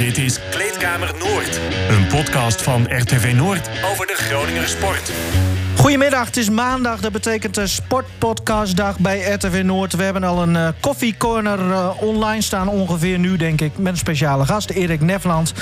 Dit 0.00 0.18
is 0.18 0.38
Kleedkamer 0.50 1.14
Noord. 1.18 1.60
Een 1.88 2.06
podcast 2.06 2.62
van 2.62 2.86
RTV 2.88 3.32
Noord 3.36 3.70
over 3.90 4.06
de 4.06 4.14
Groninger 4.16 4.68
sport. 4.68 5.12
Goedemiddag, 5.76 6.26
het 6.26 6.36
is 6.36 6.50
maandag. 6.50 7.00
Dat 7.00 7.12
betekent 7.12 7.54
de 7.54 7.66
sportpodcastdag 7.66 8.98
bij 8.98 9.20
RTV 9.20 9.62
Noord. 9.64 9.96
We 9.96 10.02
hebben 10.02 10.24
al 10.24 10.42
een 10.42 10.54
uh, 10.54 10.68
koffiecorner 10.80 11.58
uh, 11.58 11.90
online 12.02 12.42
staan, 12.42 12.68
ongeveer 12.68 13.18
nu 13.18 13.36
denk 13.36 13.60
ik... 13.60 13.78
met 13.78 13.92
een 13.92 13.98
speciale 13.98 14.46
gast, 14.46 14.70
Erik 14.70 15.00
Nefland. 15.00 15.52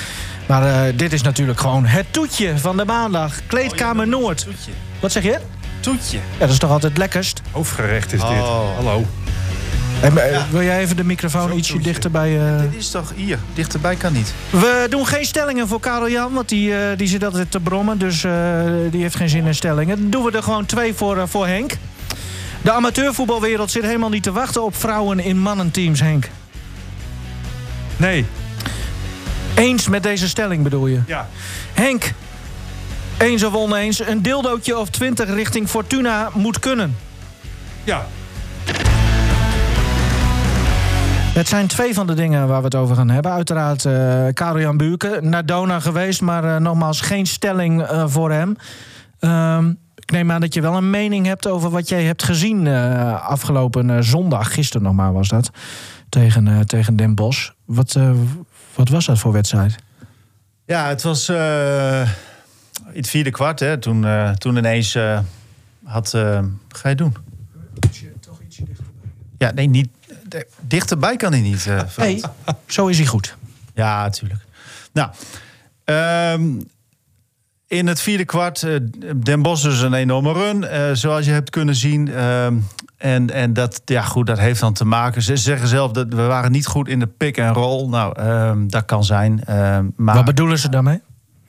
Maar 0.45 0.63
uh, 0.63 0.97
dit 0.97 1.13
is 1.13 1.21
natuurlijk 1.21 1.59
gewoon 1.59 1.85
het 1.85 2.05
toetje 2.13 2.57
van 2.57 2.77
de 2.77 2.85
maandag. 2.85 3.39
Kleedkamer 3.47 4.05
oh, 4.05 4.11
Noord. 4.11 4.47
Wat 4.99 5.11
zeg 5.11 5.23
je? 5.23 5.39
Toetje. 5.79 6.17
Ja, 6.17 6.39
dat 6.39 6.49
is 6.49 6.57
toch 6.57 6.71
altijd 6.71 6.91
het 6.91 7.01
lekkerst? 7.01 7.41
Hoofdgerecht 7.51 8.13
is 8.13 8.19
dit. 8.19 8.29
Oh. 8.29 8.75
Hallo. 8.75 9.05
Hey, 9.99 10.31
ja. 10.31 10.45
Wil 10.51 10.63
jij 10.63 10.79
even 10.79 10.95
de 10.95 11.03
microfoon 11.03 11.57
ietsje 11.57 11.79
dichterbij? 11.79 12.53
Uh... 12.53 12.61
Dit 12.61 12.75
is 12.75 12.91
toch 12.91 13.13
hier? 13.15 13.39
Dichterbij 13.53 13.95
kan 13.95 14.13
niet. 14.13 14.33
We 14.49 14.87
doen 14.89 15.07
geen 15.07 15.25
stellingen 15.25 15.67
voor 15.67 15.79
Karel 15.79 16.09
Jan, 16.09 16.33
want 16.33 16.49
die, 16.49 16.69
uh, 16.69 16.77
die 16.97 17.07
zit 17.07 17.23
altijd 17.23 17.51
te 17.51 17.59
brommen. 17.59 17.97
Dus 17.97 18.23
uh, 18.23 18.31
die 18.91 19.01
heeft 19.01 19.15
geen 19.15 19.29
zin 19.29 19.45
in 19.45 19.55
stellingen. 19.55 19.99
Dan 19.99 20.09
doen 20.09 20.23
we 20.23 20.31
er 20.31 20.43
gewoon 20.43 20.65
twee 20.65 20.93
voor, 20.93 21.27
voor 21.27 21.47
Henk. 21.47 21.77
De 22.61 22.71
amateurvoetbalwereld 22.71 23.71
zit 23.71 23.83
helemaal 23.83 24.09
niet 24.09 24.23
te 24.23 24.31
wachten 24.31 24.63
op 24.63 24.75
vrouwen 24.75 25.19
in 25.19 25.37
mannenteams, 25.39 25.99
Henk. 25.99 26.29
Nee. 27.97 28.25
Eens 29.55 29.87
met 29.87 30.03
deze 30.03 30.27
stelling 30.27 30.63
bedoel 30.63 30.87
je? 30.87 30.99
Ja. 31.07 31.27
Henk, 31.73 32.13
eens 33.17 33.43
of 33.43 33.53
oneens, 33.53 33.99
een 33.99 34.21
dildootje 34.21 34.77
of 34.77 34.89
20 34.89 35.33
richting 35.33 35.69
Fortuna 35.69 36.29
moet 36.33 36.59
kunnen. 36.59 36.95
Ja. 37.83 38.07
Het 41.33 41.47
zijn 41.47 41.67
twee 41.67 41.93
van 41.93 42.07
de 42.07 42.13
dingen 42.13 42.47
waar 42.47 42.59
we 42.59 42.65
het 42.65 42.75
over 42.75 42.95
gaan 42.95 43.09
hebben. 43.09 43.31
Uiteraard 43.31 43.83
uh, 43.83 44.27
Karel 44.33 44.59
Jan 44.59 44.77
Buurke, 44.77 45.19
naar 45.21 45.45
Dona 45.45 45.79
geweest, 45.79 46.21
maar 46.21 46.43
uh, 46.43 46.57
nogmaals 46.57 47.01
geen 47.01 47.25
stelling 47.25 47.81
uh, 47.81 48.07
voor 48.07 48.31
hem. 48.31 48.55
Um, 49.19 49.77
ik 49.95 50.11
neem 50.11 50.31
aan 50.31 50.41
dat 50.41 50.53
je 50.53 50.61
wel 50.61 50.75
een 50.75 50.89
mening 50.89 51.25
hebt 51.25 51.47
over 51.47 51.69
wat 51.69 51.89
jij 51.89 52.03
hebt 52.03 52.23
gezien 52.23 52.67
afgelopen 53.17 54.03
zondag. 54.03 54.53
Gisteren 54.53 54.83
nog 54.83 54.93
maar 54.93 55.13
was 55.13 55.27
dat. 55.27 55.49
Tegen, 56.09 56.67
tegen 56.67 56.95
Den 56.95 57.15
Bosch. 57.15 57.49
Wat, 57.65 57.99
wat 58.75 58.89
was 58.89 59.05
dat 59.05 59.19
voor 59.19 59.31
wedstrijd? 59.31 59.75
Ja, 60.65 60.87
het 60.87 61.01
was 61.01 61.29
in 61.29 61.35
het 62.93 63.09
vierde 63.09 63.31
kwart. 63.31 63.59
Hè, 63.59 63.77
toen, 63.77 64.05
toen 64.37 64.57
ineens 64.57 64.97
had... 65.83 66.09
ga 66.67 66.89
je 66.89 66.95
doen? 66.95 67.15
Toch 68.19 68.41
ietsje 68.41 68.63
dichterbij. 68.63 69.11
Ja, 69.37 69.51
nee, 69.51 69.67
niet, 69.67 69.89
dichterbij 70.59 71.15
kan 71.15 71.31
hij 71.31 71.41
niet. 71.41 71.65
Uh, 71.65 71.81
nee, 71.97 72.21
zo 72.65 72.87
is 72.87 72.97
hij 72.97 73.07
goed. 73.07 73.35
Ja, 73.73 74.01
natuurlijk. 74.01 74.41
Nou, 74.93 75.09
um, 76.35 76.67
in 77.67 77.87
het 77.87 78.01
vierde 78.01 78.25
kwart, 78.25 78.61
uh, 78.61 78.75
Den 79.15 79.41
Bosch 79.41 79.63
dus 79.63 79.81
een 79.81 79.93
enorme 79.93 80.33
run, 80.33 80.61
uh, 80.61 80.89
zoals 80.93 81.25
je 81.25 81.31
hebt 81.31 81.49
kunnen 81.49 81.75
zien. 81.75 82.23
Um, 82.23 82.67
en, 82.97 83.29
en 83.29 83.53
dat, 83.53 83.81
ja, 83.85 84.01
goed, 84.01 84.27
dat 84.27 84.39
heeft 84.39 84.59
dan 84.59 84.73
te 84.73 84.85
maken. 84.85 85.21
Ze 85.21 85.37
zeggen 85.37 85.67
zelf 85.67 85.91
dat 85.91 86.07
we 86.09 86.21
waren 86.21 86.51
niet 86.51 86.67
goed 86.67 86.87
in 86.87 86.99
de 86.99 87.07
pick 87.07 87.37
en 87.37 87.53
roll. 87.53 87.89
Nou, 87.89 88.21
um, 88.21 88.69
dat 88.69 88.85
kan 88.85 89.03
zijn. 89.03 89.43
maar, 89.95 90.15
Wat 90.15 90.25
bedoelen 90.25 90.59
ze 90.59 90.69
daarmee? 90.69 91.01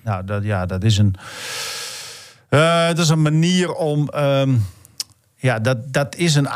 Nou, 0.03 0.25
dat, 0.25 0.45
ja, 0.45 0.67
dat 0.67 0.85
is 0.85 0.99
een, 0.99 1.15
dat 2.49 2.99
is 2.99 3.09
een 3.09 3.23
manier 3.23 3.73
om. 3.73 4.11
Ja, 5.43 5.59
dat, 5.59 5.93
dat 5.93 6.17
is 6.17 6.35
een, 6.35 6.49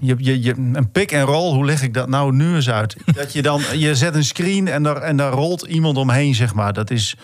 je, 0.00 0.14
je, 0.18 0.42
je, 0.42 0.54
een 0.72 0.90
pick 0.92 1.12
en 1.12 1.22
roll. 1.22 1.54
Hoe 1.54 1.64
leg 1.64 1.82
ik 1.82 1.94
dat 1.94 2.08
nou 2.08 2.32
nu 2.32 2.54
eens 2.54 2.70
uit? 2.70 2.96
Dat 3.16 3.32
je 3.32 3.42
dan, 3.42 3.62
je 3.74 3.94
zet 3.94 4.14
een 4.14 4.24
screen 4.24 4.68
en 4.68 4.82
daar, 4.82 4.96
en 4.96 5.16
daar 5.16 5.32
rolt 5.32 5.62
iemand 5.62 5.96
omheen, 5.96 6.34
zeg 6.34 6.54
maar. 6.54 6.72
Dat 6.72 6.90
is, 6.90 7.16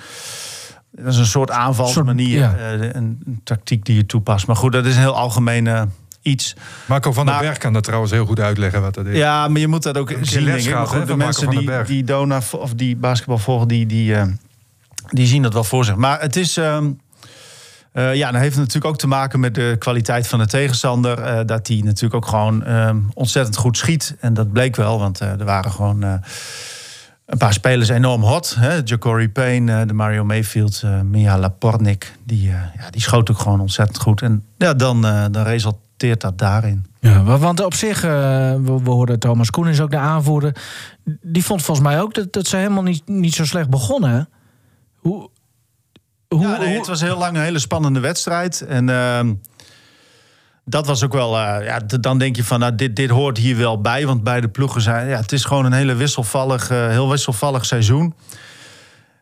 dat 0.91 1.13
is 1.13 1.19
een 1.19 1.27
soort 1.27 1.51
aanvalsmanier, 1.51 2.39
ja. 2.39 2.55
uh, 2.55 2.73
een, 2.73 2.93
een, 3.25 3.41
tactiek 3.45 3.85
die 3.85 3.97
je 3.97 4.07
toepast. 4.07 4.47
Maar 4.47 4.57
goed, 4.57 4.73
dat 4.73 4.87
is 4.87 4.95
een 4.95 5.01
heel 5.01 5.17
algemeen 5.17 5.67
uh, 5.67 5.83
iets. 6.23 6.57
Marco 6.87 7.13
van 7.13 7.27
der 7.27 7.39
Berg 7.39 7.59
kan 7.59 7.73
dat 7.73 7.85
trouwens 7.85 8.13
heel 8.13 8.27
goed 8.27 8.41
uitleggen 8.41 8.81
wat 8.83 8.95
dat 8.95 9.07
is. 9.07 9.17
Ja, 9.17 9.49
maar 9.49 9.61
je 9.61 9.69
moet 9.69 9.83
dat 9.83 9.97
ook 9.97 10.11
Een 10.11 10.27
zien. 10.27 10.45
denk 10.45 10.61
ik. 10.61 10.75
Maar 10.75 10.87
goed, 10.87 11.07
de 11.07 11.17
mensen 11.17 11.51
die, 11.51 11.71
die 11.85 12.05
Dona 12.05 12.41
of 12.53 12.75
die 12.75 12.97
basketbal 12.97 13.39
volgen, 13.39 13.69
die, 13.69 13.87
die, 13.87 14.13
uh, 14.13 14.23
die 15.09 15.27
zien 15.27 15.43
dat 15.43 15.53
wel 15.53 15.65
voor 15.65 15.85
zich. 15.85 15.97
Maar 15.97 16.21
het 16.21 16.37
is. 16.37 16.59
Uh, 16.59 16.79
uh, 17.93 18.15
ja, 18.15 18.31
dat 18.31 18.41
heeft 18.41 18.57
natuurlijk 18.57 18.85
ook 18.85 18.99
te 18.99 19.07
maken 19.07 19.41
met 19.41 19.55
de 19.55 19.77
kwaliteit 19.79 20.29
van 20.29 20.39
de 20.39 20.47
tegenstander. 20.47 21.19
Uh, 21.19 21.41
dat 21.47 21.67
die 21.67 21.85
natuurlijk 21.85 22.15
ook 22.15 22.27
gewoon 22.27 22.69
uh, 22.69 22.91
ontzettend 23.15 23.57
goed 23.57 23.77
schiet. 23.77 24.17
En 24.21 24.35
dat 24.35 24.53
bleek 24.53 24.77
wel, 24.77 24.99
want 24.99 25.21
eh, 25.21 25.41
er 25.41 25.45
waren 25.45 25.71
gewoon 25.71 26.03
een 26.03 27.39
paar 27.39 27.53
spelers 27.53 27.89
enorm 27.89 28.23
hot. 28.23 28.59
Ja'Cory 28.85 29.29
Payne, 29.29 29.87
de 29.87 29.93
Mario 29.93 30.25
Mayfield, 30.25 30.83
Mia 31.05 31.39
Lapornik. 31.39 32.13
Die, 32.25 32.43
ja, 32.43 32.91
die 32.91 33.01
schoot 33.01 33.31
ook 33.31 33.39
gewoon 33.39 33.61
ontzettend 33.61 33.99
goed. 33.99 34.23
En 34.23 34.45
ja, 34.57 34.75
dan, 34.75 35.01
dan 35.31 35.43
resulteert 35.43 36.21
dat 36.21 36.39
daarin. 36.39 36.87
Ja, 37.01 37.23
want 37.23 37.65
op 37.65 37.75
zich, 37.75 38.01
we, 38.01 38.81
we 38.85 38.91
hoorden 38.91 39.19
Thomas 39.19 39.51
Koen 39.51 39.69
is 39.69 39.81
ook 39.81 39.91
de 39.91 39.97
aanvoerder. 39.97 40.57
Die 41.23 41.45
vond 41.45 41.63
volgens 41.63 41.87
mij 41.87 42.01
ook 42.01 42.15
dat, 42.15 42.33
dat 42.33 42.47
ze 42.47 42.57
helemaal 42.57 42.83
niet, 42.83 43.03
niet 43.09 43.35
zo 43.35 43.45
slecht 43.45 43.71
begonnen. 43.71 44.29
Hoe, 44.97 45.31
hoe, 46.33 46.49
ja, 46.49 46.59
nee, 46.59 46.77
het 46.77 46.87
was 46.87 47.01
heel 47.01 47.19
lang 47.19 47.37
een 47.37 47.43
hele 47.43 47.59
spannende 47.59 48.01
wedstrijd. 48.01 48.61
En 48.61 48.89
uh, 48.89 49.21
dat 50.65 50.87
was 50.87 51.05
ook 51.05 51.13
wel. 51.13 51.39
Uh, 51.39 51.65
ja, 51.65 51.81
dan 52.01 52.19
denk 52.19 52.37
je 52.37 52.45
van, 52.45 52.61
nou, 52.61 52.75
dit, 52.75 52.97
dit 52.97 53.11
hoort 53.11 53.39
hier 53.39 53.57
wel 53.57 53.81
bij. 53.81 54.07
Want 54.07 54.23
beide 54.23 54.49
ploegen 54.49 54.81
zijn. 54.81 55.09
Ja, 55.09 55.21
het 55.21 55.33
is 55.33 55.45
gewoon 55.45 55.65
een 55.65 55.73
hele 55.73 55.95
wisselvallig, 55.95 56.71
uh, 56.71 56.89
heel 56.89 57.11
wisselvallig 57.11 57.65
seizoen. 57.65 58.15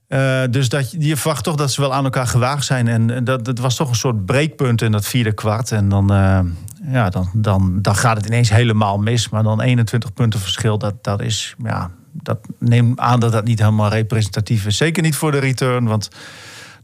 Uh, 0.09 0.43
dus 0.51 0.69
dat, 0.69 0.91
je 0.99 1.17
verwacht 1.17 1.45
toch 1.45 1.55
dat 1.55 1.73
ze 1.73 1.81
wel 1.81 1.95
aan 1.95 2.05
elkaar 2.05 2.27
gewaagd 2.27 2.65
zijn. 2.65 2.89
En, 2.89 3.11
en 3.11 3.25
dat, 3.25 3.45
dat 3.45 3.59
was 3.59 3.77
toch 3.77 3.89
een 3.89 3.95
soort 3.95 4.27
breekpunt 4.27 4.83
in 4.83 4.93
dat 4.93 5.07
vierde 5.07 5.33
kwart. 5.33 5.73
En 5.73 5.89
dan, 5.89 6.07
ja, 6.83 7.11
dan, 7.11 7.31
dan, 7.35 7.79
dan 7.83 7.97
gaat 7.97 8.17
het 8.17 8.27
ineens 8.27 8.51
helemaal 8.51 8.99
mis. 8.99 9.29
Maar 9.29 9.43
dan 9.43 9.61
21 9.61 10.13
punten 10.13 10.41
verschil, 10.41 10.79
dat, 10.79 11.05
dat 11.05 11.23
is. 11.23 11.55
Ja, 11.63 11.91
dat 12.13 12.39
neem 12.59 12.93
aan 12.97 13.21
dat 13.21 13.33
dat 13.33 13.45
niet 13.45 13.59
helemaal 13.59 13.91
representatief 13.91 14.67
is. 14.67 14.77
Zeker 14.77 15.03
niet 15.03 15.17
voor 15.17 15.31
de 15.31 15.39
return. 15.39 15.85
Want 15.85 16.09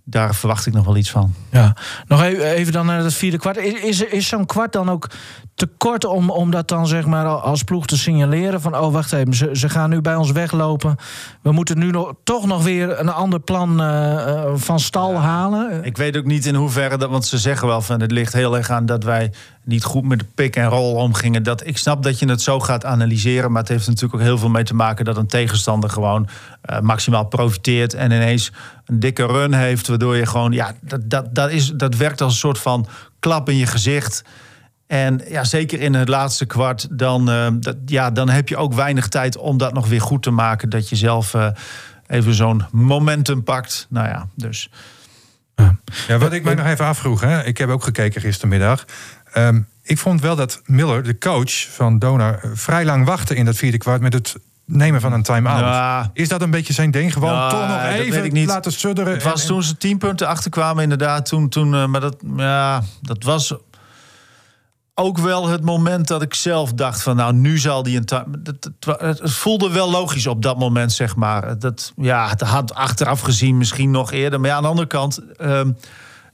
daar 0.09 0.35
verwacht 0.35 0.67
ik 0.67 0.73
nog 0.73 0.85
wel 0.85 0.97
iets 0.97 1.11
van. 1.11 1.35
Ja, 1.51 1.77
nog 2.07 2.23
even 2.23 2.73
dan 2.73 2.87
naar 2.87 3.05
het 3.05 3.15
vierde 3.15 3.39
kwart. 3.39 3.57
Is, 3.57 3.73
is, 3.73 4.01
is 4.01 4.29
zo'n 4.29 4.47
kwart 4.47 4.73
dan 4.73 4.91
ook 4.91 5.11
te 5.57 5.69
kort 5.77 6.05
om, 6.05 6.31
om 6.31 6.51
dat 6.51 6.69
dan 6.69 6.87
zeg 6.87 7.07
maar 7.07 7.27
als 7.27 7.63
ploeg 7.63 7.87
te 7.87 7.97
signaleren? 7.99 8.61
Van 8.61 8.77
oh, 8.77 8.93
wacht 8.93 9.13
even, 9.13 9.35
ze, 9.35 9.51
ze 9.53 9.69
gaan 9.69 9.91
nu 9.91 10.01
bij 10.01 10.15
ons 10.15 10.31
weglopen. 10.31 10.97
We 11.43 11.53
moeten 11.53 11.79
nu 11.79 11.91
nog, 11.91 12.13
toch 12.25 12.47
nog 12.47 12.63
weer 12.63 13.01
een 13.01 13.09
ander 13.09 13.41
plan 13.41 13.81
uh, 13.81 14.45
van 14.55 14.81
stal 14.81 15.13
ja, 15.13 15.19
halen. 15.19 15.85
Ik 15.85 15.97
weet 15.97 16.17
ook 16.17 16.25
niet 16.25 16.47
in 16.47 16.55
hoeverre 16.55 16.97
dat, 16.97 17.11
want 17.11 17.27
ze 17.27 17.39
zeggen 17.39 17.69
wel 17.69 17.81
van 17.81 18.01
het 18.01 18.11
ligt 18.11 18.33
heel 18.33 18.57
erg 18.57 18.71
aan 18.71 18.87
dat 18.87 19.05
wij 19.05 19.33
niet 19.65 19.85
goed 19.85 20.05
met 20.05 20.19
de 20.19 20.27
pick 20.35 20.57
en 20.57 20.69
roll 20.69 20.95
omgingen. 20.95 21.43
Dat, 21.43 21.67
ik 21.67 21.79
snap 21.79 22.03
dat 22.03 22.19
je 22.19 22.29
het 22.29 22.43
zo 22.43 22.61
gaat 22.61 22.85
analyseren, 22.85 23.53
maar 23.53 23.63
het 23.63 23.71
heeft 23.71 23.87
natuurlijk 23.87 24.15
ook 24.15 24.27
heel 24.27 24.39
veel 24.39 24.49
mee 24.49 24.65
te 24.65 24.75
maken 24.75 25.05
dat 25.05 25.17
een 25.17 25.27
tegenstander 25.27 25.91
gewoon 25.91 26.29
uh, 26.71 26.81
maximaal 26.81 27.25
profiteert 27.25 27.95
en 27.95 28.11
ineens 28.11 28.53
een 28.85 29.01
dikke 29.01 29.27
run 29.27 29.53
heeft, 29.53 29.89
waardoor 29.89 30.17
je 30.17 30.27
gewoon, 30.27 30.53
ja, 30.53 30.73
dat, 30.81 31.01
dat, 31.11 31.35
dat, 31.35 31.51
is, 31.51 31.71
dat 31.71 31.97
werkt 31.97 32.21
als 32.21 32.33
een 32.33 32.39
soort 32.39 32.59
van 32.59 32.87
klap 33.19 33.49
in 33.49 33.57
je 33.57 33.67
gezicht. 33.67 34.25
En 34.87 35.23
ja, 35.29 35.45
zeker 35.45 35.81
in 35.81 35.95
het 35.95 36.09
laatste 36.09 36.47
kwart, 36.47 36.99
dan, 36.99 37.31
uh, 37.31 37.47
dat, 37.53 37.77
ja, 37.87 38.11
dan 38.11 38.29
heb 38.29 38.49
je 38.49 38.57
ook 38.57 38.75
weinig 38.75 39.09
tijd 39.09 39.37
om 39.37 39.59
dat 39.59 39.73
nog 39.73 39.89
weer 39.89 40.01
goed 40.01 40.23
te 40.23 40.31
maken. 40.31 40.69
Dat 40.69 40.89
je 40.89 40.97
zelf 40.97 41.35
uh, 41.35 41.49
even 42.07 42.35
zo'n 42.35 42.65
momentum 42.73 43.43
pakt. 43.43 43.87
Nou 43.91 44.09
ja, 44.09 44.27
dus. 44.35 44.71
Ja, 46.09 46.19
wat 46.19 46.33
ik 46.33 46.45
mij 46.45 46.55
nog 46.55 46.67
even 46.67 46.85
afvroeg, 46.85 47.21
hè, 47.21 47.45
ik 47.45 47.59
heb 47.59 47.69
ook 47.69 47.85
gekeken 47.85 48.21
gistermiddag. 48.21 48.85
Um, 49.37 49.69
ik 49.83 49.99
vond 49.99 50.21
wel 50.21 50.37
dat 50.37 50.61
Miller, 50.65 51.03
de 51.03 51.19
coach 51.19 51.67
van 51.71 51.99
Donar, 51.99 52.41
vrij 52.55 52.85
lang 52.85 53.05
wachtte 53.07 53.35
in 53.35 53.45
dat 53.45 53.57
vierde 53.57 53.79
kwart 53.79 54.01
met 54.01 54.13
het 54.13 54.37
nemen 54.65 55.01
van 55.01 55.13
een 55.13 55.23
time-out. 55.23 55.61
Ja. 55.61 56.11
Is 56.13 56.29
dat 56.29 56.43
een 56.43 56.51
beetje 56.51 56.73
zijn 56.73 56.91
ding? 56.91 57.13
Gewoon 57.13 57.33
Ja, 57.33 57.49
toch 57.49 57.61
nog 57.69 57.83
dat 57.83 57.83
weet 57.83 58.07
ik 58.07 58.13
even 58.15 58.33
niet. 58.33 58.47
laten 58.47 58.73
sudderen. 58.73 59.13
Het 59.13 59.23
was 59.23 59.41
en- 59.43 59.47
toen 59.49 59.63
ze 59.63 59.77
tien 59.77 59.99
punten 59.99 60.29
achterkwamen, 60.29 60.83
inderdaad. 60.83 61.27
Toen, 61.27 61.49
toen, 61.49 61.75
uh, 61.75 61.87
maar 61.87 62.01
dat, 62.01 62.17
ja, 62.37 62.83
dat 63.03 63.23
was 63.23 63.55
ook 64.99 65.19
wel 65.19 65.49
het 65.49 65.65
moment 65.65 66.09
dat 66.09 66.23
ik 66.23 66.35
zelf 66.35 66.73
dacht 66.73 67.03
van... 67.03 67.17
nou, 67.17 67.33
nu 67.35 67.59
zal 67.59 67.83
die 67.83 67.97
een... 67.97 68.25
Het, 68.99 69.19
voelde 69.23 69.71
wel 69.71 69.91
logisch 69.91 70.27
op 70.27 70.43
dat 70.43 70.59
moment, 70.59 70.93
zeg 70.93 71.17
maar. 71.17 71.59
Dat, 71.59 71.93
ja, 71.97 72.29
het 72.29 72.41
had 72.41 72.75
achteraf 72.75 73.21
gezien 73.21 73.57
misschien 73.59 73.91
nog 73.91 74.13
eerder. 74.13 74.41
Maar 74.41 74.51
ja, 74.51 74.57
aan 74.57 74.63
de 74.63 74.69
andere 74.69 74.87
kant... 74.89 75.21
ehm, 75.37 75.71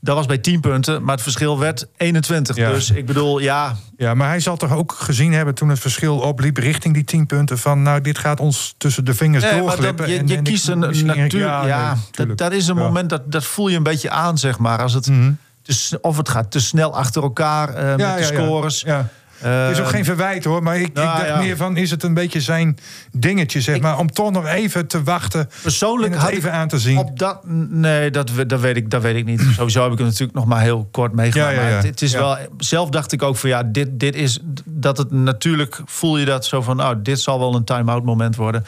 dat 0.01 0.17
was 0.17 0.27
bij 0.27 0.39
10 0.39 0.61
punten, 0.61 1.03
maar 1.03 1.15
het 1.15 1.23
verschil 1.23 1.59
werd 1.59 1.87
21. 1.97 2.57
Ja. 2.57 2.71
Dus 2.71 2.91
ik 2.91 3.07
bedoel, 3.07 3.39
ja, 3.39 3.77
Ja, 3.97 4.15
maar 4.15 4.29
hij 4.29 4.41
zal 4.41 4.57
toch 4.57 4.73
ook 4.73 4.93
gezien 4.93 5.33
hebben 5.33 5.55
toen 5.55 5.69
het 5.69 5.79
verschil 5.79 6.19
opliep 6.19 6.57
richting 6.57 6.95
die 6.95 7.05
10 7.05 7.27
punten. 7.27 7.59
Van 7.59 7.83
nou, 7.83 8.01
dit 8.01 8.19
gaat 8.19 8.41
ons 8.41 8.75
tussen 8.79 9.05
de 9.05 9.15
vingers 9.15 9.45
Nee, 9.45 9.53
maar 9.53 9.61
doorglippen. 9.63 9.97
dat, 9.97 10.15
je, 10.15 10.19
en- 10.21 10.27
je 10.27 10.33
en 10.33 10.39
ik- 10.39 10.45
kiest 10.45 10.69
een 10.69 10.79
natuur. 11.07 11.39
Ja, 11.67 11.95
nee, 12.17 12.27
dat, 12.27 12.39
dat 12.39 12.53
is 12.53 12.67
een 12.69 12.77
Ja. 12.77 12.83
moment 12.83 13.11
dat, 13.11 13.33
dat 13.33 13.45
voel 13.45 13.69
je 13.69 13.77
een 13.77 13.83
beetje 13.83 14.11
aan, 14.11 14.39
zeg 14.39 14.59
maar. 14.59 14.83
Als 14.83 14.93
het 14.93 15.07
Mhm. 15.09 15.33
Te 15.63 15.73
s- 15.73 15.95
of 16.01 16.17
het 16.17 16.29
gaat 16.29 16.51
te 16.51 16.61
snel 16.61 16.95
achter 16.97 17.23
elkaar 17.23 17.75
eh, 17.75 17.97
Ja, 17.97 18.09
met 18.15 18.19
de 18.19 18.25
scores. 18.35 18.81
Ja. 18.81 19.07
het 19.39 19.77
is 19.77 19.81
ook 19.83 19.89
geen 19.89 20.05
verwijt 20.05 20.45
hoor, 20.45 20.63
maar 20.63 20.77
ik, 20.77 20.93
nou, 20.93 21.09
ik 21.11 21.15
dacht 21.17 21.27
ja. 21.29 21.37
meer 21.39 21.57
van... 21.57 21.77
is 21.77 21.91
het 21.91 22.03
een 22.03 22.15
beetje 22.15 22.41
zijn 22.41 22.79
dingetje, 23.13 23.61
zeg 23.61 23.81
maar... 23.81 23.99
om 23.99 24.13
toch 24.13 24.31
nog 24.31 24.47
even 24.47 24.87
te 24.87 25.03
wachten 25.03 25.49
Persoonlijk 25.63 26.15
had 26.15 26.31
even 26.31 26.53
aan 26.53 26.69
te 26.69 26.79
zien. 26.79 26.99
Op 26.99 27.19
dat, 27.19 27.41
nee, 27.69 28.11
dat, 28.11 28.31
we- 28.31 28.47
dat, 28.47 28.61
weet 28.61 28.77
ik, 28.77 28.91
dat 28.91 29.03
weet 29.03 29.17
ik 29.17 29.25
niet. 29.25 29.41
Sowieso 29.57 29.83
heb 29.83 29.93
ik 29.93 29.99
het 29.99 30.07
natuurlijk 30.07 30.35
nog 30.39 30.47
maar 30.47 30.61
heel 30.61 30.89
kort 30.91 31.13
meegemaakt. 31.13 31.55
Ja, 31.55 31.61
ja, 31.69 31.75
het, 31.75 31.85
het 31.85 32.03
is 32.03 32.13
wel, 32.13 32.37
zelf 32.59 32.89
dacht 32.91 33.13
ik 33.13 33.23
ook 33.23 33.37
van 33.37 33.49
ja, 33.49 33.63
dit, 33.63 33.89
dit 33.93 34.15
is 34.15 34.39
dat 34.65 34.99
het 34.99 35.11
natuurlijk 35.11 35.81
voel 35.85 36.17
je 36.19 36.25
dat 36.25 36.45
zo 36.47 36.63
van, 36.63 36.77
nou, 36.77 37.03
dit 37.03 37.21
zal 37.21 37.39
wel 37.39 37.55
een 37.55 37.65
time-out 37.65 38.05
moment 38.05 38.37
worden. 38.37 38.65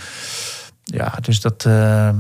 Ja, 0.85 1.13
dus 1.21 1.41
dat, 1.41 1.65
eh, 1.67 1.73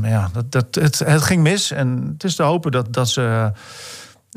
ja, 0.03 0.31
dat, 0.33 0.53
dat 0.53 0.67
het, 0.71 0.99
het 0.99 1.23
ging 1.23 1.43
mis 1.43 1.71
en 1.71 2.11
het 2.13 2.25
is 2.25 2.35
te 2.35 2.43
hopen 2.43 2.71
dat, 2.73 2.93
dat 2.93 3.09
ze. 3.09 3.53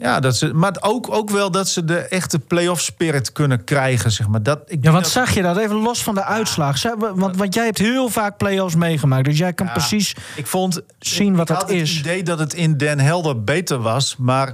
Ja, 0.01 0.19
dat 0.19 0.37
ze, 0.37 0.53
maar 0.53 0.77
ook, 0.79 1.13
ook 1.13 1.29
wel 1.29 1.51
dat 1.51 1.69
ze 1.69 1.85
de 1.85 1.97
echte 1.99 2.39
playoff 2.39 2.81
spirit 2.81 3.31
kunnen 3.31 3.63
krijgen, 3.63 4.11
zeg 4.11 4.27
maar. 4.27 4.43
Dat, 4.43 4.59
ik 4.65 4.83
Ja, 4.83 4.91
dat- 4.91 5.07
zag 5.09 5.33
je 5.33 5.41
dat? 5.41 5.57
Even 5.57 5.75
los 5.75 6.03
van 6.03 6.15
de 6.15 6.23
uitslag. 6.23 6.81
Want, 7.15 7.35
want 7.37 7.53
jij 7.53 7.65
hebt 7.65 7.77
heel 7.77 8.09
vaak 8.09 8.37
play-offs 8.37 8.75
meegemaakt. 8.75 9.25
Dus 9.25 9.37
jij 9.37 9.53
kan 9.53 9.65
Ja. 9.65 9.71
precies... 9.71 10.15
Ik 10.35 10.47
vond 10.47 10.81
zien 10.99 11.35
wat 11.35 11.49
ik 11.49 11.59
dat 11.59 11.69
is. 11.69 11.89
Het 11.89 11.99
idee 11.99 12.23
dat 12.23 12.39
het 12.39 12.53
in 12.53 12.77
Den 12.77 12.99
Helder 12.99 13.43
beter 13.43 13.79
was, 13.79 14.15
maar 14.17 14.53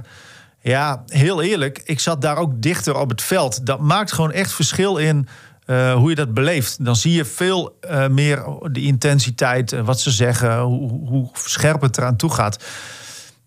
ja, 0.60 1.02
heel 1.06 1.42
eerlijk, 1.42 1.80
ik 1.84 2.00
zat 2.00 2.20
daar 2.22 2.36
ook 2.36 2.62
dichter 2.62 2.96
op 2.96 3.08
het 3.10 3.22
veld. 3.22 3.66
Dat 3.66 3.80
maakt 3.80 4.12
gewoon 4.12 4.32
echt 4.32 4.52
verschil 4.52 4.96
in 4.96 5.28
eh, 5.66 5.94
hoe 5.94 6.08
je 6.08 6.14
dat 6.16 6.34
beleeft. 6.34 6.84
Dan 6.84 6.96
zie 6.96 7.12
je 7.12 7.24
veel 7.24 7.76
eh, 7.80 8.08
meer 8.08 8.44
de 8.70 8.80
intensiteit, 8.82 9.72
eh, 9.72 9.80
wat 9.80 10.00
ze 10.00 10.10
zeggen, 10.10 10.60
hoe, 10.60 11.08
hoe 11.08 11.28
scherp 11.34 11.80
het 11.80 11.98
eraan 11.98 12.16
toe 12.16 12.30
gaat. 12.32 12.56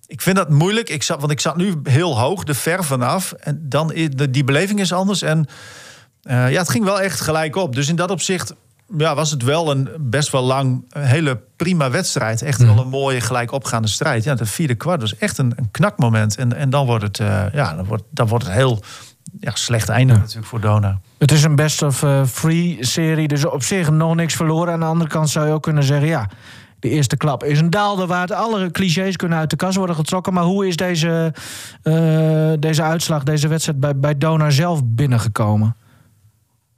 Ik 0.08 0.22
vind 0.22 0.36
dat 0.36 0.50
moeilijk, 0.50 0.90
ik 0.90 1.04
zat, 1.04 1.20
want 1.20 1.32
ik 1.32 1.40
zat 1.40 1.58
nu 1.58 1.80
heel 1.84 2.20
hoog, 2.20 2.48
er 2.48 2.56
ver 2.56 2.84
vanaf. 2.84 3.32
En 3.32 3.60
dan 3.64 3.94
is 3.94 4.10
de, 4.10 4.30
die 4.30 4.44
beleving 4.44 4.80
is 4.80 4.94
anders. 4.94 5.22
En 5.22 5.48
eh, 6.22 6.52
ja, 6.52 6.60
het 6.60 6.70
ging 6.70 6.84
wel 6.84 7.02
echt 7.02 7.22
gelijk 7.22 7.56
op. 7.56 7.76
Dus 7.76 7.90
in 7.90 7.96
dat 7.96 8.12
opzicht 8.12 8.56
ja, 8.98 9.16
was 9.16 9.32
het 9.32 9.44
wel 9.44 9.72
een 9.72 9.90
best 10.00 10.32
wel 10.32 10.44
lang, 10.44 10.86
een 10.90 11.04
hele 11.04 11.40
prima 11.56 11.90
wedstrijd. 11.90 12.42
Echt 12.42 12.64
wel 12.64 12.78
een 12.78 12.90
mooie 12.90 13.22
gelijk 13.22 13.52
opgaande 13.52 13.88
strijd. 13.88 14.24
Ja, 14.24 14.36
de 14.36 14.46
vierde 14.46 14.76
kwart 14.76 15.02
was 15.02 15.18
echt 15.18 15.38
een, 15.38 15.54
een 15.56 15.72
knakmoment. 15.72 16.38
En, 16.38 16.56
en 16.56 16.70
dan 16.70 16.86
wordt 16.86 17.04
het, 17.04 17.20
eh, 17.20 17.44
ja, 17.54 17.76
dan 17.76 17.86
wordt, 17.86 18.04
dan 18.10 18.28
wordt 18.28 18.46
het 18.46 18.54
heel 18.54 18.80
ja, 19.40 19.52
slecht 19.54 19.90
einde 19.90 20.14
natuurlijk 20.14 20.48
voor 20.48 20.62
Dona. 20.62 21.00
Het 21.18 21.32
is 21.32 21.44
een 21.44 21.56
best 21.56 21.82
of 21.82 22.04
eh, 22.04 22.26
free 22.26 22.78
serie, 22.80 23.28
dus 23.28 23.46
op 23.46 23.64
zich 23.64 23.90
nog 23.90 24.16
niks 24.16 24.36
verloren. 24.36 24.74
Aan 24.74 24.80
de 24.80 24.86
andere 24.86 25.10
kant 25.10 25.30
zou 25.30 25.48
je 25.48 25.54
ook 25.54 25.64
kunnen 25.64 25.84
zeggen, 25.84 26.08
ja, 26.08 26.30
de 26.80 26.90
eerste 26.90 27.18
klap 27.18 27.44
is 27.44 27.60
een 27.60 27.70
daalderwaard. 27.70 28.32
Alle 28.32 28.72
clichés 28.72 29.16
kunnen 29.16 29.38
uit 29.38 29.50
de 29.50 29.56
kast 29.56 29.78
worden 29.78 29.96
getrokken. 29.96 30.34
Maar 30.34 30.44
hoe 30.44 30.68
is 30.68 30.76
deze, 30.76 31.34
eh, 31.84 32.52
deze 32.60 32.82
uitslag, 32.82 33.24
deze 33.24 33.48
wedstrijd 33.48 33.80
bij, 33.80 34.00
bij 34.00 34.18
Dona 34.18 34.50
zelf 34.50 34.82
binnengekomen? 34.86 35.76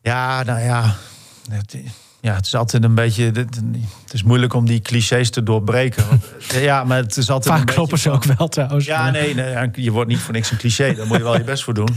Ja, 0.01 0.43
nou 0.43 0.59
ja. 0.59 0.95
Ja, 2.21 2.33
het 2.36 2.45
is 2.45 2.56
altijd 2.56 2.83
een 2.83 2.95
beetje. 2.95 3.24
Het 3.24 4.13
is 4.13 4.24
moeilijk 4.24 4.54
om 4.54 4.66
die 4.66 4.80
clichés 4.81 5.30
te 5.30 5.44
doorbreken. 5.44 6.04
Ja, 6.62 6.83
maar 6.83 6.98
het 6.98 7.18
is 7.18 7.30
altijd. 7.30 7.56
Vaak 7.57 7.68
kloppen 7.68 8.00
ze 8.00 8.10
ook 8.12 8.24
wel 8.24 8.48
trouwens. 8.48 8.86
Ja, 8.86 9.10
nee, 9.12 9.36
nee, 9.36 9.69
je 9.74 9.92
wordt 9.92 10.10
niet 10.10 10.19
voor 10.19 10.33
niks 10.33 10.51
een 10.51 10.57
cliché. 10.57 10.94
Daar 10.94 11.07
moet 11.07 11.18
je 11.18 11.24
wel 11.24 11.38
je 11.38 11.44
best 11.44 11.63
voor 11.63 11.74
doen. 11.74 11.89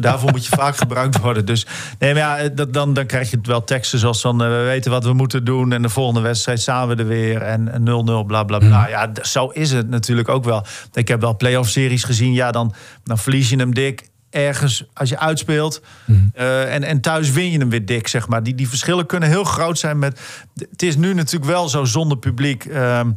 Daarvoor 0.00 0.30
moet 0.30 0.46
je 0.46 0.56
vaak 0.56 0.76
gebruikt 0.76 1.18
worden. 1.18 1.44
Dus 1.46 1.66
nee, 1.98 2.14
maar 2.14 2.42
ja, 2.42 2.48
dat, 2.48 2.72
dan, 2.72 2.94
dan 2.94 3.06
krijg 3.06 3.30
je 3.30 3.36
het 3.36 3.46
wel 3.46 3.64
teksten 3.64 3.98
zoals 3.98 4.20
van... 4.20 4.42
eh, 4.42 4.48
we 4.48 4.62
weten 4.62 4.90
wat 4.90 5.04
we 5.04 5.12
moeten 5.12 5.44
doen 5.44 5.72
en 5.72 5.82
de 5.82 5.88
volgende 5.88 6.20
wedstrijd 6.20 6.60
staan 6.60 6.88
we 6.88 6.94
er 6.94 7.06
weer... 7.06 7.42
en 7.42 7.68
0-0, 7.80 8.26
bla, 8.26 8.44
bla, 8.44 8.58
bla. 8.58 8.88
Ja, 8.88 9.12
d- 9.12 9.26
zo 9.26 9.46
is 9.46 9.70
het 9.72 9.88
natuurlijk 9.88 10.28
ook 10.28 10.44
wel. 10.44 10.64
Ik 10.92 11.08
heb 11.08 11.20
wel 11.20 11.36
play-off 11.36 11.70
series 11.70 12.04
gezien. 12.04 12.32
Ja, 12.32 12.50
dan, 12.50 12.74
dan 13.04 13.18
verlies 13.18 13.48
je 13.50 13.56
hem 13.56 13.74
dik 13.74 14.08
ergens 14.30 14.84
als 14.94 15.08
je 15.08 15.18
uitspeelt. 15.18 15.82
Eh, 16.32 16.74
en, 16.74 16.82
en 16.82 17.00
thuis 17.00 17.30
win 17.30 17.50
je 17.50 17.58
hem 17.58 17.70
weer 17.70 17.86
dik, 17.86 18.08
zeg 18.08 18.28
maar. 18.28 18.42
Die, 18.42 18.54
die 18.54 18.68
verschillen 18.68 19.06
kunnen 19.06 19.28
heel 19.28 19.44
groot 19.44 19.78
zijn. 19.78 19.98
Met, 19.98 20.20
het 20.70 20.82
is 20.82 20.96
nu 20.96 21.14
natuurlijk 21.14 21.50
wel 21.50 21.68
zo 21.68 21.84
zonder 21.84 22.18
publiek... 22.18 22.64
ehm, 22.64 23.10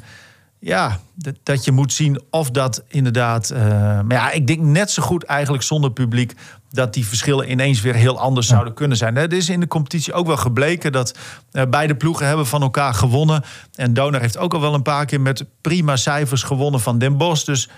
ja, 0.59 0.99
dat, 1.43 1.65
je 1.65 1.71
moet 1.71 1.93
zien 1.93 2.21
of 2.29 2.51
dat 2.51 2.83
inderdaad. 2.87 3.49
eh, 3.49 3.61
maar 4.01 4.11
ja, 4.11 4.31
ik 4.31 4.47
denk 4.47 4.59
net 4.59 4.91
zo 4.91 5.03
goed 5.03 5.23
eigenlijk 5.23 5.63
zonder 5.63 5.91
publiek. 5.91 6.33
dat 6.71 6.93
die 6.93 7.05
verschillen 7.07 7.51
ineens 7.51 7.81
weer 7.81 7.95
heel 7.95 8.19
anders 8.19 8.47
zouden 8.47 8.73
kunnen 8.73 8.97
zijn. 8.97 9.15
Het 9.15 9.33
is 9.33 9.49
in 9.49 9.59
de 9.59 9.67
competitie 9.67 10.13
ook 10.13 10.27
wel 10.27 10.37
gebleken 10.37 10.91
dat 10.91 11.17
eh, 11.51 11.63
beide 11.69 11.95
ploegen 11.95 12.27
hebben 12.27 12.47
van 12.47 12.61
elkaar 12.61 12.93
gewonnen. 12.93 13.43
En 13.75 13.93
Donar 13.93 14.21
heeft 14.21 14.37
ook 14.37 14.53
al 14.53 14.61
wel 14.61 14.73
een 14.73 14.81
paar 14.81 15.05
keer 15.05 15.21
met 15.21 15.45
prima 15.61 15.95
cijfers 15.95 16.43
gewonnen 16.43 16.79
van 16.79 16.97
Den 16.97 17.17
Bosch. 17.17 17.45
Dus 17.45 17.69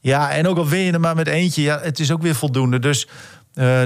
ja, 0.00 0.30
en 0.30 0.48
ook 0.48 0.56
al 0.56 0.66
win 0.68 0.80
je 0.80 0.92
er 0.92 1.00
maar 1.00 1.16
met 1.16 1.26
eentje, 1.26 1.62
ja, 1.62 1.80
het 1.82 1.98
is 1.98 2.10
ook 2.12 2.22
weer 2.22 2.34
voldoende. 2.34 2.78
Dus 2.78 3.08
eh, 3.54 3.80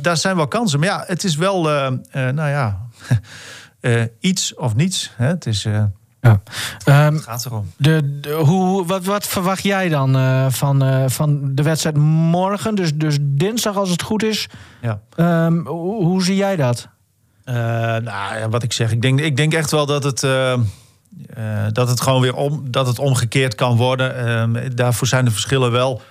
daar 0.00 0.16
zijn 0.16 0.36
wel 0.36 0.48
kansen. 0.48 0.78
Maar 0.80 0.88
ja, 0.88 1.04
het 1.06 1.24
is 1.24 1.36
wel, 1.36 1.70
eh, 1.70 1.86
eh, 1.86 2.34
nou 2.34 2.48
ja, 2.50 2.80
iets 4.30 4.54
of 4.54 4.74
niets. 4.74 5.12
Hè? 5.16 5.26
Het 5.26 5.46
is, 5.46 5.62
Ja. 5.62 5.92
Ehm, 6.84 7.14
het 7.14 7.22
gaat 7.22 7.46
erom. 7.46 7.70
de, 7.76 8.18
de- 8.20 8.30
hoe, 8.32 8.86
wat, 8.86 9.04
wat 9.04 9.26
verwacht 9.26 9.62
jij 9.62 9.88
dan 9.88 10.12
van, 10.52 11.10
van 11.10 11.54
de 11.54 11.62
wedstrijd 11.62 11.96
morgen? 11.96 12.74
Dus, 12.74 12.94
dus 12.94 13.16
dinsdag 13.20 13.76
als 13.76 13.90
het 13.90 14.02
goed 14.02 14.22
is. 14.22 14.48
Ja. 14.82 15.00
Ehm, 15.16 15.66
hoe, 15.66 16.04
hoe 16.04 16.22
zie 16.22 16.36
jij 16.36 16.56
dat? 16.56 16.88
Nou 17.44 18.48
wat 18.50 18.62
ik 18.62 18.72
zeg, 18.72 18.92
ik 18.92 19.02
denk, 19.02 19.20
ik 19.20 19.36
denk 19.36 19.54
echt 19.54 19.70
wel 19.70 19.86
dat 19.86 20.04
het, 20.04 20.22
eh, 21.34 21.66
dat 21.72 21.88
het 21.88 22.00
gewoon 22.00 22.20
weer 22.20 22.34
om, 22.34 22.70
dat 22.70 22.86
het 22.86 22.98
omgekeerd 22.98 23.54
kan 23.54 23.76
worden. 23.76 24.16
Eh, 24.54 24.70
daarvoor 24.74 25.06
zijn 25.06 25.24
de 25.24 25.30
verschillen 25.30 25.70
wel 25.70 26.02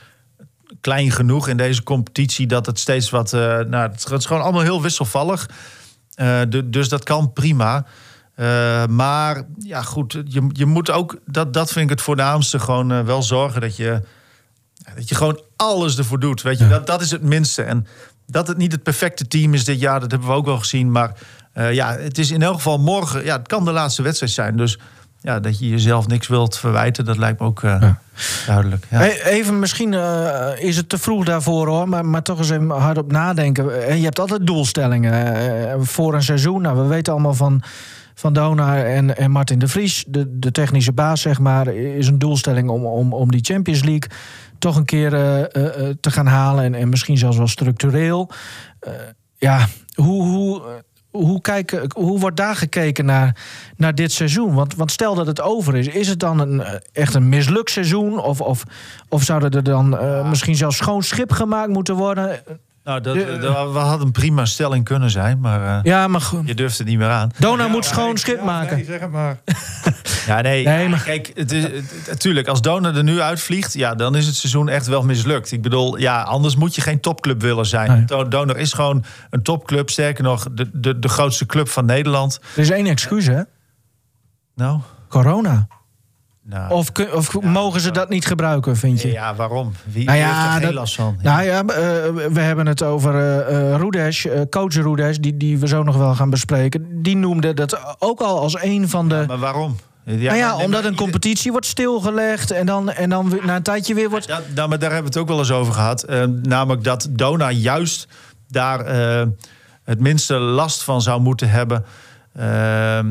klein 0.82 1.12
genoeg 1.12 1.48
in 1.48 1.58
deze 1.58 1.84
competitie 1.84 2.48
dat 2.48 2.66
het 2.66 2.80
steeds 2.80 3.10
wat. 3.10 3.34
eh, 3.34 3.60
nou, 3.60 3.92
het, 3.92 4.12
is 4.12 4.26
gewoon 4.26 4.44
allemaal 4.44 4.62
heel 4.62 4.82
wisselvallig. 4.82 5.50
Eh, 6.16 6.40
du- 6.50 6.70
dus 6.70 6.90
dat 6.90 7.04
kan 7.04 7.34
prima. 7.34 7.86
Maar 8.90 9.44
ja, 9.60 9.82
goed, 9.82 10.18
je, 10.26 10.50
je 10.52 10.66
moet 10.66 10.92
ook, 10.92 11.18
dat, 11.26 11.54
dat 11.54 11.72
vind 11.72 11.86
ik 11.86 11.90
het 11.90 12.02
voornaamste, 12.02 12.60
gewoon 12.60 13.06
wel 13.06 13.24
zorgen 13.24 13.62
dat 13.62 13.76
je, 13.76 14.02
dat 14.96 15.10
je 15.10 15.16
gewoon 15.16 15.42
alles 15.56 15.98
ervoor 15.98 16.20
doet. 16.20 16.42
Weet 16.42 16.58
je, 16.60 16.68
dat, 16.68 16.88
dat 16.88 17.02
is 17.02 17.12
het 17.12 17.22
minste. 17.22 17.64
En 17.64 17.88
dat 18.28 18.48
het 18.48 18.58
niet 18.58 18.72
het 18.72 18.84
perfecte 18.84 19.28
team 19.28 19.54
is 19.54 19.66
dit 19.66 19.80
jaar, 19.80 20.00
dat 20.00 20.12
hebben 20.12 20.30
we 20.30 20.36
ook 20.36 20.46
wel 20.46 20.58
gezien. 20.60 20.92
Maar 20.92 21.16
eh, 21.54 21.74
ja, 21.74 21.98
het 21.98 22.18
is 22.18 22.32
in 22.32 22.42
elk 22.42 22.56
geval 22.56 22.78
morgen, 22.78 23.26
ja, 23.26 23.38
het 23.38 23.48
kan 23.48 23.66
de 23.66 23.72
laatste 23.72 24.02
wedstrijd 24.02 24.32
zijn. 24.32 24.58
Dus 24.58 24.78
ja, 25.22 25.40
dat 25.40 25.60
je 25.60 25.70
jezelf 25.70 26.08
niks 26.08 26.28
wilt 26.28 26.58
verwijten, 26.58 27.06
dat 27.06 27.18
lijkt 27.18 27.40
me 27.40 27.46
ook 27.46 27.64
eh, 27.64 27.92
duidelijk. 28.48 28.88
Ja. 28.90 29.02
Even, 29.04 29.60
misschien 29.60 29.94
eh, 29.94 30.50
is 30.58 30.78
het 30.78 30.90
te 30.90 30.98
vroeg 30.98 31.26
daarvoor 31.26 31.68
hoor, 31.68 31.90
maar, 31.90 32.06
maar 32.06 32.22
toch 32.22 32.38
eens 32.38 32.50
even 32.50 32.70
hardop 32.70 33.12
nadenken. 33.12 33.88
En 33.88 33.98
je 33.98 34.04
hebt 34.04 34.20
altijd 34.20 34.48
doelstellingen 34.48 35.36
eh, 35.36 35.76
voor 35.80 36.14
een 36.14 36.24
seizoen. 36.24 36.62
Nou, 36.62 36.78
we 36.78 36.88
weten 36.88 37.14
allemaal 37.14 37.34
van, 37.34 37.62
van 38.14 38.34
Dona 38.34 38.84
en, 38.84 39.18
en 39.18 39.32
Martin 39.32 39.60
de 39.60 39.68
Vries, 39.68 40.04
de, 40.08 40.40
de 40.40 40.52
technische 40.52 40.94
baas, 40.94 41.22
zeg 41.22 41.40
maar, 41.40 41.68
is 41.76 42.08
een 42.08 42.20
doelstelling 42.20 42.70
om, 42.70 42.86
om, 42.86 43.14
om 43.14 43.32
die 43.32 43.44
Champions 43.44 43.84
League 43.84 44.10
toch 44.64 44.76
een 44.76 44.86
keer 44.86 45.14
eh, 45.14 45.40
eh, 45.40 45.90
eh, 45.90 45.96
te 46.00 46.12
gaan 46.12 46.28
halen. 46.28 46.64
En, 46.64 46.76
en 46.76 46.90
misschien 46.90 47.18
zelfs 47.18 47.38
wel 47.38 47.48
structureel. 47.48 48.30
Eh, 48.80 48.92
ja, 49.38 49.68
hoe. 49.96 50.24
hoe 50.24 50.62
hoe, 51.14 51.42
kijken, 51.42 51.92
hoe 51.96 52.20
wordt 52.20 52.38
daar 52.38 52.56
gekeken 52.56 53.06
naar, 53.06 53.36
naar 53.78 53.96
dit 53.96 54.12
seizoen? 54.12 54.54
Want, 54.54 54.76
want 54.76 54.92
stel 54.92 55.16
dat 55.16 55.28
het 55.28 55.42
over 55.42 55.76
is, 55.76 55.88
is 55.88 56.08
het 56.08 56.20
dan 56.20 56.40
een, 56.40 56.62
eh, 56.62 56.74
echt 56.92 57.14
een 57.14 57.30
mislukt 57.30 57.70
seizoen? 57.70 58.20
Of, 58.20 58.42
of, 58.42 58.64
of 59.10 59.24
zouden 59.24 59.52
er 59.52 59.64
dan 59.64 59.98
eh, 59.98 60.30
misschien 60.30 60.56
zelfs 60.56 60.78
schoon 60.78 61.04
schip 61.04 61.32
gemaakt 61.32 61.70
moeten 61.70 61.96
worden? 61.96 62.42
Nou, 62.84 63.02
dat, 63.02 63.14
De- 63.16 63.38
dat- 63.38 63.72
we 63.72 63.78
hadden 63.80 64.06
een 64.08 64.12
prima 64.12 64.46
stelling 64.46 64.86
kunnen 64.86 65.10
zijn, 65.10 65.40
maar 65.40 65.78
eh, 65.78 65.84
Ja, 65.84 66.08
maar 66.08 66.22
goed. 66.22 66.48
je 66.48 66.56
durft 66.56 66.78
het 66.78 66.88
niet 66.88 66.98
meer 66.98 67.10
aan. 67.10 67.32
Dona 67.40 67.68
moet 67.68 67.86
schoon 67.86 68.18
schip 68.18 68.38
ja, 68.38 68.44
maken. 68.44 68.76
Nee, 68.76 68.86
zeg 68.86 69.00
het 69.00 69.12
maar. 69.12 69.38
Ja, 70.28 70.42
nee, 70.42 70.66
Nee, 70.66 70.90
maar- 70.90 71.04
kijk, 71.04 71.32
het 71.34 71.52
is, 71.52 71.64
het- 71.64 72.04
natuurlijk, 72.10 72.48
als 72.48 72.62
Dona 72.62 72.94
er 72.94 73.04
nu 73.04 73.20
uitvliegt, 73.22 73.74
ja, 73.74 73.96
dan 73.96 74.16
is 74.16 74.26
het 74.26 74.36
seizoen 74.36 74.70
echt 74.70 74.88
wel 74.88 75.02
mislukt. 75.04 75.52
Ik 75.52 75.62
bedoel, 75.62 75.98
ja, 75.98 76.22
anders 76.22 76.56
moet 76.56 76.76
je 76.76 76.82
geen 76.82 77.00
topclub 77.00 77.42
willen 77.42 77.66
zijn. 77.66 78.06
Nee. 78.10 78.26
Donor 78.30 78.58
is 78.58 78.74
gewoon 78.74 79.04
een 79.30 79.42
topclub, 79.42 79.90
sterker 79.90 80.24
nog, 80.24 80.48
de, 80.52 80.70
de, 80.74 81.00
de 81.00 81.08
grootste 81.08 81.46
club 81.46 81.70
van 81.70 81.86
Nederland. 81.86 82.40
Er 82.56 82.62
is 82.62 82.70
één 82.70 82.86
excuus, 82.86 83.26
hè? 83.26 83.42
Nou, 84.56 84.80
Corona. 85.10 85.68
Nou 86.46 86.72
Of, 86.72 86.92
of 87.14 87.42
mogen 87.42 87.82
ze 87.82 87.92
dat 87.92 88.10
niet 88.10 88.26
gebruiken, 88.26 88.78
vind 88.78 89.02
je? 89.02 89.12
ja, 89.12 89.36
waarom? 89.36 89.74
Wie, 89.84 90.06
Nou 90.06 90.18
ja, 90.18 90.44
heeft 90.44 90.56
er 90.56 90.66
geen 90.68 90.74
last 90.74 90.96
van? 90.96 91.18
Nou 91.22 91.44
ja, 91.44 91.60
eh, 91.60 91.66
we 92.32 92.40
hebben 92.40 92.66
het 92.66 92.84
over 92.84 93.14
Rudesh, 93.78 94.26
eh, 94.26 94.42
coach 94.50 94.74
Rudesh, 94.74 95.18
die, 95.18 95.38
die 95.38 95.58
we 95.58 95.68
zo 95.68 95.84
nog 95.84 95.96
wel 95.96 96.16
gaan 96.16 96.30
bespreken. 96.30 97.02
Die 97.02 97.16
noemde 97.16 97.54
dat 97.54 97.98
ook 98.00 98.20
al 98.20 98.40
als 98.40 98.62
een 98.62 98.90
van 98.90 99.10
de. 99.10 99.24
maar 99.28 99.38
waarom? 99.38 99.76
Ja, 100.06 100.14
nou 100.14 100.36
ja, 100.38 100.56
nee, 100.56 100.66
omdat 100.66 100.84
een 100.86 100.96
competitie 100.96 101.52
wordt 101.52 101.66
stilgelegd 101.66 102.52
en 102.52 102.66
dan, 102.66 102.92
en 102.92 103.10
dan 103.10 103.40
na 103.44 103.56
een 103.56 103.64
tijdje 103.64 103.94
weer 103.94 104.10
wordt. 104.10 104.26
Ja, 104.26 104.42
nou, 104.56 104.70
maar 104.70 104.80
daar 104.80 104.92
hebben 104.92 105.12
we 105.12 105.20
het 105.20 105.30
ook 105.30 105.36
wel 105.36 105.40
eens 105.40 105.52
over 105.52 105.74
gehad. 105.74 106.04
Eh, 106.04 106.24
namelijk 106.42 106.84
dat 106.84 107.08
Dona 107.12 107.52
juist 107.52 108.08
daar 108.48 108.86
het 109.84 110.00
minste 110.00 110.34
last 110.34 110.84
van 110.84 111.02
zou 111.02 111.22
moeten 111.22 111.50
hebben. 111.50 111.86
Eh, 112.34 113.00
eh, 113.00 113.06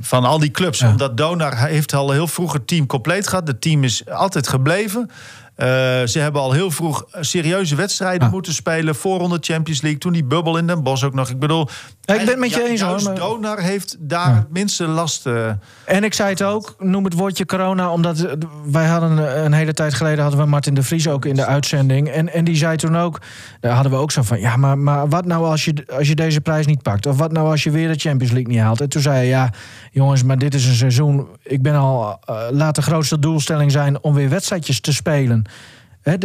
van 0.00 0.24
al 0.24 0.38
die 0.38 0.50
clubs. 0.50 0.78
Ja. 0.78 0.88
Omdat 0.88 1.16
Dona 1.16 1.54
heeft 1.54 1.94
al 1.94 2.10
heel 2.10 2.26
vroeg 2.26 2.52
het 2.52 2.66
team 2.66 2.86
compleet 2.86 3.28
gehad. 3.28 3.46
Het 3.46 3.60
team 3.60 3.84
is 3.84 4.08
altijd 4.08 4.48
gebleven. 4.48 5.10
Uh, 5.56 5.66
ze 6.04 6.18
hebben 6.18 6.40
al 6.40 6.52
heel 6.52 6.70
vroeg 6.70 7.04
serieuze 7.20 7.74
wedstrijden 7.74 8.26
ah. 8.26 8.32
moeten 8.32 8.52
spelen. 8.52 8.94
Voorronde 8.94 9.38
Champions 9.40 9.82
League. 9.82 10.00
Toen 10.00 10.12
die 10.12 10.24
bubbel 10.24 10.56
in 10.56 10.66
Den 10.66 10.82
Bosch 10.82 11.04
ook 11.04 11.14
nog. 11.14 11.30
Ik 11.30 11.38
bedoel... 11.38 11.68
ik 12.04 12.26
ben 12.26 12.38
met 12.38 12.50
je 12.50 12.68
eens 12.68 12.80
hoor. 12.80 13.02
Maar... 13.02 13.14
Donar 13.14 13.60
heeft 13.60 13.96
daar 13.98 14.36
het 14.36 14.50
minste 14.50 14.86
last. 14.86 15.26
Uh, 15.26 15.50
en 15.84 16.04
ik 16.04 16.14
zei 16.14 16.30
het 16.30 16.42
ook, 16.42 16.74
noem 16.78 17.04
het 17.04 17.14
woordje 17.14 17.46
corona. 17.46 17.90
Omdat 17.90 18.36
wij 18.64 18.86
hadden 18.86 19.44
een 19.44 19.52
hele 19.52 19.72
tijd 19.72 19.94
geleden... 19.94 20.22
hadden 20.22 20.40
we 20.40 20.46
Martin 20.46 20.74
de 20.74 20.82
Vries 20.82 21.08
ook 21.08 21.24
in 21.24 21.34
de 21.34 21.46
uitzending. 21.46 22.08
En, 22.08 22.32
en 22.32 22.44
die 22.44 22.56
zei 22.56 22.76
toen 22.76 22.96
ook... 22.96 23.20
Daar 23.60 23.72
hadden 23.72 23.92
we 23.92 23.98
ook 23.98 24.12
zo 24.12 24.22
van... 24.22 24.40
Ja, 24.40 24.56
maar, 24.56 24.78
maar 24.78 25.08
wat 25.08 25.24
nou 25.24 25.44
als 25.44 25.64
je, 25.64 25.86
als 25.96 26.08
je 26.08 26.14
deze 26.14 26.40
prijs 26.40 26.66
niet 26.66 26.82
pakt? 26.82 27.06
Of 27.06 27.18
wat 27.18 27.32
nou 27.32 27.50
als 27.50 27.62
je 27.62 27.70
weer 27.70 27.88
de 27.88 27.98
Champions 27.98 28.32
League 28.32 28.52
niet 28.52 28.62
haalt? 28.62 28.80
En 28.80 28.88
toen 28.88 29.02
zei 29.02 29.16
hij... 29.16 29.26
Ja, 29.26 29.50
jongens, 29.90 30.22
maar 30.22 30.38
dit 30.38 30.54
is 30.54 30.66
een 30.66 30.74
seizoen. 30.74 31.26
Ik 31.42 31.62
ben 31.62 31.74
al... 31.74 32.18
Uh, 32.30 32.36
laat 32.50 32.74
de 32.74 32.82
grootste 32.82 33.18
doelstelling 33.18 33.72
zijn 33.72 34.02
om 34.02 34.14
weer 34.14 34.28
wedstrijdjes 34.28 34.80
te 34.80 34.92
spelen 34.92 35.43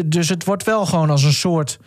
dus 0.06 0.30
het 0.30 0.46
wordt 0.46 0.64
wel 0.64 0.86
gewoon 0.86 1.10
als 1.10 1.24
een 1.24 1.34
soort 1.34 1.80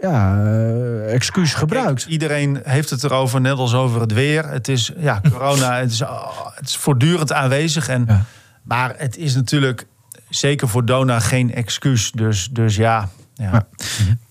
ja, 0.00 0.42
uh, 0.44 1.14
excuus 1.14 1.54
gebruikt. 1.54 2.06
iedereen 2.08 2.60
heeft 2.64 2.90
het 2.90 3.04
erover, 3.04 3.40
net 3.40 3.56
als 3.56 3.74
over 3.74 4.00
het 4.00 4.12
weer. 4.12 4.48
Het 4.48 4.68
is, 4.68 4.92
ja, 4.96 5.20
corona, 5.32 5.78
het 5.78 5.90
is, 5.90 6.02
oh, 6.02 6.46
het 6.54 6.68
is 6.68 6.76
voortdurend 6.76 7.32
aanwezig. 7.32 7.88
En, 7.88 8.26
Maar 8.62 8.94
het 8.96 9.16
is 9.16 9.34
natuurlijk, 9.34 9.86
zeker 10.28 10.68
voor 10.68 10.84
Dona, 10.84 11.20
geen 11.20 11.54
excuus. 11.54 12.12
Dus, 12.12 12.48
dus 12.52 12.76
ja. 12.76 13.08
ja. 13.34 13.66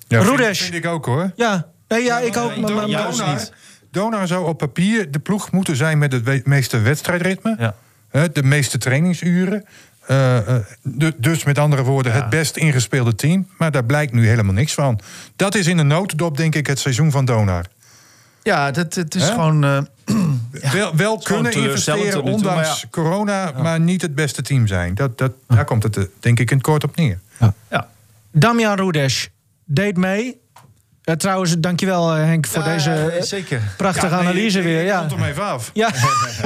ja. 0.08 0.20
Roedes. 0.20 0.60
Vind, 0.60 0.74
ik 0.74 0.86
ook 0.86 1.06
hoor. 1.06 1.32
Ja, 1.36 1.68
nee, 1.88 2.04
ja 2.04 2.20
ik 2.20 2.38
ook. 2.38 2.56
Nee, 2.56 2.66
Dona, 2.66 3.40
Dona 3.92 4.26
zou 4.26 4.48
op 4.48 4.58
papier 4.58 5.12
de 5.12 5.20
ploeg 5.20 5.52
moeten 5.52 5.76
zijn 5.76 5.98
met 5.98 6.12
het 6.12 6.46
meeste 6.46 6.80
wedstrijdritme. 6.80 7.56
Ja. 7.60 7.76
De 8.28 8.44
meeste 8.44 8.78
trainingsuren. 8.78 9.66
Uh, 10.08 10.38
dus 11.18 11.44
met 11.44 11.58
andere 11.58 11.84
woorden, 11.84 12.12
het 12.12 12.30
best 12.30 12.58
ingespeelde 12.58 13.16
team. 13.16 13.48
Maar 13.58 13.72
daar 13.72 13.86
blijkt 13.86 14.14
nu 14.14 14.28
helemaal 14.28 14.54
niks 14.54 14.74
van. 14.74 15.00
Dat 15.36 15.56
is 15.56 15.68
in 15.68 15.78
een 15.78 15.88
notendop, 15.88 16.38
denk 16.38 16.56
ik, 16.56 16.68
het 16.68 16.80
seizoen 16.80 17.12
van 17.12 17.26
Donar. 17.26 17.66
Ja, 18.44 18.72
dat, 18.72 18.96
het 18.96 19.16
is 19.16 19.30
gewoon. 19.30 19.64
Uh, 20.52 20.72
wel, 20.72 20.96
wel 20.96 21.18
kunnen 21.18 21.52
investeren, 21.52 22.24
ondanks 22.24 22.86
corona, 22.90 23.52
maar 23.62 23.80
niet 23.80 24.02
het 24.02 24.16
beste 24.16 24.42
team 24.42 24.68
zijn. 24.68 24.96
Dat, 24.96 25.18
dat, 25.18 25.32
Daar 25.48 25.66
komt 25.66 25.84
het, 25.84 26.10
denk 26.20 26.40
ik, 26.40 26.52
in 26.52 26.58
het 26.58 26.66
kort 26.66 26.84
op 26.84 26.96
neer. 26.96 27.20
Ja. 27.40 27.54
ja. 27.70 27.90
Damian 28.32 28.76
Rudes 28.76 29.30
deed 29.66 29.98
mee 29.98 30.40
uh, 31.10 31.16
trouwens, 31.16 31.56
dankjewel 31.60 32.18
uh, 32.18 32.24
Henk 32.24 32.48
voor 32.48 32.64
deze 32.64 33.14
uh, 33.16 33.22
zeker. 33.22 33.62
prachtige 33.78 34.16
ja, 34.16 34.20
analyse 34.20 34.62
weer. 34.62 34.84
Ja. 34.84 35.00
Komt 35.00 35.12
hem 35.12 35.24
even 35.24 35.44
af. 35.44 35.72
Ja. 35.74 35.92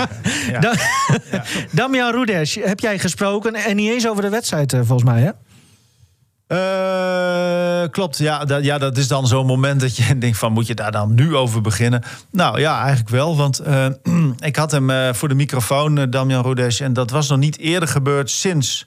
ja. 0.51 0.73
Damian 1.71 2.11
Rudes, 2.11 2.57
heb 2.61 2.79
jij 2.79 2.99
gesproken 2.99 3.55
en 3.55 3.75
niet 3.75 3.89
eens 3.89 4.07
over 4.07 4.21
de 4.21 4.29
wedstrijd 4.29 4.75
volgens 4.75 5.03
mij, 5.03 5.21
hè? 5.21 5.31
klopt, 7.89 8.17
ja 8.17 8.45
dat, 8.45 8.63
ja, 8.63 8.77
dat 8.77 8.97
is 8.97 9.07
dan 9.07 9.27
zo'n 9.27 9.45
moment 9.45 9.81
dat 9.81 9.95
je 9.95 10.17
denkt 10.17 10.37
van... 10.37 10.51
moet 10.51 10.67
je 10.67 10.73
daar 10.73 10.91
dan 10.91 11.13
nu 11.13 11.35
over 11.35 11.61
beginnen? 11.61 12.03
Nou 12.31 12.59
ja, 12.59 12.79
eigenlijk 12.79 13.09
wel, 13.09 13.37
want 13.37 13.61
ik 14.49 14.55
had 14.55 14.71
hem 14.71 15.15
voor 15.15 15.27
de 15.27 15.35
microfoon, 15.35 16.09
Damian 16.09 16.43
Rudes... 16.43 16.79
en 16.79 16.93
dat 16.93 17.09
was 17.09 17.29
nog 17.29 17.37
niet 17.37 17.57
eerder 17.57 17.89
gebeurd 17.89 18.29
sinds 18.29 18.85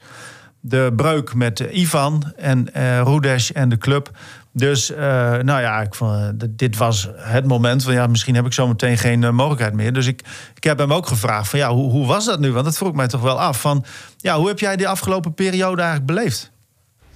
de 0.60 0.92
breuk 0.96 1.34
met 1.34 1.60
Ivan 1.60 2.32
en 2.36 2.68
Rudes 3.04 3.52
en 3.52 3.68
de 3.68 3.78
club... 3.78 4.10
Dus 4.56 4.90
uh, 4.90 4.96
nou 5.32 5.60
ja, 5.60 5.80
ik 5.80 5.94
vond, 5.94 6.42
uh, 6.42 6.48
dit 6.50 6.76
was 6.76 7.08
het 7.16 7.46
moment 7.46 7.82
van 7.82 7.92
ja, 7.92 8.06
misschien 8.06 8.34
heb 8.34 8.46
ik 8.46 8.52
zo 8.52 8.68
meteen 8.68 8.98
geen 8.98 9.22
uh, 9.22 9.30
mogelijkheid 9.30 9.74
meer. 9.74 9.92
Dus 9.92 10.06
ik, 10.06 10.22
ik 10.54 10.64
heb 10.64 10.78
hem 10.78 10.92
ook 10.92 11.06
gevraagd 11.06 11.48
van 11.48 11.58
ja, 11.58 11.72
hoe, 11.72 11.90
hoe 11.90 12.06
was 12.06 12.24
dat 12.24 12.40
nu? 12.40 12.52
Want 12.52 12.64
dat 12.64 12.76
vroeg 12.76 12.94
mij 12.94 13.08
toch 13.08 13.20
wel 13.20 13.40
af. 13.40 13.60
Van 13.60 13.84
ja, 14.16 14.36
hoe 14.36 14.48
heb 14.48 14.58
jij 14.58 14.76
die 14.76 14.88
afgelopen 14.88 15.34
periode 15.34 15.82
eigenlijk 15.82 16.12
beleefd? 16.12 16.52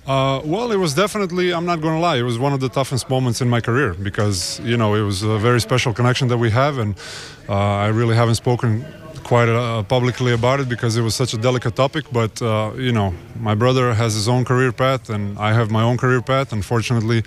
Uh, 0.09 0.39
well, 0.45 0.71
it 0.71 0.79
was 0.79 0.95
definitely, 0.95 1.51
I'm 1.51 1.65
not 1.65 1.81
going 1.81 2.01
to 2.01 2.09
lie, 2.11 2.19
it 2.19 2.25
was 2.25 2.39
one 2.39 2.55
of 2.55 2.61
the 2.61 2.71
toughest 2.71 3.09
moments 3.09 3.41
in 3.41 3.49
my 3.49 3.61
career 3.61 3.95
because, 3.99 4.61
you 4.63 4.77
know, 4.77 4.97
it 4.97 5.03
was 5.03 5.23
a 5.23 5.39
very 5.39 5.61
special 5.61 5.93
connection 5.93 6.29
that 6.29 6.39
we 6.39 6.51
have. 6.51 6.81
And 6.81 6.99
uh, 7.49 7.87
I 7.87 7.89
really 7.89 8.17
haven't 8.17 8.37
spoken 8.37 8.85
quite 9.29 9.51
uh, 9.51 9.83
publicly 9.83 10.33
about 10.33 10.59
it 10.59 10.69
because 10.71 10.97
it 10.97 11.03
was 11.03 11.15
such 11.15 11.35
a 11.35 11.37
delicate 11.37 11.77
topic. 11.77 12.05
But 12.11 12.41
uh, 12.41 12.73
you 12.77 12.93
know, 12.93 13.13
my 13.39 13.55
brother 13.55 13.93
has 13.93 14.15
his 14.15 14.27
own 14.27 14.45
career 14.47 14.73
path, 14.73 15.11
and 15.11 15.39
I 15.39 15.53
have 15.53 15.71
my 15.71 15.83
own 15.83 15.99
career 15.99 16.23
path. 16.23 16.51
Unfortunately, 16.53 17.23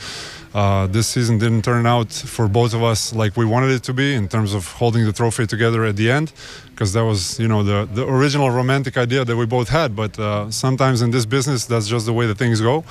uh, 0.53 0.87
this 0.87 1.07
season 1.07 1.37
didn't 1.37 1.63
turn 1.63 1.85
out 1.85 2.11
for 2.11 2.47
both 2.47 2.73
of 2.73 2.83
us 2.83 3.13
like 3.13 3.37
we 3.37 3.45
wanted 3.45 3.71
it 3.71 3.83
to 3.83 3.93
be 3.93 4.13
in 4.13 4.27
terms 4.27 4.53
of 4.53 4.67
holding 4.73 5.05
the 5.05 5.13
trophy 5.13 5.47
together 5.47 5.85
at 5.85 5.95
the 5.95 6.11
end 6.11 6.33
because 6.81 6.93
that 6.93 7.05
was 7.05 7.39
you 7.39 7.47
know 7.47 7.61
the, 7.61 7.87
the 7.93 8.03
original 8.07 8.49
romantic 8.49 8.97
idea 8.97 9.23
that 9.23 9.37
we 9.37 9.45
both 9.45 9.69
had. 9.69 9.95
But 9.95 10.17
uh, 10.17 10.49
sometimes 10.49 11.03
in 11.03 11.11
this 11.11 11.27
business 11.27 11.65
that's 11.65 11.87
just 11.87 12.07
the 12.07 12.13
way 12.13 12.25
that 12.25 12.39
things 12.39 12.59
go. 12.59 12.83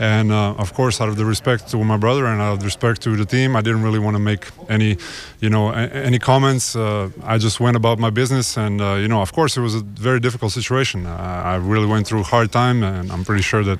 And 0.00 0.32
uh, 0.32 0.54
of 0.64 0.74
course 0.74 1.00
out 1.00 1.08
of 1.08 1.16
the 1.16 1.24
respect 1.24 1.68
to 1.68 1.76
my 1.84 1.96
brother 1.96 2.26
and 2.26 2.40
out 2.40 2.54
of 2.54 2.58
the 2.58 2.64
respect 2.64 3.02
to 3.02 3.14
the 3.16 3.24
team 3.24 3.54
i 3.54 3.60
didn't 3.60 3.82
really 3.82 4.00
want 4.06 4.14
to 4.16 4.24
make 4.32 4.48
any 4.68 4.96
you 5.40 5.48
know 5.48 5.70
any 5.70 6.18
comments. 6.18 6.74
Uh, 6.74 7.10
i 7.22 7.38
just 7.38 7.60
went 7.60 7.76
about 7.76 7.98
my 8.00 8.10
business 8.10 8.56
and 8.56 8.80
uh, 8.80 8.94
you 9.02 9.06
know 9.06 9.20
of 9.22 9.32
course 9.32 9.56
it 9.56 9.60
was 9.60 9.76
a 9.76 9.84
very 10.08 10.18
difficult 10.18 10.50
situation. 10.52 11.06
I 11.06 11.56
really 11.56 11.86
went 11.86 12.04
through 12.08 12.20
a 12.20 12.30
hard 12.34 12.50
time 12.50 12.82
and 12.82 13.12
i'm 13.12 13.24
pretty 13.24 13.42
sure 13.42 13.62
that 13.70 13.78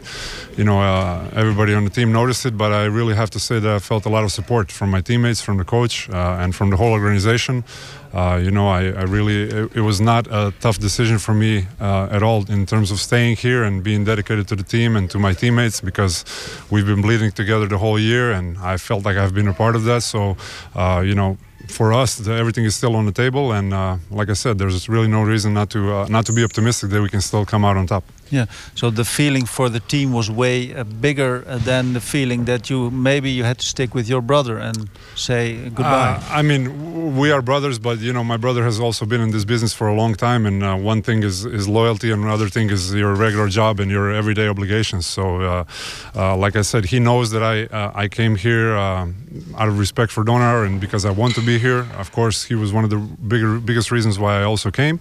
you 0.56 0.64
know 0.64 0.78
uh, 0.80 1.42
everybody 1.42 1.74
on 1.74 1.82
the 1.82 1.90
team 1.90 2.12
noticed 2.12 2.46
it 2.46 2.56
but 2.56 2.70
i 2.72 2.84
really 2.84 3.16
have 3.16 3.25
to 3.30 3.40
say 3.40 3.58
that 3.58 3.74
i 3.74 3.78
felt 3.78 4.06
a 4.06 4.08
lot 4.08 4.24
of 4.24 4.32
support 4.32 4.70
from 4.70 4.90
my 4.90 5.00
teammates 5.00 5.40
from 5.40 5.56
the 5.58 5.64
coach 5.64 6.08
uh, 6.10 6.42
and 6.42 6.54
from 6.54 6.70
the 6.70 6.76
whole 6.76 6.92
organization 6.92 7.64
uh, 8.16 8.40
you 8.42 8.50
know, 8.50 8.68
I, 8.68 8.84
I 8.84 9.02
really, 9.02 9.42
it, 9.42 9.76
it, 9.76 9.80
was 9.82 10.00
not 10.00 10.26
a 10.28 10.50
tough 10.60 10.78
decision 10.78 11.18
for 11.18 11.34
me 11.34 11.66
uh, 11.78 12.08
at 12.10 12.22
all 12.22 12.50
in 12.50 12.64
terms 12.64 12.90
of 12.90 12.98
staying 12.98 13.36
here 13.36 13.62
and 13.62 13.84
being 13.84 14.04
dedicated 14.04 14.48
to 14.48 14.56
the 14.56 14.62
team 14.62 14.96
and 14.96 15.10
to 15.10 15.18
my 15.18 15.34
teammates 15.34 15.82
because 15.82 16.24
we've 16.70 16.86
been 16.86 17.02
bleeding 17.02 17.30
together 17.30 17.66
the 17.66 17.76
whole 17.76 17.98
year 17.98 18.32
and 18.32 18.56
I 18.56 18.78
felt 18.78 19.04
like 19.04 19.18
I've 19.18 19.34
been 19.34 19.48
a 19.48 19.52
part 19.52 19.76
of 19.76 19.84
that. 19.84 20.02
So, 20.02 20.38
uh, 20.74 21.02
you 21.04 21.14
know, 21.14 21.36
for 21.68 21.92
us, 21.92 22.26
everything 22.26 22.64
is 22.64 22.74
still 22.74 22.96
on 22.96 23.06
the 23.06 23.12
table, 23.12 23.52
and 23.52 23.74
uh, 23.74 23.96
like 24.10 24.30
I 24.30 24.34
said, 24.34 24.56
there's 24.56 24.88
really 24.88 25.08
no 25.08 25.22
reason 25.22 25.52
not 25.52 25.68
to 25.70 25.92
uh, 25.92 26.06
not 26.08 26.24
to 26.26 26.32
be 26.32 26.44
optimistic 26.44 26.90
that 26.90 27.02
we 27.02 27.08
can 27.08 27.20
still 27.20 27.44
come 27.44 27.64
out 27.64 27.76
on 27.76 27.86
top. 27.86 28.04
Yeah. 28.30 28.46
So 28.74 28.90
the 28.90 29.04
feeling 29.04 29.46
for 29.46 29.68
the 29.68 29.80
team 29.80 30.12
was 30.12 30.30
way 30.30 30.74
uh, 30.74 30.84
bigger 30.84 31.44
uh, 31.46 31.58
than 31.58 31.92
the 31.92 32.00
feeling 32.00 32.44
that 32.46 32.68
you 32.68 32.90
maybe 32.90 33.30
you 33.30 33.44
had 33.44 33.58
to 33.58 33.66
stick 33.66 33.94
with 33.94 34.08
your 34.08 34.20
brother 34.20 34.58
and 34.58 34.88
say 35.14 35.70
goodbye. 35.70 36.16
Uh, 36.16 36.38
I 36.38 36.42
mean, 36.42 37.16
we 37.16 37.30
are 37.30 37.42
brothers, 37.42 37.78
but 37.78 37.98
you 37.98 38.12
know, 38.12 38.24
my 38.24 38.36
brother 38.36 38.64
has 38.64 38.80
also 38.80 39.06
been 39.06 39.20
in 39.20 39.30
this 39.30 39.44
business 39.44 39.72
for 39.72 39.86
a 39.88 39.94
long 39.94 40.14
time, 40.14 40.46
and 40.46 40.62
uh, 40.62 40.76
one 40.76 41.02
thing 41.02 41.22
is 41.22 41.44
is 41.44 41.68
loyalty, 41.68 42.10
and 42.10 42.24
another 42.24 42.48
thing 42.48 42.70
is 42.70 42.92
your 42.94 43.14
regular 43.14 43.48
job 43.48 43.80
and 43.80 43.90
your 43.90 44.12
everyday 44.12 44.48
obligations. 44.48 45.06
So, 45.06 45.40
uh, 45.40 45.64
uh, 46.14 46.36
like 46.36 46.56
I 46.56 46.62
said, 46.62 46.86
he 46.86 46.98
knows 46.98 47.30
that 47.30 47.42
I 47.42 47.68
I 48.04 48.08
came 48.08 48.36
here 48.36 48.76
out 49.56 49.68
of 49.68 49.78
respect 49.78 50.12
for 50.12 50.24
Donar 50.24 50.64
and 50.66 50.80
because 50.80 51.04
I 51.04 51.10
want 51.10 51.34
to 51.34 51.42
be 51.42 51.58
here. 51.58 51.86
Of 51.98 52.10
course, 52.12 52.44
he 52.44 52.54
was 52.54 52.72
one 52.72 52.84
of 52.84 52.90
the 52.90 52.98
bigger 53.28 53.60
biggest 53.60 53.90
reasons 53.90 54.18
why 54.18 54.40
I 54.40 54.44
also 54.44 54.70
came, 54.70 54.98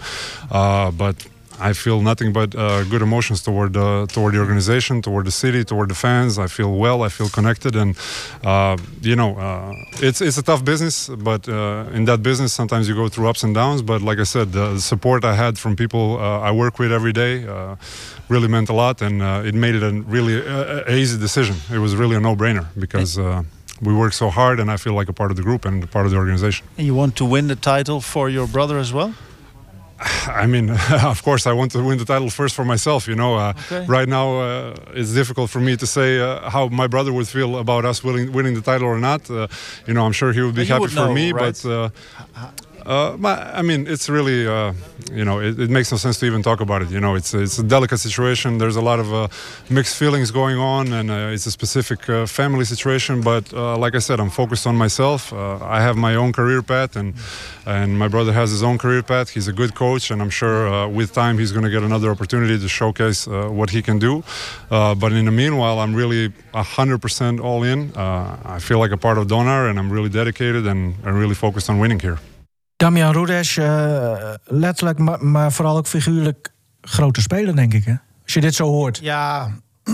but 0.49 1.27
I 1.59 1.73
feel 1.73 2.01
nothing 2.01 2.33
but 2.33 2.53
uh, 2.55 2.83
good 2.83 3.01
emotions 3.01 3.41
toward 3.41 3.73
toward 3.73 4.33
the 4.33 4.39
organization, 4.39 5.01
toward 5.01 5.25
the 5.25 5.31
city, 5.31 5.63
toward 5.63 5.89
the 5.89 5.95
fans. 5.95 6.37
I 6.37 6.47
feel 6.47 6.75
well. 6.75 7.03
I 7.03 7.09
feel 7.09 7.29
connected, 7.29 7.75
and 7.75 7.97
uh, 8.43 8.77
you 9.01 9.15
know, 9.15 9.37
uh, 9.37 9.73
it's 10.01 10.21
it's 10.21 10.37
a 10.37 10.43
tough 10.43 10.63
business. 10.63 11.09
But 11.09 11.47
uh, 11.47 11.85
in 11.93 12.05
that 12.05 12.21
business, 12.21 12.53
sometimes 12.53 12.87
you 12.89 12.95
go 12.95 13.07
through 13.09 13.27
ups 13.29 13.43
and 13.43 13.53
downs. 13.55 13.81
But 13.81 14.01
like 14.01 14.19
I 14.19 14.23
said, 14.23 14.51
the 14.51 14.79
support 14.79 15.23
I 15.23 15.35
had 15.35 15.57
from 15.57 15.75
people 15.75 16.17
uh, 16.19 16.49
I 16.49 16.51
work 16.51 16.79
with 16.79 16.91
every 16.91 17.13
day 17.13 17.45
really 18.27 18.47
meant 18.47 18.69
a 18.69 18.73
lot, 18.73 19.01
and 19.01 19.21
it 19.21 19.55
made 19.55 19.75
it 19.75 19.83
a 19.83 19.91
really 20.15 20.35
easy 21.01 21.17
decision. 21.19 21.55
It 21.71 21.79
was 21.79 21.95
really 21.95 22.15
a 22.15 22.19
no-brainer 22.19 22.65
because. 22.77 23.19
we 23.81 23.93
work 23.93 24.13
so 24.13 24.29
hard, 24.29 24.59
and 24.61 24.71
I 24.71 24.77
feel 24.77 24.93
like 24.93 25.09
a 25.09 25.13
part 25.13 25.31
of 25.31 25.37
the 25.37 25.43
group 25.43 25.65
and 25.65 25.91
part 25.91 26.05
of 26.05 26.11
the 26.11 26.17
organization. 26.17 26.65
And 26.77 26.87
you 26.87 26.95
want 26.95 27.17
to 27.17 27.25
win 27.25 27.47
the 27.47 27.57
title 27.57 27.99
for 27.99 28.29
your 28.29 28.47
brother 28.47 28.77
as 28.79 28.93
well? 28.93 29.13
I 30.27 30.45
mean, 30.47 30.69
of 31.03 31.23
course, 31.23 31.47
I 31.47 31.53
want 31.53 31.71
to 31.71 31.83
win 31.83 31.97
the 31.97 32.05
title 32.05 32.29
first 32.29 32.55
for 32.55 32.65
myself. 32.65 33.07
You 33.07 33.15
know, 33.15 33.35
uh, 33.35 33.53
okay. 33.71 33.85
right 33.85 34.07
now 34.07 34.39
uh, 34.39 34.75
it's 34.93 35.13
difficult 35.13 35.49
for 35.49 35.59
me 35.59 35.77
to 35.77 35.87
say 35.87 36.19
uh, 36.19 36.49
how 36.49 36.67
my 36.67 36.87
brother 36.87 37.13
would 37.13 37.27
feel 37.27 37.57
about 37.57 37.85
us 37.85 38.03
winning, 38.03 38.31
winning 38.31 38.55
the 38.55 38.61
title 38.61 38.87
or 38.87 38.99
not. 38.99 39.29
Uh, 39.29 39.47
you 39.87 39.93
know, 39.93 40.05
I'm 40.05 40.11
sure 40.11 40.33
he 40.33 40.41
would 40.41 40.55
be 40.55 40.65
happy 40.65 40.81
would 40.81 40.91
for 40.91 41.07
know, 41.07 41.13
me, 41.13 41.31
right? 41.31 41.59
but 41.63 41.91
uh, 42.85 43.17
I 43.23 43.63
mean, 43.63 43.87
it's 43.87 44.09
really, 44.09 44.47
uh, 44.47 44.73
you 45.11 45.25
know, 45.25 45.39
it, 45.39 45.59
it, 45.59 45.69
makes 45.71 45.91
no 45.91 45.97
sense 45.97 46.19
to 46.19 46.25
even 46.27 46.43
talk 46.43 46.61
about 46.61 46.83
it. 46.83 46.91
You 46.91 46.99
know, 46.99 47.15
it's 47.15 47.33
it's 47.33 47.57
a 47.57 47.63
delicate 47.63 47.97
situation. 47.97 48.59
There's 48.59 48.75
a 48.75 48.81
lot 48.81 48.99
of 48.99 49.11
uh, 49.11 49.27
mixed 49.69 49.97
feelings 49.97 50.29
going 50.29 50.57
on, 50.57 50.93
and 50.93 51.09
uh, 51.09 51.33
it's 51.33 51.47
a 51.47 51.51
specific 51.51 52.07
uh, 52.07 52.27
family 52.27 52.63
situation. 52.63 53.21
But 53.21 53.51
like 53.53 53.95
I 53.95 53.99
said, 53.99 54.19
I'm 54.19 54.29
focused 54.29 54.67
on 54.67 54.75
myself. 54.75 55.33
I 55.33 55.81
have 55.81 55.97
my 55.97 56.15
own 56.15 56.31
career 56.31 56.61
path, 56.61 56.95
and 56.95 57.15
and 57.65 57.97
my 57.97 58.07
brother 58.07 58.33
has 58.33 58.51
his 58.51 58.61
own 58.61 58.77
career 58.77 59.01
path. 59.01 59.29
He's 59.29 59.47
a 59.47 59.53
good 59.53 59.73
coach, 59.73 60.11
and 60.11 60.21
I'm 60.21 60.29
sure 60.29 60.87
with 60.87 61.11
time 61.11 61.39
he's 61.39 61.51
going 61.51 61.65
to 61.65 61.71
get 61.71 61.81
another 61.81 62.11
opportunity 62.11 62.59
to 62.59 62.67
showcase 62.67 63.25
what 63.27 63.71
he 63.71 63.81
can 63.81 63.97
do. 63.97 64.23
but 64.69 65.11
in 65.11 65.25
the 65.25 65.31
meanwhile, 65.31 65.79
I'm 65.79 65.95
really 65.95 66.29
100% 66.53 67.43
all 67.43 67.63
in. 67.63 67.91
I 67.95 68.59
feel 68.59 68.77
like 68.77 68.91
a 68.91 68.97
part 68.97 69.17
of 69.17 69.27
Donar, 69.27 69.69
and 69.69 69.79
I'm 69.79 69.91
really 69.91 70.09
dedicated 70.09 70.67
and, 70.67 70.93
and 71.03 71.17
really 71.17 71.35
focused 71.35 71.69
on 71.69 71.79
winning 71.79 71.99
here. 71.99 72.19
Damian 72.85 73.13
Rudes, 73.13 73.57
uh, 73.57 74.11
letterlijk, 74.43 74.97
maar, 74.99 75.25
maar, 75.25 75.51
vooral 75.51 75.77
ook 75.77 75.87
figuurlijk 75.87 76.51
grote 76.81 77.21
speler, 77.21 77.55
denk 77.55 77.73
ik. 77.73 77.85
Hè? 77.85 77.93
Als 78.23 78.33
je 78.33 78.41
dit 78.41 78.55
zo 78.55 78.67
hoort. 78.67 78.99
Ja, 79.01 79.51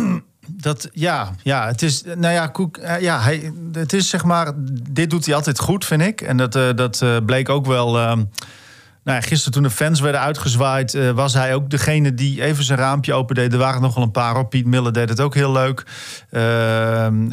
dat, 0.68 0.90
ja, 0.94 1.32
ja, 1.44 1.68
het 1.68 1.82
is, 1.82 2.04
nou 2.04 2.34
ja, 2.34 2.48
Koek, 2.48 2.78
eh, 2.78 3.02
ja, 3.02 3.22
hij, 3.22 3.54
het 3.72 3.94
is 3.94 4.10
zeg 4.10 4.24
maar, 4.24 4.52
dit 4.90 5.10
doet 5.10 5.26
hij 5.26 5.36
altijd 5.36 5.60
goed, 5.60 5.86
vind 5.86 6.02
ik. 6.02 6.22
En 6.22 6.38
dat, 6.38 6.56
uh, 6.56 6.70
dat 6.76 7.04
bleek 7.26 7.50
ook 7.50 7.66
wel. 7.66 8.00
Uh, 8.00 8.18
nou 9.04 9.22
gisteren 9.22 9.54
toen 9.54 9.64
de 9.64 9.70
fans 9.70 10.00
werden 10.00 10.22
uitgezwaaid, 10.22 10.94
uh, 10.94 11.12
was 11.12 11.34
hij 11.34 11.54
ook 11.54 11.70
degene 11.70 12.14
die 12.14 12.44
even 12.44 12.64
zijn 12.64 12.80
raampje 12.80 13.14
opende. 13.14 13.42
Er 13.42 13.58
waren 13.58 13.82
nogal 13.82 14.04
een 14.04 14.12
paar 14.12 14.38
op. 14.38 14.50
Piet 14.50 14.66
Miller 14.66 14.94
deed 14.94 15.10
het 15.10 15.20
ook 15.20 15.36
heel 15.36 15.52
leuk. 15.52 15.86
Ehm, 16.30 17.30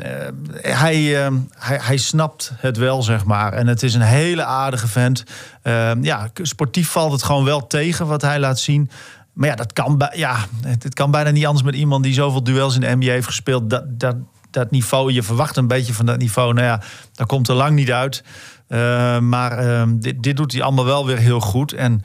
hij, 0.62 1.24
ehm, 1.24 1.36
hij, 1.58 1.78
hij 1.82 1.96
snapt 1.96 2.52
het 2.56 2.76
wel, 2.76 3.02
zeg 3.02 3.24
maar. 3.24 3.52
En 3.52 3.66
het 3.66 3.82
is 3.82 3.94
een 3.94 4.00
hele 4.00 4.44
aardige 4.44 4.88
vent. 4.88 5.24
Ehm, 5.62 6.04
ja, 6.04 6.30
sportief 6.34 6.88
valt 6.88 7.12
het 7.12 7.22
gewoon 7.22 7.44
wel 7.44 7.66
tegen 7.66 8.06
wat 8.06 8.22
hij 8.22 8.38
laat 8.38 8.58
zien. 8.58 8.90
Maar 9.32 9.48
ja, 9.48 9.54
dat 9.54 9.72
kan, 9.72 10.10
ja, 10.14 10.36
het 10.66 10.94
kan 10.94 11.10
bijna 11.10 11.30
niet 11.30 11.46
anders 11.46 11.64
met 11.64 11.74
iemand 11.74 12.04
die 12.04 12.14
zoveel 12.14 12.42
duels 12.42 12.74
in 12.74 12.80
de 12.80 12.96
NBA 12.96 13.10
heeft 13.10 13.26
gespeeld. 13.26 13.70
Dat, 13.70 13.84
dat, 14.00 14.16
dat 14.50 14.70
niveau, 14.70 15.12
je 15.12 15.22
verwacht 15.22 15.56
een 15.56 15.66
beetje 15.66 15.94
van 15.94 16.06
dat 16.06 16.18
niveau. 16.18 16.54
Nou 16.54 16.66
ja, 16.66 16.80
daar 17.12 17.26
komt 17.26 17.48
er 17.48 17.54
lang 17.54 17.74
niet 17.74 17.92
uit. 17.92 18.22
Uh, 18.68 19.18
maar 19.18 19.64
uh, 19.64 19.82
dit, 19.88 20.22
dit 20.22 20.36
doet 20.36 20.52
hij 20.52 20.62
allemaal 20.62 20.84
wel 20.84 21.06
weer 21.06 21.18
heel 21.18 21.40
goed. 21.40 21.72
En 21.72 22.02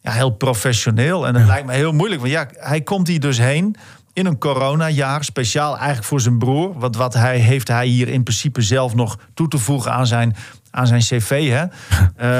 ja, 0.00 0.10
heel 0.10 0.30
professioneel. 0.30 1.26
En 1.26 1.38
ja. 1.38 1.46
lijkt 1.46 1.66
me 1.66 1.72
heel 1.72 1.92
moeilijk. 1.92 2.20
Want 2.20 2.32
ja, 2.32 2.48
hij 2.52 2.80
komt 2.80 3.08
hier 3.08 3.20
dus 3.20 3.38
heen 3.38 3.76
in 4.12 4.26
een 4.26 4.38
coronajaar. 4.38 5.24
Speciaal 5.24 5.76
eigenlijk 5.76 6.06
voor 6.06 6.20
zijn 6.20 6.38
broer. 6.38 6.78
Want 6.78 6.96
wat 6.96 7.14
hij 7.14 7.38
heeft 7.38 7.68
hij 7.68 7.86
hier 7.86 8.08
in 8.08 8.22
principe 8.22 8.62
zelf 8.62 8.94
nog 8.94 9.18
toe 9.34 9.48
te 9.48 9.58
voegen 9.58 9.92
aan 9.92 10.06
zijn, 10.06 10.36
aan 10.70 10.86
zijn 10.86 11.00
cv. 11.00 11.50
Hè? 11.50 11.66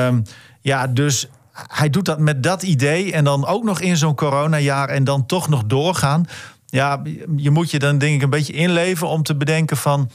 um, 0.07 0.23
ja, 0.61 0.87
dus 0.87 1.29
hij 1.53 1.91
doet 1.91 2.05
dat 2.05 2.19
met 2.19 2.43
dat 2.43 2.63
idee 2.63 3.13
en 3.13 3.25
dan 3.25 3.47
ook 3.47 3.65
nog 3.65 3.81
in 3.81 3.97
zo'n 3.97 4.15
coronajaar 4.15 4.89
en 4.89 5.05
dan 5.05 5.27
toch 5.27 5.49
nog 5.49 5.65
doorgaan. 5.65 6.25
Ja, 6.67 7.03
je 7.37 7.51
moet 7.51 7.71
je 7.71 7.79
dan 7.79 7.99
denk 7.99 8.15
ik 8.15 8.23
een 8.23 8.31
beetje 8.31 8.53
inleven 8.53 9.09
om 9.09 9.23
te 9.23 9.37
bedenken 9.37 9.77
van. 9.77 10.11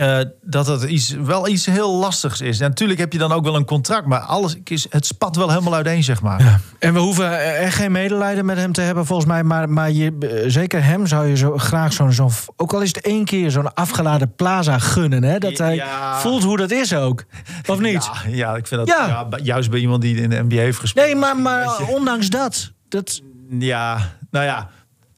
Uh, 0.00 0.18
dat 0.42 0.66
het 0.66 0.82
iets, 0.82 1.10
wel 1.10 1.48
iets 1.48 1.66
heel 1.66 1.96
lastigs 1.96 2.40
is. 2.40 2.60
En 2.60 2.68
natuurlijk 2.68 3.00
heb 3.00 3.12
je 3.12 3.18
dan 3.18 3.32
ook 3.32 3.44
wel 3.44 3.56
een 3.56 3.64
contract, 3.64 4.06
maar 4.06 4.20
alles 4.20 4.56
is, 4.64 4.86
het 4.90 5.06
spat 5.06 5.36
wel 5.36 5.48
helemaal 5.48 5.74
uiteen, 5.74 6.02
zeg 6.02 6.22
maar. 6.22 6.42
Ja. 6.42 6.60
En 6.78 6.94
we 6.94 6.98
hoeven 6.98 7.56
echt 7.56 7.74
geen 7.74 7.92
medelijden 7.92 8.44
met 8.44 8.56
hem 8.56 8.72
te 8.72 8.80
hebben, 8.80 9.06
volgens 9.06 9.28
mij. 9.28 9.42
Maar, 9.42 9.68
maar 9.68 9.90
je, 9.90 10.44
zeker 10.46 10.84
hem 10.84 11.06
zou 11.06 11.26
je 11.26 11.36
zo 11.36 11.58
graag 11.58 11.92
zo'n, 11.92 12.12
zo 12.12 12.30
ook 12.56 12.72
al 12.72 12.80
is 12.80 12.88
het 12.88 13.00
één 13.00 13.24
keer 13.24 13.50
zo'n 13.50 13.74
afgeladen 13.74 14.34
plaza 14.34 14.78
gunnen. 14.78 15.22
Hè? 15.22 15.38
Dat 15.38 15.58
hij 15.58 15.74
ja. 15.74 16.18
voelt 16.18 16.42
hoe 16.42 16.56
dat 16.56 16.70
is 16.70 16.94
ook. 16.94 17.24
Of 17.66 17.78
niet? 17.78 18.10
Ja, 18.24 18.30
ja 18.30 18.56
ik 18.56 18.66
vind 18.66 18.86
dat 18.86 18.96
ja. 18.98 19.28
juist 19.42 19.70
bij 19.70 19.80
iemand 19.80 20.02
die 20.02 20.16
in 20.16 20.30
de 20.30 20.42
NBA 20.42 20.56
heeft 20.56 20.78
gespeeld. 20.78 21.06
Nee, 21.06 21.16
maar, 21.16 21.36
maar 21.36 21.88
ondanks 21.88 22.28
dat, 22.28 22.72
dat. 22.88 23.20
Ja, 23.58 23.98
nou 24.30 24.44
ja. 24.44 24.68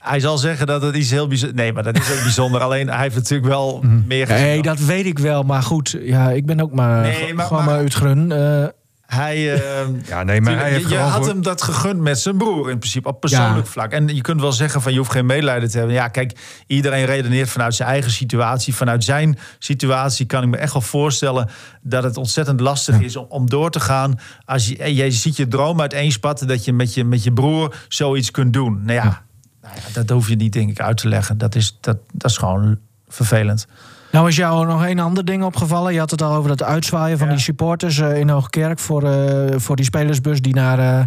Hij 0.00 0.20
zal 0.20 0.38
zeggen 0.38 0.66
dat 0.66 0.82
het 0.82 0.96
iets 0.96 1.10
heel 1.10 1.26
bijzonder... 1.26 1.56
Nee, 1.56 1.72
maar 1.72 1.82
dat 1.82 1.98
is 1.98 2.10
ook 2.12 2.22
bijzonder. 2.22 2.60
Alleen 2.60 2.88
hij 2.88 3.00
heeft 3.00 3.14
natuurlijk 3.14 3.48
wel 3.48 3.84
meer 4.06 4.26
gezien. 4.26 4.44
Nee, 4.44 4.62
dat 4.62 4.78
weet 4.78 5.06
ik 5.06 5.18
wel. 5.18 5.42
Maar 5.42 5.62
goed, 5.62 5.96
ja, 6.00 6.30
ik 6.30 6.46
ben 6.46 6.60
ook 6.60 6.72
maar, 6.72 7.02
nee, 7.02 7.34
maar 7.34 7.46
gewoon 7.46 7.64
maar. 7.64 7.82
Uh, 7.82 8.66
hij, 9.10 9.36
uh, 9.36 9.60
ja, 10.08 10.22
nee, 10.22 10.40
maar 10.40 10.58
hij 10.58 10.70
heeft 10.70 10.88
je, 10.88 10.94
je 10.94 11.00
had 11.00 11.26
hem 11.26 11.42
dat 11.42 11.62
gegund 11.62 12.00
met 12.00 12.18
zijn 12.18 12.36
broer 12.36 12.70
in 12.70 12.78
principe 12.78 13.08
op 13.08 13.20
persoonlijk 13.20 13.64
ja. 13.64 13.70
vlak. 13.72 13.92
En 13.92 14.14
je 14.14 14.20
kunt 14.20 14.40
wel 14.40 14.52
zeggen 14.52 14.82
van 14.82 14.92
je 14.92 14.98
hoeft 14.98 15.10
geen 15.10 15.26
medelijden 15.26 15.70
te 15.70 15.78
hebben. 15.78 15.94
Ja, 15.94 16.08
kijk, 16.08 16.38
iedereen 16.66 17.04
redeneert 17.04 17.48
vanuit 17.48 17.74
zijn 17.74 17.88
eigen 17.88 18.10
situatie. 18.10 18.74
Vanuit 18.74 19.04
zijn 19.04 19.38
situatie 19.58 20.26
kan 20.26 20.42
ik 20.42 20.48
me 20.48 20.56
echt 20.56 20.72
wel 20.72 20.82
voorstellen 20.82 21.48
dat 21.82 22.02
het 22.02 22.16
ontzettend 22.16 22.60
lastig 22.60 22.98
ja. 22.98 23.04
is 23.04 23.16
om, 23.16 23.26
om, 23.28 23.48
door 23.48 23.70
te 23.70 23.80
gaan. 23.80 24.18
Als 24.44 24.68
je, 24.68 24.94
je 24.94 25.10
ziet 25.10 25.36
je 25.36 25.48
droom 25.48 25.80
uiteenspatten 25.80 26.46
dat 26.46 26.64
je 26.64 26.72
met 26.72 26.94
je, 26.94 27.04
met 27.04 27.24
je 27.24 27.32
broer 27.32 27.74
zoiets 27.88 28.30
kunt 28.30 28.52
doen. 28.52 28.80
Nou 28.82 28.92
ja. 28.92 29.04
ja. 29.04 29.22
Nou 29.62 29.74
ja, 29.74 29.92
dat 29.92 30.10
hoef 30.10 30.28
je 30.28 30.36
niet, 30.36 30.52
denk 30.52 30.70
ik, 30.70 30.80
uit 30.80 30.96
te 30.96 31.08
leggen. 31.08 31.38
Dat 31.38 31.54
is, 31.54 31.78
dat, 31.80 31.96
dat 32.12 32.30
is 32.30 32.36
gewoon 32.36 32.78
vervelend. 33.08 33.66
Nou 34.12 34.28
is 34.28 34.36
jou 34.36 34.66
nog 34.66 34.86
een 34.86 35.00
ander 35.00 35.24
ding 35.24 35.42
opgevallen. 35.42 35.92
Je 35.92 35.98
had 35.98 36.10
het 36.10 36.22
al 36.22 36.34
over 36.34 36.48
dat 36.48 36.62
uitzwaaien 36.62 37.18
van 37.18 37.26
ja. 37.26 37.32
die 37.32 37.42
supporters 37.42 37.98
uh, 37.98 38.18
in 38.18 38.28
Hoogkerk... 38.28 38.78
Voor, 38.78 39.02
uh, 39.02 39.44
voor 39.56 39.76
die 39.76 39.84
spelersbus 39.84 40.40
die 40.40 40.54
naar 40.54 40.78
uh, 40.78 41.04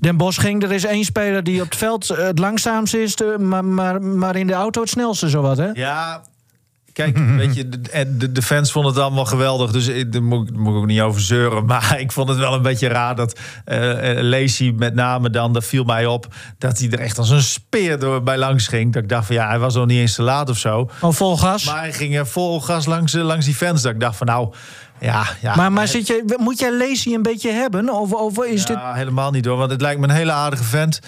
Den 0.00 0.16
Bosch 0.16 0.40
ging. 0.40 0.62
Er 0.62 0.72
is 0.72 0.84
één 0.84 1.04
speler 1.04 1.44
die 1.44 1.60
op 1.60 1.68
het 1.68 1.78
veld 1.78 2.08
het 2.08 2.38
langzaamst 2.38 2.94
is... 2.94 3.16
maar, 3.38 3.64
maar, 3.64 4.02
maar 4.02 4.36
in 4.36 4.46
de 4.46 4.52
auto 4.52 4.80
het 4.80 4.90
snelste, 4.90 5.28
zowat, 5.28 5.56
hè? 5.56 5.70
Ja, 5.72 6.22
Kijk, 6.98 7.18
weet 7.42 7.54
je, 7.54 7.68
de, 7.68 8.32
de, 8.32 8.42
fans 8.42 8.72
vonden 8.72 8.92
het 8.92 9.00
allemaal 9.02 9.24
geweldig. 9.24 9.70
Dus 9.70 9.86
daar 10.06 10.22
moet, 10.22 10.56
moet 10.56 10.74
ik 10.74 10.80
ook 10.80 10.86
niet 10.86 11.00
over 11.00 11.20
zeuren. 11.20 11.64
Maar 11.78 12.00
ik 12.00 12.12
vond 12.12 12.28
het 12.28 12.38
wel 12.38 12.54
een 12.54 12.62
beetje 12.62 12.88
raar 12.88 13.14
dat 13.14 13.38
uh, 13.66 14.20
Lacey 14.20 14.72
met 14.76 14.94
name 14.94 15.30
dan... 15.30 15.52
dat 15.52 15.64
viel 15.64 15.84
mij 15.84 16.06
op 16.06 16.26
dat 16.58 16.78
hij 16.78 16.90
er 16.90 17.00
echt 17.00 17.18
als 17.18 17.30
een 17.30 17.42
speer 17.42 17.98
door 17.98 18.22
bij 18.22 18.38
langs 18.38 18.66
ging. 18.66 18.92
Dat 18.92 19.02
ik 19.02 19.08
dacht 19.08 19.26
van 19.26 19.34
ja, 19.34 19.48
hij 19.48 19.58
was 19.58 19.74
nog 19.74 19.86
niet 19.86 19.98
eens 19.98 20.14
te 20.14 20.22
laat 20.22 20.50
of 20.50 20.58
zo. 20.58 20.90
Oh, 21.00 21.12
vol 21.12 21.36
gas? 21.36 21.64
Maar 21.64 21.78
hij 21.78 21.92
ging 21.92 22.28
vol 22.28 22.60
gas 22.60 22.86
langs, 22.86 23.12
langs 23.12 23.44
die 23.44 23.54
fans. 23.54 23.82
Dat 23.82 23.92
ik 23.92 24.00
dacht 24.00 24.16
van 24.16 24.26
nou... 24.26 24.52
Ja, 25.00 25.26
ja. 25.40 25.56
Maar, 25.56 25.72
maar 25.72 25.88
zit 25.88 26.06
je, 26.06 26.36
moet 26.38 26.58
jij 26.58 26.76
Lacey 26.76 27.14
een 27.14 27.22
beetje 27.22 27.52
hebben? 27.52 27.94
Of, 27.94 28.12
of 28.12 28.44
is 28.44 28.62
ja, 28.62 28.66
dit... 28.66 28.96
helemaal 28.96 29.30
niet 29.30 29.44
hoor. 29.44 29.56
Want 29.56 29.70
het 29.70 29.80
lijkt 29.80 30.00
me 30.00 30.08
een 30.08 30.14
hele 30.14 30.32
aardige 30.32 30.64
vent. 30.64 31.00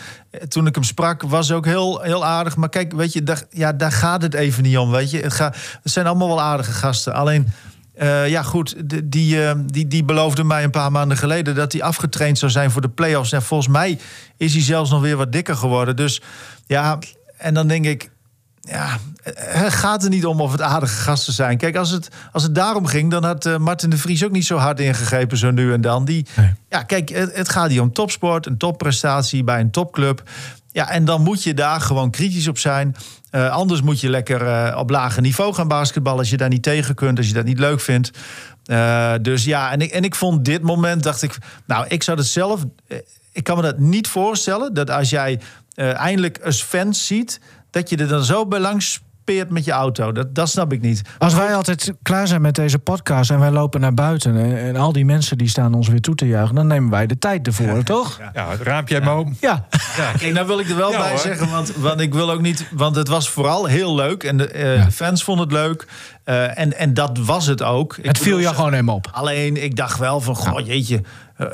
Toen 0.48 0.66
ik 0.66 0.74
hem 0.74 0.84
sprak, 0.84 1.22
was 1.22 1.52
ook 1.52 1.64
heel, 1.64 2.00
heel 2.00 2.24
aardig. 2.24 2.56
Maar 2.56 2.68
kijk, 2.68 2.92
weet 2.92 3.12
je, 3.12 3.22
daar, 3.22 3.42
ja, 3.50 3.72
daar 3.72 3.92
gaat 3.92 4.22
het 4.22 4.34
even 4.34 4.62
niet 4.62 4.78
om. 4.78 4.90
Weet 4.90 5.10
je, 5.10 5.20
het, 5.20 5.32
gaat, 5.32 5.56
het 5.82 5.92
zijn 5.92 6.06
allemaal 6.06 6.28
wel 6.28 6.40
aardige 6.40 6.72
gasten. 6.72 7.14
Alleen. 7.14 7.52
Uh, 8.02 8.28
ja, 8.28 8.42
goed, 8.42 8.74
die, 8.84 9.08
die, 9.08 9.36
uh, 9.36 9.52
die, 9.66 9.86
die 9.88 10.04
beloofde 10.04 10.44
mij 10.44 10.64
een 10.64 10.70
paar 10.70 10.92
maanden 10.92 11.16
geleden 11.16 11.54
dat 11.54 11.72
hij 11.72 11.82
afgetraind 11.82 12.38
zou 12.38 12.50
zijn 12.50 12.70
voor 12.70 12.82
de 12.82 12.88
play-offs. 12.88 13.32
En 13.32 13.42
volgens 13.42 13.68
mij 13.68 13.98
is 14.36 14.52
hij 14.52 14.62
zelfs 14.62 14.90
nog 14.90 15.00
weer 15.00 15.16
wat 15.16 15.32
dikker 15.32 15.56
geworden. 15.56 15.96
Dus 15.96 16.22
ja, 16.66 16.98
en 17.36 17.54
dan 17.54 17.66
denk 17.66 17.86
ik, 17.86 18.10
ja, 18.70 18.98
het 19.34 19.72
gaat 19.72 20.04
er 20.04 20.10
niet 20.10 20.26
om 20.26 20.40
of 20.40 20.52
het 20.52 20.62
aardige 20.62 21.02
gasten 21.02 21.32
zijn. 21.32 21.58
Kijk, 21.58 21.76
als 21.76 21.90
het, 21.90 22.08
als 22.32 22.42
het 22.42 22.54
daarom 22.54 22.86
ging, 22.86 23.10
dan 23.10 23.24
had 23.24 23.46
uh, 23.46 23.56
Martin 23.56 23.90
de 23.90 23.98
Vries 23.98 24.24
ook 24.24 24.30
niet 24.30 24.46
zo 24.46 24.56
hard 24.56 24.80
ingegrepen, 24.80 25.38
zo 25.38 25.50
nu 25.50 25.72
en 25.72 25.80
dan. 25.80 26.04
Die, 26.04 26.26
nee. 26.36 26.52
Ja, 26.68 26.82
kijk, 26.82 27.08
het, 27.08 27.36
het, 27.36 27.48
gaat 27.48 27.70
hier 27.70 27.82
om 27.82 27.92
topsport, 27.92 28.46
een 28.46 28.56
topprestatie 28.56 29.44
bij 29.44 29.60
een 29.60 29.70
topclub. 29.70 30.22
Ja, 30.72 30.90
en 30.90 31.04
dan 31.04 31.22
moet 31.22 31.42
je 31.42 31.54
daar 31.54 31.80
gewoon 31.80 32.10
kritisch 32.10 32.48
op 32.48 32.58
zijn. 32.58 32.96
Uh, 33.32 33.50
anders 33.50 33.82
moet 33.82 34.00
je 34.00 34.08
lekker 34.08 34.42
uh, 34.42 34.76
op 34.78 34.90
lager 34.90 35.22
niveau 35.22 35.54
gaan 35.54 35.68
basketballen 35.68 36.18
als 36.18 36.30
je 36.30 36.36
daar 36.36 36.48
niet 36.48 36.62
tegen 36.62 36.94
kunt, 36.94 37.18
als 37.18 37.26
je 37.26 37.32
dat 37.32 37.44
niet 37.44 37.58
leuk 37.58 37.80
vindt. 37.80 38.10
Dus 39.22 39.44
ja, 39.44 39.72
en 39.72 39.80
ik, 39.80 39.90
en 39.90 40.04
ik 40.04 40.14
vond 40.14 40.44
dit 40.44 40.62
moment, 40.62 41.02
dacht 41.02 41.22
ik, 41.22 41.38
nou, 41.66 41.86
ik 41.88 42.02
zou 42.02 42.18
het 42.18 42.26
zelf, 42.26 42.64
ik 43.32 43.44
kan 43.44 43.56
me 43.56 43.62
dat 43.62 43.78
niet 43.78 44.08
voorstellen, 44.08 44.74
dat 44.74 44.90
als 44.90 45.10
jij 45.10 45.40
eindelijk 45.74 46.40
als 46.44 46.62
fans 46.62 47.06
ziet 47.06 47.40
dat 47.70 47.90
je 47.90 47.96
er 47.96 48.08
dan 48.08 48.24
zo 48.24 48.46
bij 48.46 48.60
langs 48.60 49.00
speert 49.30 49.50
met 49.50 49.64
je 49.64 49.72
auto. 49.72 50.12
Dat, 50.12 50.34
dat 50.34 50.48
snap 50.48 50.72
ik 50.72 50.80
niet. 50.80 51.02
Als 51.18 51.34
wij 51.34 51.54
altijd 51.54 51.92
klaar 52.02 52.26
zijn 52.26 52.40
met 52.40 52.54
deze 52.54 52.78
podcast 52.78 53.30
en 53.30 53.38
wij 53.38 53.50
lopen 53.50 53.80
naar 53.80 53.94
buiten... 53.94 54.36
en, 54.36 54.58
en 54.58 54.76
al 54.76 54.92
die 54.92 55.04
mensen 55.04 55.38
die 55.38 55.48
staan 55.48 55.74
ons 55.74 55.88
weer 55.88 56.00
toe 56.00 56.14
te 56.14 56.26
juichen... 56.26 56.54
dan 56.54 56.66
nemen 56.66 56.90
wij 56.90 57.06
de 57.06 57.18
tijd 57.18 57.46
ervoor, 57.46 57.76
ja, 57.76 57.82
toch? 57.82 58.18
Ja, 58.18 58.30
ja 58.34 58.56
raampje 58.62 59.00
ja. 59.00 59.24
Ja. 59.40 59.66
ja. 59.96 60.12
Kijk, 60.18 60.32
nou 60.32 60.46
wil 60.46 60.58
ik 60.58 60.68
er 60.68 60.76
wel 60.76 60.90
bij 60.90 61.08
hoor. 61.08 61.18
zeggen, 61.18 61.50
want, 61.50 61.76
want 61.76 62.00
ik 62.00 62.14
wil 62.14 62.30
ook 62.30 62.40
niet... 62.40 62.66
want 62.70 62.96
het 62.96 63.08
was 63.08 63.28
vooral 63.28 63.64
heel 63.66 63.94
leuk 63.94 64.24
en 64.24 64.36
de, 64.36 64.76
uh, 64.76 64.84
de 64.84 64.92
fans 64.92 65.24
vonden 65.24 65.44
het 65.44 65.54
leuk... 65.54 65.86
Uh, 66.24 66.58
en, 66.58 66.78
en 66.78 66.94
dat 66.94 67.18
was 67.18 67.46
het 67.46 67.62
ook. 67.62 67.98
Het 68.02 68.18
viel 68.18 68.38
je 68.38 68.48
gewoon 68.48 68.70
helemaal 68.70 68.94
op. 68.94 69.08
Alleen, 69.12 69.62
ik 69.62 69.76
dacht 69.76 69.98
wel 69.98 70.20
van, 70.20 70.36
goh, 70.36 70.66
jeetje... 70.66 71.02
Uh, 71.38 71.46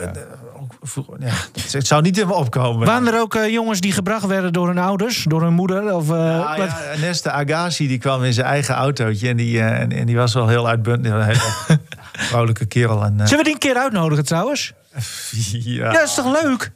ja, 1.19 1.33
het 1.71 1.87
zou 1.87 2.03
niet 2.03 2.19
in 2.19 2.27
me 2.27 2.35
opkomen. 2.35 2.87
Waren 2.87 3.15
er 3.15 3.21
ook 3.21 3.35
uh, 3.35 3.49
jongens 3.49 3.81
die 3.81 3.93
gebracht 3.93 4.27
werden 4.27 4.53
door 4.53 4.67
hun 4.67 4.79
ouders, 4.79 5.25
door 5.29 5.43
hun 5.43 5.53
moeder? 5.53 5.95
Of, 5.95 6.11
uh, 6.11 6.17
ja, 6.17 6.57
ja, 6.57 6.99
Nesta 7.01 7.31
Agassi 7.31 7.89
die 7.89 7.99
kwam 7.99 8.25
in 8.25 8.33
zijn 8.33 8.47
eigen 8.47 8.75
autootje 8.75 9.29
en 9.29 9.37
die, 9.37 9.57
uh, 9.57 9.81
en, 9.81 9.93
en, 9.93 10.07
die 10.07 10.17
was 10.17 10.35
wel 10.35 10.49
heel 10.49 10.69
uitbundig. 10.69 11.12
Een 11.12 11.23
hele 11.23 11.81
vrolijke 12.29 12.67
kerel. 12.67 13.05
En, 13.05 13.12
Zullen 13.17 13.37
we 13.37 13.45
die 13.45 13.53
een 13.53 13.59
keer 13.59 13.77
uitnodigen 13.77 14.25
trouwens? 14.25 14.73
ja. 15.51 15.93
ja, 15.93 16.03
is 16.03 16.15
toch 16.15 16.43
leuk? 16.43 16.73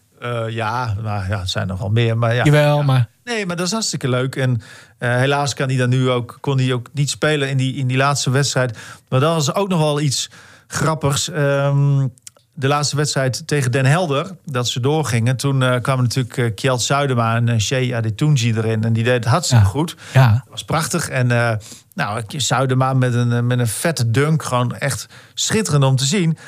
ja, 0.49 0.95
maar 1.03 1.29
ja, 1.29 1.39
het 1.39 1.51
zijn 1.51 1.67
nogal 1.67 1.89
meer. 1.89 2.19
Maar 2.19 2.35
ja, 2.35 2.45
Jawel, 2.45 2.77
ja. 2.79 2.85
maar... 2.85 3.09
Nee, 3.25 3.47
maar 3.47 3.57
dat 3.57 3.67
is 3.67 3.73
hartstikke 3.73 4.09
leuk. 4.09 4.37
En 4.37 4.63
helaas 4.99 5.55
kan 5.55 5.69
hij 5.69 5.77
dan 5.77 5.89
nu 5.89 6.11
ook, 6.11 6.39
kon 6.41 6.59
hij 6.59 6.73
ook 6.73 6.89
niet 6.93 7.11
spelen 7.11 7.49
in 7.49 7.57
die, 7.57 7.75
in 7.75 7.87
die 7.87 7.97
laatste 7.97 8.31
wedstrijd. 8.31 8.79
Maar 9.09 9.21
dan 9.21 9.35
was 9.35 9.55
ook 9.55 9.69
nog 9.69 9.81
wel 9.81 10.01
iets 10.01 10.31
grappigs. 10.67 11.29
Um, 11.29 12.13
de 12.61 12.69
laatste 12.69 12.97
wedstrijd 12.97 13.47
tegen 13.47 13.73
Den 13.73 13.87
Helder, 13.87 14.37
dat 14.45 14.69
ze 14.69 14.81
doorgingen. 14.81 15.37
Toen 15.37 15.63
uh, 15.63 15.77
kwamen 15.83 16.03
natuurlijk 16.05 16.37
uh, 16.37 16.55
Kjeld 16.55 16.83
Zuidema 16.83 17.37
en 17.37 17.47
uh, 17.47 17.59
Shea 17.59 17.97
Adetunji 17.97 18.55
erin. 18.55 18.85
En 18.85 18.93
die 18.93 19.05
deed 19.05 19.15
het 19.15 19.25
hartstikke 19.25 19.65
ja. 19.65 19.71
goed. 19.71 19.97
Ja. 20.13 20.33
Dat 20.33 20.43
was 20.51 20.65
prachtig. 20.65 21.09
En 21.09 21.31
uh, 21.31 21.53
nou, 21.95 22.23
Zuidema 22.27 22.95
met 22.95 23.15
een, 23.15 23.47
met 23.47 23.59
een 23.59 23.67
vette 23.67 24.11
dunk. 24.11 24.43
Gewoon 24.43 24.77
echt 24.77 25.07
schitterend 25.35 25.85
om 25.85 25.97
te 25.97 26.05
zien. 26.05 26.39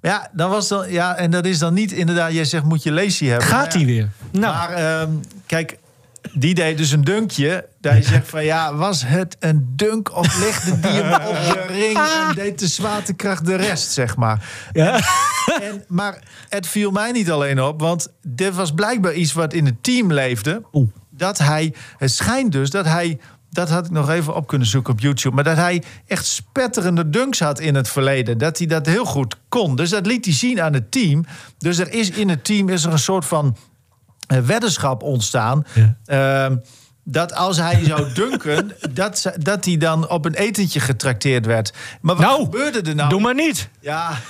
Maar 0.00 0.10
ja, 0.10 0.28
dan 0.32 0.50
was 0.50 0.68
dan, 0.68 0.90
ja, 0.90 1.16
en 1.16 1.30
dat 1.30 1.44
is 1.44 1.58
dan 1.58 1.74
niet 1.74 1.92
inderdaad... 1.92 2.32
Jij 2.32 2.44
zegt, 2.44 2.64
moet 2.64 2.82
je 2.82 2.92
Lacey 2.92 3.28
hebben. 3.28 3.48
Gaat 3.48 3.72
hij 3.72 3.84
weer? 3.84 4.08
Nou. 4.30 4.54
Maar 4.54 5.08
kijk, 5.46 5.78
die 6.32 6.54
deed 6.54 6.76
dus 6.76 6.90
een 6.90 7.04
dunkje. 7.04 7.68
Daar 7.80 7.96
je 7.96 8.02
zegt 8.02 8.28
van 8.28 8.44
ja, 8.44 8.74
was 8.74 9.02
het 9.06 9.36
een 9.40 9.72
dunk 9.76 10.16
of 10.16 10.38
legde 10.38 10.80
die 10.80 10.90
hem 10.90 11.12
op 11.12 11.36
de 11.52 11.64
ring 11.68 11.98
en 11.98 12.34
deed 12.34 12.58
de 12.58 12.66
zwaartekracht 12.66 13.46
de 13.46 13.54
rest, 13.54 13.92
zeg 13.92 14.16
maar. 14.16 14.44
Ja. 14.72 15.00
En, 15.60 15.84
maar 15.88 16.18
het 16.48 16.66
viel 16.66 16.90
mij 16.90 17.12
niet 17.12 17.30
alleen 17.30 17.62
op, 17.62 17.80
want 17.80 18.08
dit 18.22 18.54
was 18.54 18.72
blijkbaar 18.72 19.14
iets 19.14 19.32
wat 19.32 19.52
in 19.52 19.66
het 19.66 19.82
team 19.82 20.12
leefde. 20.12 20.62
Oeh. 20.72 20.88
Dat 21.10 21.38
hij, 21.38 21.74
het 21.96 22.10
schijnt 22.10 22.52
dus 22.52 22.70
dat 22.70 22.84
hij 22.84 23.18
dat 23.52 23.68
had 23.70 23.84
ik 23.84 23.90
nog 23.90 24.10
even 24.10 24.34
op 24.34 24.46
kunnen 24.46 24.66
zoeken 24.66 24.92
op 24.92 25.00
YouTube. 25.00 25.34
Maar 25.34 25.44
dat 25.44 25.56
hij 25.56 25.82
echt 26.06 26.26
spetterende 26.26 27.10
dunks 27.10 27.40
had 27.40 27.60
in 27.60 27.74
het 27.74 27.88
verleden. 27.88 28.38
Dat 28.38 28.58
hij 28.58 28.66
dat 28.66 28.86
heel 28.86 29.04
goed 29.04 29.36
kon. 29.48 29.76
Dus 29.76 29.90
dat 29.90 30.06
liet 30.06 30.24
hij 30.24 30.34
zien 30.34 30.62
aan 30.62 30.72
het 30.72 30.90
team. 30.90 31.24
Dus 31.58 31.78
er 31.78 31.92
is 31.92 32.10
in 32.10 32.28
het 32.28 32.44
team 32.44 32.68
is 32.68 32.84
er 32.84 32.92
een 32.92 32.98
soort 32.98 33.24
van 33.24 33.56
uh, 34.32 34.38
weddenschap 34.38 35.02
ontstaan. 35.02 35.64
Ehm, 36.04 36.56
dat 37.04 37.34
als 37.34 37.56
hij 37.56 37.84
zou 37.84 38.12
dunken, 38.14 38.72
dat, 38.90 39.32
dat 39.38 39.64
hij 39.64 39.76
dan 39.76 40.08
op 40.08 40.24
een 40.24 40.34
etentje 40.34 40.80
getrakteerd 40.80 41.46
werd. 41.46 41.72
Maar 42.00 42.16
wat 42.16 42.24
nou, 42.26 42.42
gebeurde 42.42 42.80
er 42.90 42.94
nou? 42.94 43.08
Doe 43.08 43.20
maar 43.20 43.34
niet. 43.34 43.68
Ja. 43.80 44.10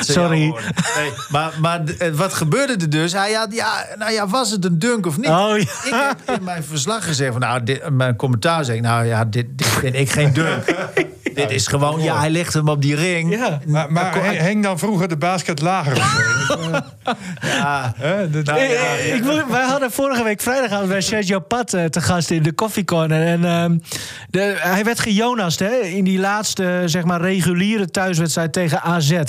Sorry. 0.00 0.54
Nee, 0.96 1.12
maar, 1.28 1.52
maar 1.60 1.84
eh, 1.84 2.12
wat 2.12 2.34
gebeurde 2.34 2.72
er 2.72 2.90
dus? 2.90 3.12
Hij 3.12 3.32
had, 3.32 3.54
ja, 3.54 3.86
nou 3.98 4.12
ja, 4.12 4.28
was 4.28 4.50
het 4.50 4.64
een 4.64 4.78
dunk 4.78 5.06
of 5.06 5.16
niet? 5.16 5.26
Oh, 5.26 5.58
ja. 5.58 6.10
Ik 6.10 6.16
heb 6.26 6.38
in 6.38 6.44
mijn 6.44 6.64
verslag 6.64 7.04
gezegd 7.04 7.32
van, 7.32 7.40
nou, 7.40 7.62
dit, 7.62 7.90
mijn 7.90 8.16
commentaar 8.16 8.64
zei, 8.64 8.80
nou 8.80 9.06
ja, 9.06 9.24
dit, 9.24 9.46
dit 9.58 9.66
vind 9.66 9.94
ik 9.94 10.10
geen 10.10 10.32
dunk. 10.32 10.64
dit 11.34 11.50
is 11.50 11.66
gewoon, 11.66 12.02
ja, 12.02 12.18
hij 12.18 12.30
legt 12.30 12.54
hem 12.54 12.68
op 12.68 12.82
die 12.82 12.94
ring. 12.94 13.34
Ja. 13.34 13.60
Maar, 13.66 13.92
maar 13.92 14.22
hing 14.22 14.62
dan 14.62 14.78
vroeger 14.78 15.08
de 15.08 15.16
basket 15.16 15.60
lager? 15.60 15.96
ja. 17.42 17.94
Nou, 18.44 18.60
ja, 18.60 18.92
ik, 18.92 19.22
wij 19.48 19.64
hadden 19.64 19.90
vorige 19.90 20.22
week 20.22 20.40
vrijdag 20.40 20.86
bij 20.86 21.00
Sergio 21.00 21.38
Pat 21.40 21.74
uh, 21.74 21.84
te 21.84 22.00
gast 22.00 22.30
in 22.30 22.42
de 22.42 22.52
koffiecorner. 22.52 23.26
En 23.26 23.40
uh, 23.40 23.78
de, 24.30 24.56
hij 24.58 24.84
werd 24.84 25.00
gejonast 25.00 25.58
hè, 25.58 25.74
in 25.74 26.04
die 26.04 26.18
laatste 26.18 26.82
zeg 26.84 27.04
maar, 27.04 27.20
reguliere 27.20 27.90
thuiswedstrijd 27.90 28.52
tegen 28.52 28.82
AZ. 28.82 29.20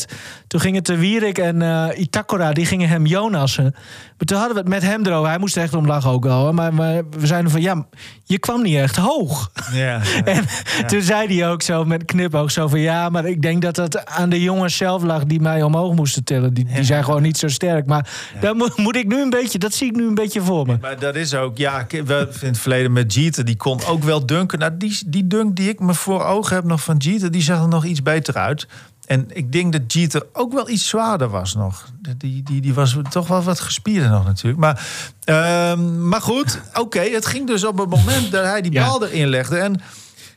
Toen 0.47 0.59
gingen 0.61 0.83
Te 0.83 0.95
Wierik 0.95 1.37
en 1.37 1.61
uh, 1.61 1.87
Itakura, 1.95 2.53
die 2.53 2.65
gingen 2.65 2.89
hem 2.89 3.05
Jonassen. 3.05 3.75
Maar 4.21 4.29
toen 4.29 4.39
hadden 4.39 4.55
we 4.55 4.69
het 4.69 4.81
met 4.81 4.91
hem 4.91 5.05
erover. 5.05 5.29
Hij 5.29 5.37
moest 5.37 5.57
echt 5.57 5.73
om 5.73 5.85
lachen 5.85 6.09
ook 6.09 6.23
wel. 6.23 6.53
Maar, 6.53 6.73
maar, 6.73 7.01
we 7.09 7.27
zeiden 7.27 7.51
van, 7.51 7.61
ja, 7.61 7.85
je 8.23 8.39
kwam 8.39 8.61
niet 8.61 8.75
echt 8.75 8.95
hoog. 8.95 9.51
Ja, 9.71 10.01
en 10.23 10.45
toen 10.87 11.01
zei 11.01 11.37
hij 11.37 11.49
ook 11.49 11.61
zo 11.61 11.85
met 11.85 12.05
knipoog 12.05 12.51
zo 12.51 12.67
van... 12.67 12.79
ja, 12.79 13.09
maar 13.09 13.25
ik 13.25 13.41
denk 13.41 13.61
dat 13.61 13.75
het 13.75 14.05
aan 14.05 14.29
de 14.29 14.41
jongens 14.41 14.77
zelf 14.77 15.03
lag... 15.03 15.23
die 15.23 15.39
mij 15.39 15.63
omhoog 15.63 15.95
moesten 15.95 16.23
tillen. 16.23 16.53
Die, 16.53 16.65
die 16.65 16.83
zijn 16.83 17.03
gewoon 17.03 17.21
niet 17.21 17.37
zo 17.37 17.47
sterk. 17.47 17.85
Maar 17.85 18.09
daar 18.41 18.55
moet, 18.55 18.77
moet, 18.77 18.95
ik 18.95 19.07
nu 19.07 19.21
een 19.21 19.29
beetje... 19.29 19.59
dat 19.59 19.73
zie 19.73 19.87
ik 19.87 19.95
nu 19.95 20.07
een 20.07 20.15
beetje 20.15 20.41
voor 20.41 20.65
me. 20.65 20.77
Maar 20.81 20.99
dat 20.99 21.15
is 21.15 21.33
ook... 21.33 21.57
Ja, 21.57 21.85
we 21.89 22.29
in 22.41 22.47
het 22.47 22.57
verleden 22.57 22.91
met 22.91 23.13
Jeter... 23.13 23.45
die 23.45 23.55
kon 23.55 23.85
ook 23.85 24.03
wel 24.03 24.25
dunken. 24.25 24.59
Nou, 24.59 24.77
die, 24.77 24.99
die 25.05 25.27
dunk 25.27 25.55
die 25.55 25.69
ik 25.69 25.79
me 25.79 25.93
voor 25.93 26.23
ogen 26.23 26.55
heb 26.55 26.63
nog 26.63 26.83
van 26.83 26.97
Jeter... 26.97 27.31
die 27.31 27.41
zag 27.41 27.61
er 27.61 27.67
nog 27.67 27.85
iets 27.85 28.03
beter 28.03 28.33
uit. 28.33 28.67
En 29.05 29.25
ik 29.33 29.51
denk 29.51 29.71
dat 29.71 29.93
Jeter 29.93 30.25
ook 30.33 30.53
wel 30.53 30.69
iets 30.69 30.87
zwaarder 30.87 31.29
was 31.29 31.55
nog. 31.55 31.89
Die, 32.17 32.43
die, 32.43 32.61
die 32.61 32.73
was 32.73 32.97
toch 33.09 33.27
wel 33.27 33.43
wat 33.43 33.59
gespierder 33.59 34.09
nog 34.09 34.25
natuurlijk. 34.25 34.59
Maar, 34.59 34.87
uh, 35.25 35.79
maar 35.83 36.21
goed, 36.21 36.59
oké. 36.73 36.99
het 36.99 37.25
ging 37.25 37.47
dus 37.47 37.63
op 37.63 37.77
het 37.77 37.89
moment 37.89 38.31
dat 38.31 38.43
hij 38.43 38.61
die 38.61 38.71
bal 38.71 39.05
erin 39.05 39.27
legde. 39.27 39.57
En 39.57 39.81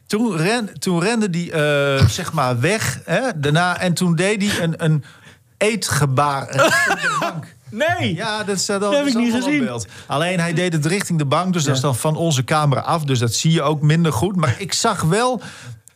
toen, 0.06 0.36
ren, 0.36 0.78
toen 0.78 1.00
rende 1.00 1.28
hij 1.30 1.98
uh, 2.00 2.08
zeg 2.08 2.32
maar 2.32 2.60
weg. 2.60 3.00
Hè, 3.04 3.20
daarna, 3.36 3.78
en 3.78 3.94
toen 3.94 4.14
deed 4.14 4.42
hij 4.42 4.62
een, 4.62 4.84
een 4.84 5.04
eetgebaar 5.56 6.46
de 7.02 7.16
bank. 7.20 7.54
Nee, 7.70 8.14
ja, 8.14 8.44
dat 8.44 8.58
staat 8.58 8.82
al. 8.82 8.90
Dat 8.90 8.98
heb 8.98 9.08
ik 9.08 9.14
niet 9.14 9.32
gezien. 9.32 9.64
Beeld. 9.64 9.86
Alleen 10.06 10.40
hij 10.40 10.52
deed 10.52 10.72
het 10.72 10.86
richting 10.86 11.18
de 11.18 11.24
bank, 11.24 11.52
dus 11.52 11.62
ja. 11.62 11.68
dat 11.68 11.76
is 11.76 11.82
dan 11.82 11.96
van 11.96 12.16
onze 12.16 12.44
camera 12.44 12.80
af. 12.80 13.04
Dus 13.04 13.18
dat 13.18 13.34
zie 13.34 13.52
je 13.52 13.62
ook 13.62 13.82
minder 13.82 14.12
goed. 14.12 14.36
Maar 14.36 14.54
ik 14.58 14.72
zag 14.72 15.02
wel 15.02 15.40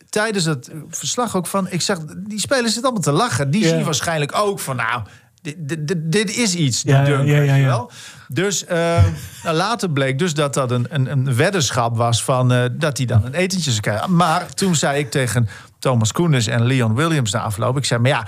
tijdens 0.09 0.45
het 0.45 0.71
verslag 0.89 1.37
ook 1.37 1.47
van... 1.47 1.71
Ik 1.71 1.81
zeg, 1.81 1.99
die 2.17 2.41
spelers 2.41 2.73
zitten 2.73 2.83
allemaal 2.83 3.03
te 3.03 3.13
lachen. 3.13 3.51
Die 3.51 3.65
zien 3.65 3.85
waarschijnlijk 3.85 4.35
ook 4.35 4.61
van, 4.61 4.77
nou, 4.77 5.03
dit, 5.43 5.89
dit, 5.89 5.97
dit 6.13 6.37
is 6.37 6.55
iets. 6.55 6.83
Ja, 6.83 7.05
dunk, 7.05 7.29
ja, 7.29 7.41
ja, 7.41 7.55
ja, 7.55 7.67
wel. 7.67 7.91
Dus 8.29 8.65
uh, 8.65 9.05
nou, 9.43 9.57
later 9.57 9.91
bleek 9.91 10.19
dus 10.19 10.35
dat 10.35 10.55
dat 10.55 10.71
een, 10.71 10.87
een, 10.89 11.11
een 11.11 11.35
weddenschap 11.37 11.97
was... 11.97 12.25
van 12.25 12.53
uh, 12.53 12.65
dat 12.73 12.97
hij 12.97 13.07
dan 13.07 13.25
een 13.25 13.35
etentje 13.35 13.71
zou 13.71 13.83
krijgen. 13.83 14.17
Maar 14.17 14.55
toen 14.55 14.75
zei 14.75 14.99
ik 14.99 15.11
tegen 15.11 15.49
Thomas 15.79 16.13
Koenis 16.13 16.47
en 16.47 16.67
Leon 16.67 16.95
Williams 16.95 17.33
na 17.33 17.41
afloop... 17.41 17.77
ik 17.77 17.85
zei, 17.85 18.01
maar 18.01 18.11
ja, 18.11 18.27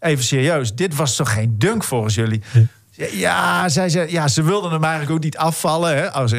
even 0.00 0.24
serieus, 0.24 0.74
dit 0.74 0.94
was 0.94 1.16
toch 1.16 1.32
geen 1.32 1.58
dunk 1.58 1.84
volgens 1.84 2.14
jullie... 2.14 2.42
Ja, 3.12 3.68
zij 3.68 3.88
ze, 3.88 4.06
ja, 4.08 4.28
ze 4.28 4.42
wilden 4.42 4.70
hem 4.70 4.82
eigenlijk 4.84 5.12
ook 5.12 5.22
niet 5.22 5.36
afvallen. 5.36 5.96
Hè? 5.96 6.06
Oh, 6.06 6.26
ze, 6.26 6.36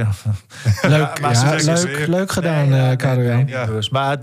leuk, 0.81 1.19
maar 1.21 1.33
ja, 1.33 1.73
leuk, 1.73 2.07
leuk 2.07 2.31
gedaan, 2.31 2.69
nee, 2.69 3.45
uh, 3.47 3.67
dus, 3.67 3.89
maar 3.89 4.17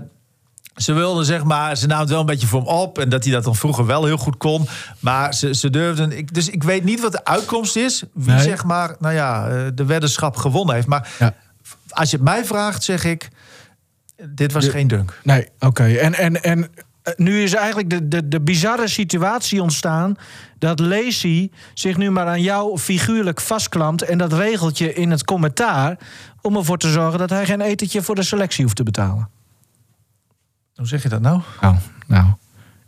ze 0.81 0.93
wilden 0.93 1.25
zeg 1.25 1.43
maar, 1.43 1.77
ze 1.77 1.87
namen 1.87 2.01
het 2.01 2.11
wel 2.11 2.19
een 2.19 2.25
beetje 2.25 2.47
voor 2.47 2.59
hem 2.59 2.69
op. 2.69 2.97
En 2.97 3.09
dat 3.09 3.23
hij 3.23 3.33
dat 3.33 3.43
dan 3.43 3.55
vroeger 3.55 3.85
wel 3.85 4.05
heel 4.05 4.17
goed 4.17 4.37
kon. 4.37 4.67
Maar 4.99 5.33
ze, 5.33 5.53
ze 5.53 5.69
durfden. 5.69 6.17
Ik, 6.17 6.33
dus 6.33 6.49
ik 6.49 6.63
weet 6.63 6.83
niet 6.83 7.01
wat 7.01 7.11
de 7.11 7.25
uitkomst 7.25 7.75
is. 7.75 8.03
Wie 8.13 8.33
nee. 8.33 8.43
zeg 8.43 8.63
maar, 8.63 8.95
nou 8.99 9.13
ja, 9.13 9.49
de 9.71 9.85
weddenschap 9.85 10.35
gewonnen 10.35 10.75
heeft. 10.75 10.87
Maar 10.87 11.09
ja. 11.19 11.33
als 11.89 12.09
je 12.09 12.15
het 12.15 12.25
mij 12.25 12.45
vraagt, 12.45 12.83
zeg 12.83 13.03
ik. 13.03 13.29
Dit 14.29 14.51
was 14.51 14.65
de, 14.65 14.71
geen 14.71 14.87
dunk. 14.87 15.19
Nee, 15.23 15.45
oké. 15.55 15.65
Okay. 15.65 15.97
En, 15.97 16.13
en, 16.13 16.43
en 16.43 16.69
nu 17.15 17.43
is 17.43 17.53
eigenlijk 17.53 17.89
de, 17.89 18.07
de, 18.07 18.27
de 18.27 18.41
bizarre 18.41 18.87
situatie 18.87 19.61
ontstaan. 19.61 20.15
dat 20.57 20.79
Lacey 20.79 21.51
zich 21.73 21.97
nu 21.97 22.11
maar 22.11 22.27
aan 22.27 22.41
jou 22.41 22.77
figuurlijk 22.77 23.41
vastklampt. 23.41 24.01
en 24.01 24.17
dat 24.17 24.33
regelt 24.33 24.77
je 24.77 24.93
in 24.93 25.11
het 25.11 25.23
commentaar. 25.25 25.97
om 26.41 26.55
ervoor 26.55 26.77
te 26.77 26.91
zorgen 26.91 27.19
dat 27.19 27.29
hij 27.29 27.45
geen 27.45 27.61
etentje 27.61 28.01
voor 28.01 28.15
de 28.15 28.23
selectie 28.23 28.63
hoeft 28.63 28.75
te 28.75 28.83
betalen. 28.83 29.29
Hoe 30.79 30.87
zeg 30.87 31.03
je 31.03 31.09
dat 31.09 31.21
nou? 31.21 31.41
Nou, 31.61 31.75
nou. 32.07 32.25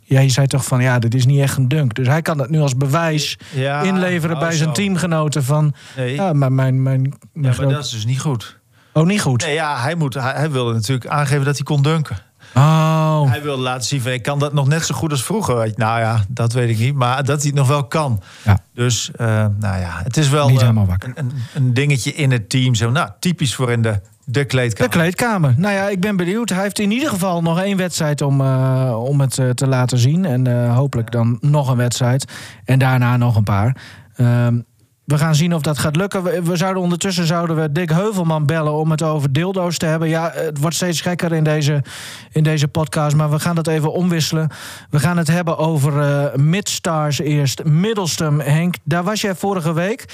Jij 0.00 0.28
zei 0.28 0.46
toch 0.46 0.64
van 0.64 0.82
ja, 0.82 0.98
dit 0.98 1.14
is 1.14 1.26
niet 1.26 1.40
echt 1.40 1.56
een 1.56 1.68
dunk. 1.68 1.94
Dus 1.94 2.06
hij 2.06 2.22
kan 2.22 2.38
het 2.38 2.50
nu 2.50 2.60
als 2.60 2.76
bewijs 2.76 3.38
ja, 3.54 3.80
inleveren 3.80 4.38
bij 4.38 4.52
zijn 4.52 4.68
zo. 4.68 4.74
teamgenoten 4.74 5.44
van. 5.44 5.74
Nee. 5.96 6.14
Ja, 6.14 6.32
maar 6.32 6.52
mijn. 6.52 6.82
mijn, 6.82 7.02
mijn 7.02 7.14
ja, 7.32 7.40
maar 7.40 7.52
groot... 7.52 7.70
dat 7.70 7.84
is 7.84 7.90
dus 7.90 8.04
niet 8.04 8.20
goed. 8.20 8.58
Oh, 8.92 9.06
niet 9.06 9.20
goed. 9.20 9.42
Nee, 9.42 9.54
ja, 9.54 9.80
hij, 9.80 9.94
moet, 9.94 10.14
hij, 10.14 10.32
hij 10.32 10.50
wilde 10.50 10.72
natuurlijk 10.72 11.06
aangeven 11.06 11.44
dat 11.44 11.54
hij 11.54 11.64
kon 11.64 11.82
dunken. 11.82 12.16
Oh. 12.54 13.30
Hij 13.30 13.42
wilde 13.42 13.62
laten 13.62 13.88
zien 13.88 14.00
van 14.00 14.12
ik 14.12 14.22
kan 14.22 14.38
dat 14.38 14.52
nog 14.52 14.68
net 14.68 14.86
zo 14.86 14.94
goed 14.94 15.10
als 15.10 15.24
vroeger. 15.24 15.72
Nou 15.74 16.00
ja, 16.00 16.24
dat 16.28 16.52
weet 16.52 16.68
ik 16.68 16.78
niet. 16.78 16.94
Maar 16.94 17.24
dat 17.24 17.38
hij 17.38 17.46
het 17.46 17.54
nog 17.54 17.68
wel 17.68 17.84
kan. 17.84 18.22
Ja. 18.44 18.58
Dus 18.74 19.10
uh, 19.20 19.26
nou 19.58 19.80
ja, 19.80 20.00
het 20.02 20.16
is 20.16 20.28
wel 20.28 20.46
niet 20.46 20.56
uh, 20.56 20.60
helemaal 20.60 20.86
wakker. 20.86 21.12
Een, 21.14 21.32
een, 21.54 21.74
dingetje 21.74 22.14
in 22.14 22.30
het 22.30 22.48
team. 22.48 22.74
Zo, 22.74 22.90
nou, 22.90 23.10
typisch 23.18 23.54
voor 23.54 23.70
in 23.70 23.82
de 23.82 24.00
de 24.24 24.44
kleedkamer. 24.44 24.90
De 24.90 24.98
kleedkamer. 24.98 25.54
Nou 25.56 25.74
ja, 25.74 25.88
ik 25.88 26.00
ben 26.00 26.16
benieuwd. 26.16 26.48
Hij 26.48 26.62
heeft 26.62 26.78
in 26.78 26.90
ieder 26.90 27.08
geval 27.08 27.42
nog 27.42 27.60
één 27.60 27.76
wedstrijd 27.76 28.22
om, 28.22 28.40
uh, 28.40 29.02
om 29.04 29.20
het 29.20 29.38
uh, 29.38 29.50
te 29.50 29.66
laten 29.66 29.98
zien. 29.98 30.24
En 30.24 30.48
uh, 30.48 30.76
hopelijk 30.76 31.10
dan 31.10 31.38
nog 31.40 31.68
een 31.68 31.76
wedstrijd. 31.76 32.32
En 32.64 32.78
daarna 32.78 33.16
nog 33.16 33.36
een 33.36 33.44
paar. 33.44 33.76
Ehm, 34.16 34.58
we 35.04 35.18
gaan 35.18 35.34
zien 35.34 35.54
of 35.54 35.62
dat 35.62 35.78
gaat 35.78 35.96
lukken. 35.96 36.44
We, 36.44 36.56
zouden 36.56 36.82
ondertussen 36.82 37.26
zouden 37.26 37.56
we 37.56 37.72
Dick 37.72 37.90
Heuvelman 37.90 38.46
bellen 38.46 38.72
om 38.72 38.90
het 38.90 39.02
over 39.02 39.32
dildo's 39.32 39.78
te 39.78 39.86
hebben. 39.86 40.08
Ja, 40.08 40.30
het 40.34 40.58
wordt 40.58 40.76
steeds 40.76 41.00
gekker 41.00 41.32
in 41.32 41.44
deze, 41.44 41.82
in 42.30 42.42
deze 42.42 42.68
podcast, 42.68 43.16
maar 43.16 43.30
we 43.30 43.38
gaan 43.38 43.54
dat 43.54 43.66
even 43.66 43.92
omwisselen. 43.92 44.50
We 44.90 44.98
gaan 44.98 45.16
het 45.16 45.28
hebben 45.28 45.58
over 45.58 45.92
Midstars 46.40 47.18
eerst. 47.18 47.64
Middelstum, 47.64 48.40
Henk, 48.40 48.74
daar 48.84 49.04
was 49.04 49.20
jij 49.20 49.34
vorige 49.34 49.72
week. 49.72 50.04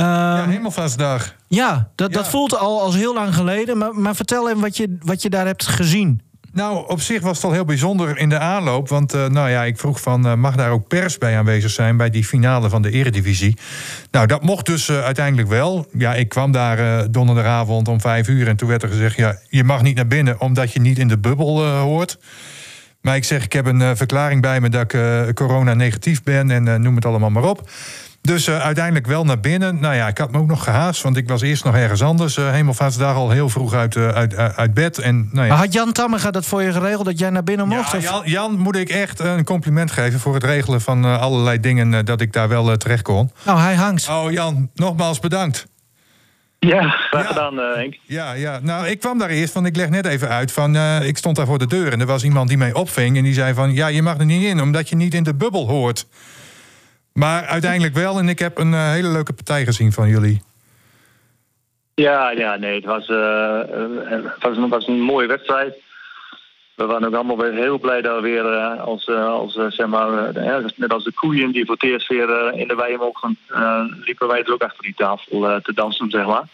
Ja, 0.00 0.46
Hemelvaartsdag. 0.48 1.34
Ja, 1.48 1.90
dat, 1.94 2.10
ja. 2.10 2.16
dat 2.16 2.28
voelt 2.28 2.58
al 2.58 2.82
als 2.82 2.94
heel 2.94 3.14
lang 3.14 3.34
geleden. 3.34 3.78
Maar, 3.78 3.94
maar 3.94 4.14
vertel 4.14 4.48
even 4.48 4.60
wat 4.60 4.76
je, 4.76 4.96
wat 5.00 5.22
je 5.22 5.30
daar 5.30 5.46
hebt 5.46 5.66
gezien. 5.66 6.20
Nou, 6.52 6.88
op 6.88 7.00
zich 7.00 7.22
was 7.22 7.36
het 7.36 7.44
al 7.44 7.52
heel 7.52 7.64
bijzonder 7.64 8.18
in 8.18 8.28
de 8.28 8.38
aanloop. 8.38 8.88
Want 8.88 9.14
uh, 9.14 9.26
nou 9.26 9.50
ja, 9.50 9.64
ik 9.64 9.78
vroeg 9.78 10.00
van, 10.00 10.26
uh, 10.26 10.34
mag 10.34 10.56
daar 10.56 10.70
ook 10.70 10.88
pers 10.88 11.18
bij 11.18 11.38
aanwezig 11.38 11.70
zijn... 11.70 11.96
bij 11.96 12.10
die 12.10 12.24
finale 12.24 12.68
van 12.68 12.82
de 12.82 12.90
eredivisie? 12.90 13.56
Nou, 14.10 14.26
dat 14.26 14.42
mocht 14.42 14.66
dus 14.66 14.88
uh, 14.88 15.04
uiteindelijk 15.04 15.48
wel. 15.48 15.86
Ja, 15.92 16.14
ik 16.14 16.28
kwam 16.28 16.52
daar 16.52 17.10
donderdagavond 17.10 17.88
om 17.88 18.00
vijf 18.00 18.28
uur... 18.28 18.48
en 18.48 18.56
toen 18.56 18.68
werd 18.68 18.82
er 18.82 18.88
gezegd, 18.88 19.16
ja, 19.16 19.38
je 19.48 19.64
mag 19.64 19.82
niet 19.82 19.96
naar 19.96 20.06
binnen... 20.06 20.40
omdat 20.40 20.72
je 20.72 20.80
niet 20.80 20.98
in 20.98 21.08
de 21.08 21.18
bubbel 21.18 21.66
hoort. 21.66 22.18
Maar 23.00 23.16
ik 23.16 23.24
zeg, 23.24 23.44
ik 23.44 23.52
heb 23.52 23.66
een 23.66 23.96
verklaring 23.96 24.42
bij 24.42 24.60
me... 24.60 24.68
dat 24.68 24.92
ik 24.92 25.34
corona-negatief 25.34 26.22
ben 26.22 26.50
en 26.50 26.82
noem 26.82 26.94
het 26.94 27.04
allemaal 27.04 27.30
maar 27.30 27.44
op... 27.44 27.70
Dus 28.28 28.48
uh, 28.48 28.58
uiteindelijk 28.58 29.06
wel 29.06 29.24
naar 29.24 29.40
binnen. 29.40 29.80
Nou 29.80 29.94
ja, 29.94 30.08
ik 30.08 30.18
had 30.18 30.30
me 30.30 30.38
ook 30.38 30.46
nog 30.46 30.64
gehaast, 30.64 31.02
want 31.02 31.16
ik 31.16 31.28
was 31.28 31.42
eerst 31.42 31.64
nog 31.64 31.76
ergens 31.76 32.02
anders. 32.02 32.36
Uh, 32.36 32.50
Hemelvaartsdag 32.50 33.14
al 33.14 33.30
heel 33.30 33.48
vroeg 33.48 33.74
uit, 33.74 33.94
uh, 33.94 34.08
uit, 34.08 34.36
uit 34.36 34.74
bed. 34.74 34.98
En, 34.98 35.28
nou 35.32 35.46
ja. 35.46 35.52
Maar 35.52 35.64
had 35.64 35.72
Jan 35.72 35.92
Tammega 35.92 36.30
dat 36.30 36.46
voor 36.46 36.62
je 36.62 36.72
geregeld, 36.72 37.04
dat 37.04 37.18
jij 37.18 37.30
naar 37.30 37.44
binnen 37.44 37.68
mocht? 37.68 37.92
Ja, 37.92 37.98
Jan, 37.98 38.22
Jan, 38.24 38.58
moet 38.58 38.76
ik 38.76 38.88
echt 38.88 39.20
een 39.20 39.44
compliment 39.44 39.90
geven 39.90 40.20
voor 40.20 40.34
het 40.34 40.44
regelen 40.44 40.80
van 40.80 41.04
allerlei 41.04 41.60
dingen... 41.60 42.04
dat 42.04 42.20
ik 42.20 42.32
daar 42.32 42.48
wel 42.48 42.76
terecht 42.76 43.02
kon. 43.02 43.30
Nou, 43.44 43.58
hij 43.58 43.74
hangt. 43.74 44.08
Oh 44.08 44.30
Jan, 44.30 44.70
nogmaals 44.74 45.20
bedankt. 45.20 45.66
Ja, 46.58 46.88
graag 46.88 47.26
gedaan, 47.26 47.54
ja. 47.54 47.74
Henk. 47.74 47.96
Ja, 48.02 48.32
ja, 48.32 48.58
nou, 48.62 48.86
ik 48.86 49.00
kwam 49.00 49.18
daar 49.18 49.30
eerst, 49.30 49.54
want 49.54 49.66
ik 49.66 49.76
leg 49.76 49.88
net 49.88 50.06
even 50.06 50.28
uit 50.28 50.52
van... 50.52 50.76
ik 51.02 51.18
stond 51.18 51.36
daar 51.36 51.46
voor 51.46 51.58
de 51.58 51.66
deur 51.66 51.92
en 51.92 52.00
er 52.00 52.06
was 52.06 52.24
iemand 52.24 52.48
die 52.48 52.58
mij 52.58 52.72
opving... 52.72 53.16
en 53.16 53.22
die 53.22 53.34
zei 53.34 53.54
van, 53.54 53.74
ja, 53.74 53.86
je 53.86 54.02
mag 54.02 54.18
er 54.18 54.24
niet 54.24 54.44
in, 54.44 54.60
omdat 54.60 54.88
je 54.88 54.96
niet 54.96 55.14
in 55.14 55.22
de 55.22 55.34
bubbel 55.34 55.68
hoort... 55.68 56.06
Maar 57.18 57.46
uiteindelijk 57.46 57.94
wel. 57.94 58.18
En 58.18 58.28
ik 58.28 58.38
heb 58.38 58.58
een 58.58 58.72
uh, 58.72 58.90
hele 58.90 59.08
leuke 59.08 59.32
partij 59.32 59.64
gezien 59.64 59.92
van 59.92 60.08
jullie. 60.08 60.42
Ja, 61.94 62.30
ja 62.30 62.56
nee, 62.56 62.74
het 62.74 62.84
was, 62.84 63.08
uh, 63.08 63.58
het 64.04 64.42
was, 64.42 64.56
het 64.56 64.68
was 64.68 64.86
een 64.86 65.00
mooie 65.00 65.26
wedstrijd. 65.26 65.74
We 66.74 66.86
waren 66.86 67.06
ook 67.06 67.14
allemaal 67.14 67.38
weer 67.38 67.52
heel 67.52 67.78
blij 67.78 68.00
dat 68.00 68.14
we 68.14 68.22
weer 68.22 68.44
uh, 68.44 68.80
als, 68.80 69.08
als 69.08 69.52
zeg 69.52 69.86
maar, 69.86 70.32
net 70.76 70.92
als 70.92 71.04
de 71.04 71.12
koeien 71.12 71.52
die 71.52 71.64
voor 71.64 71.74
het 71.74 71.84
eerst 71.84 72.08
weer 72.08 72.54
in 72.54 72.68
de 72.68 72.74
wei 72.74 72.96
mogen, 72.96 73.38
liepen 74.04 74.28
wij 74.28 74.42
er 74.42 74.52
ook 74.52 74.62
achter 74.62 74.82
die 74.82 74.94
tafel 74.94 75.60
te 75.62 75.72
dansen, 75.74 76.10
zeg 76.10 76.26
maar. 76.26 76.44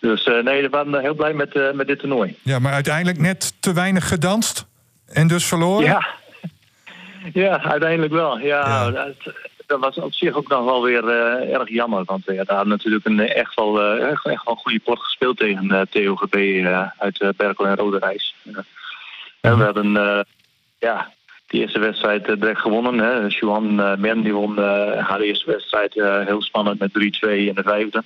Dus 0.00 0.24
nee, 0.24 0.62
we 0.62 0.68
waren 0.68 1.00
heel 1.00 1.14
blij 1.14 1.32
met, 1.32 1.74
met 1.74 1.86
dit 1.86 1.98
toernooi. 1.98 2.36
Ja, 2.42 2.58
maar 2.58 2.72
uiteindelijk 2.72 3.18
net 3.18 3.62
te 3.62 3.72
weinig 3.72 4.08
gedanst 4.08 4.66
en 5.06 5.28
dus 5.28 5.46
verloren? 5.46 5.84
Ja, 5.84 6.06
ja 7.32 7.62
uiteindelijk 7.62 8.12
wel. 8.12 8.38
Ja, 8.38 8.90
Dat, 8.90 9.14
dat, 9.68 9.80
was 9.80 9.96
op 9.96 10.12
zich 10.14 10.34
ook 10.34 10.48
nog 10.48 10.64
wel 10.64 10.82
weer 10.82 11.08
erg 11.52 11.68
jammer. 11.68 12.04
Want 12.04 12.24
we 12.24 12.42
hadden 12.46 12.68
natuurlijk 12.68 13.04
een 13.04 13.20
echt 13.20 13.54
wel, 13.54 13.82
echt, 13.82 14.26
echt 14.26 14.44
wel 14.44 14.54
goede 14.54 14.80
pot 14.80 14.98
gespeeld 14.98 15.36
tegen 15.36 15.88
TOGB 15.90 16.64
uit 16.98 17.32
Berkel 17.36 17.66
en 17.66 17.76
Rode 17.76 17.98
Reis. 17.98 18.34
En 19.40 19.58
we 19.58 19.64
hebben 19.64 20.24
ja, 20.78 21.12
die 21.46 21.60
eerste 21.60 21.78
wedstrijd 21.78 22.24
direct 22.24 22.60
gewonnen. 22.60 22.98
Hè. 22.98 23.26
Uh, 23.42 23.96
Men 23.96 24.22
die 24.22 24.32
won 24.32 24.58
haar 24.98 25.20
eerste 25.20 25.50
wedstrijd 25.50 25.94
heel 26.26 26.42
spannend 26.42 26.78
met 26.78 26.90
3-2 27.26 27.28
in 27.28 27.54
de 27.54 27.62
vijfde. 27.62 28.02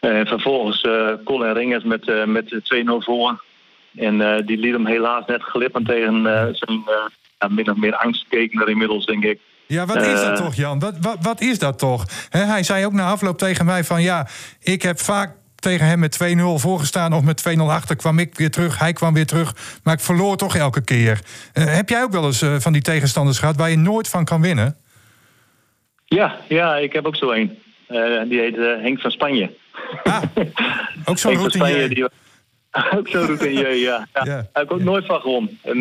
En 0.00 0.26
vervolgens 0.26 0.86
Colin 1.24 1.52
Ringers 1.52 1.84
met, 1.84 2.26
met 2.26 2.54
2-0 2.54 2.58
voor. 2.84 3.44
En 3.96 4.46
die 4.46 4.58
liet 4.58 4.72
hem 4.72 4.86
helaas 4.86 5.26
net 5.26 5.42
glippen 5.42 5.84
tegen 5.84 6.22
zijn 6.56 6.84
min 7.48 7.70
of 7.70 7.76
meer 7.76 7.96
angstkekener 7.96 8.68
inmiddels, 8.68 9.06
denk 9.06 9.24
ik. 9.24 9.40
Ja, 9.70 9.86
wat 9.86 10.02
is 10.02 10.20
dat 10.20 10.36
toch, 10.36 10.54
Jan? 10.54 10.78
Wat, 10.78 10.94
wat, 11.00 11.16
wat 11.20 11.40
is 11.40 11.58
dat 11.58 11.78
toch? 11.78 12.04
hij 12.30 12.62
zei 12.62 12.86
ook 12.86 12.92
na 12.92 13.10
afloop 13.10 13.38
tegen 13.38 13.64
mij 13.64 13.84
van... 13.84 14.02
ja, 14.02 14.28
ik 14.60 14.82
heb 14.82 15.00
vaak 15.00 15.34
tegen 15.60 15.86
hem 15.86 15.98
met 15.98 16.18
2-0 16.24 16.40
voorgestaan 16.54 17.12
of 17.12 17.22
met 17.22 17.44
2-0 17.58 17.60
achter 17.60 17.96
kwam 17.96 18.18
ik 18.18 18.36
weer 18.36 18.50
terug. 18.50 18.78
Hij 18.78 18.92
kwam 18.92 19.14
weer 19.14 19.26
terug. 19.26 19.54
Maar 19.84 19.94
ik 19.94 20.00
verloor 20.00 20.36
toch 20.36 20.56
elke 20.56 20.84
keer. 20.84 21.20
Uh, 21.54 21.64
heb 21.74 21.88
jij 21.88 22.02
ook 22.02 22.12
wel 22.12 22.24
eens 22.24 22.42
uh, 22.42 22.54
van 22.58 22.72
die 22.72 22.82
tegenstanders 22.82 23.38
gehad 23.38 23.56
waar 23.56 23.70
je 23.70 23.76
nooit 23.76 24.08
van 24.08 24.24
kan 24.24 24.40
winnen? 24.40 24.76
Ja, 26.04 26.36
ja 26.48 26.76
ik 26.76 26.92
heb 26.92 27.06
ook 27.06 27.16
zo 27.16 27.30
een. 27.30 27.58
Uh, 27.88 28.22
die 28.28 28.40
heet 28.40 28.56
Henk 28.56 29.00
van 29.00 29.10
Spanje. 29.10 29.50
Ah, 30.02 30.22
ook 31.04 31.18
zo'n 31.18 31.34
routinier. 31.34 32.10
Ook 32.96 33.08
zo'n 33.08 33.26
routinier, 33.26 33.74
ja. 33.74 34.06
ja. 34.14 34.24
ja. 34.24 34.24
Daar 34.24 34.46
heb 34.52 34.64
ik 34.64 34.72
ook 34.72 34.80
nooit 34.80 35.06
van 35.06 35.20
gewonnen. 35.20 35.58
En 35.62 35.78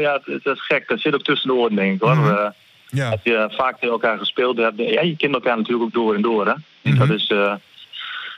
ja, 0.00 0.20
dat 0.24 0.56
is 0.56 0.66
gek. 0.66 0.88
Dat 0.88 1.00
zit 1.00 1.14
ook 1.14 1.22
tussen 1.22 1.48
de 1.48 1.54
oren, 1.54 1.76
denk 1.76 1.94
ik. 1.94 2.00
Hoor. 2.00 2.14
Mm 2.14 2.24
-hmm. 2.24 2.52
Ja. 2.94 3.10
Als 3.10 3.20
je 3.22 3.52
vaak 3.56 3.74
tegen 3.74 3.88
elkaar 3.88 4.18
gespeeld 4.18 4.56
hebt. 4.56 4.78
Ja, 4.78 5.00
je 5.00 5.16
kent 5.16 5.34
elkaar 5.34 5.56
natuurlijk 5.56 5.84
ook 5.84 5.92
door 5.92 6.14
en 6.14 6.22
door. 6.22 6.46
Hè? 6.46 6.52
Mm 6.52 6.62
-hmm. 6.82 6.98
Dat 6.98 7.10
is 7.10 7.32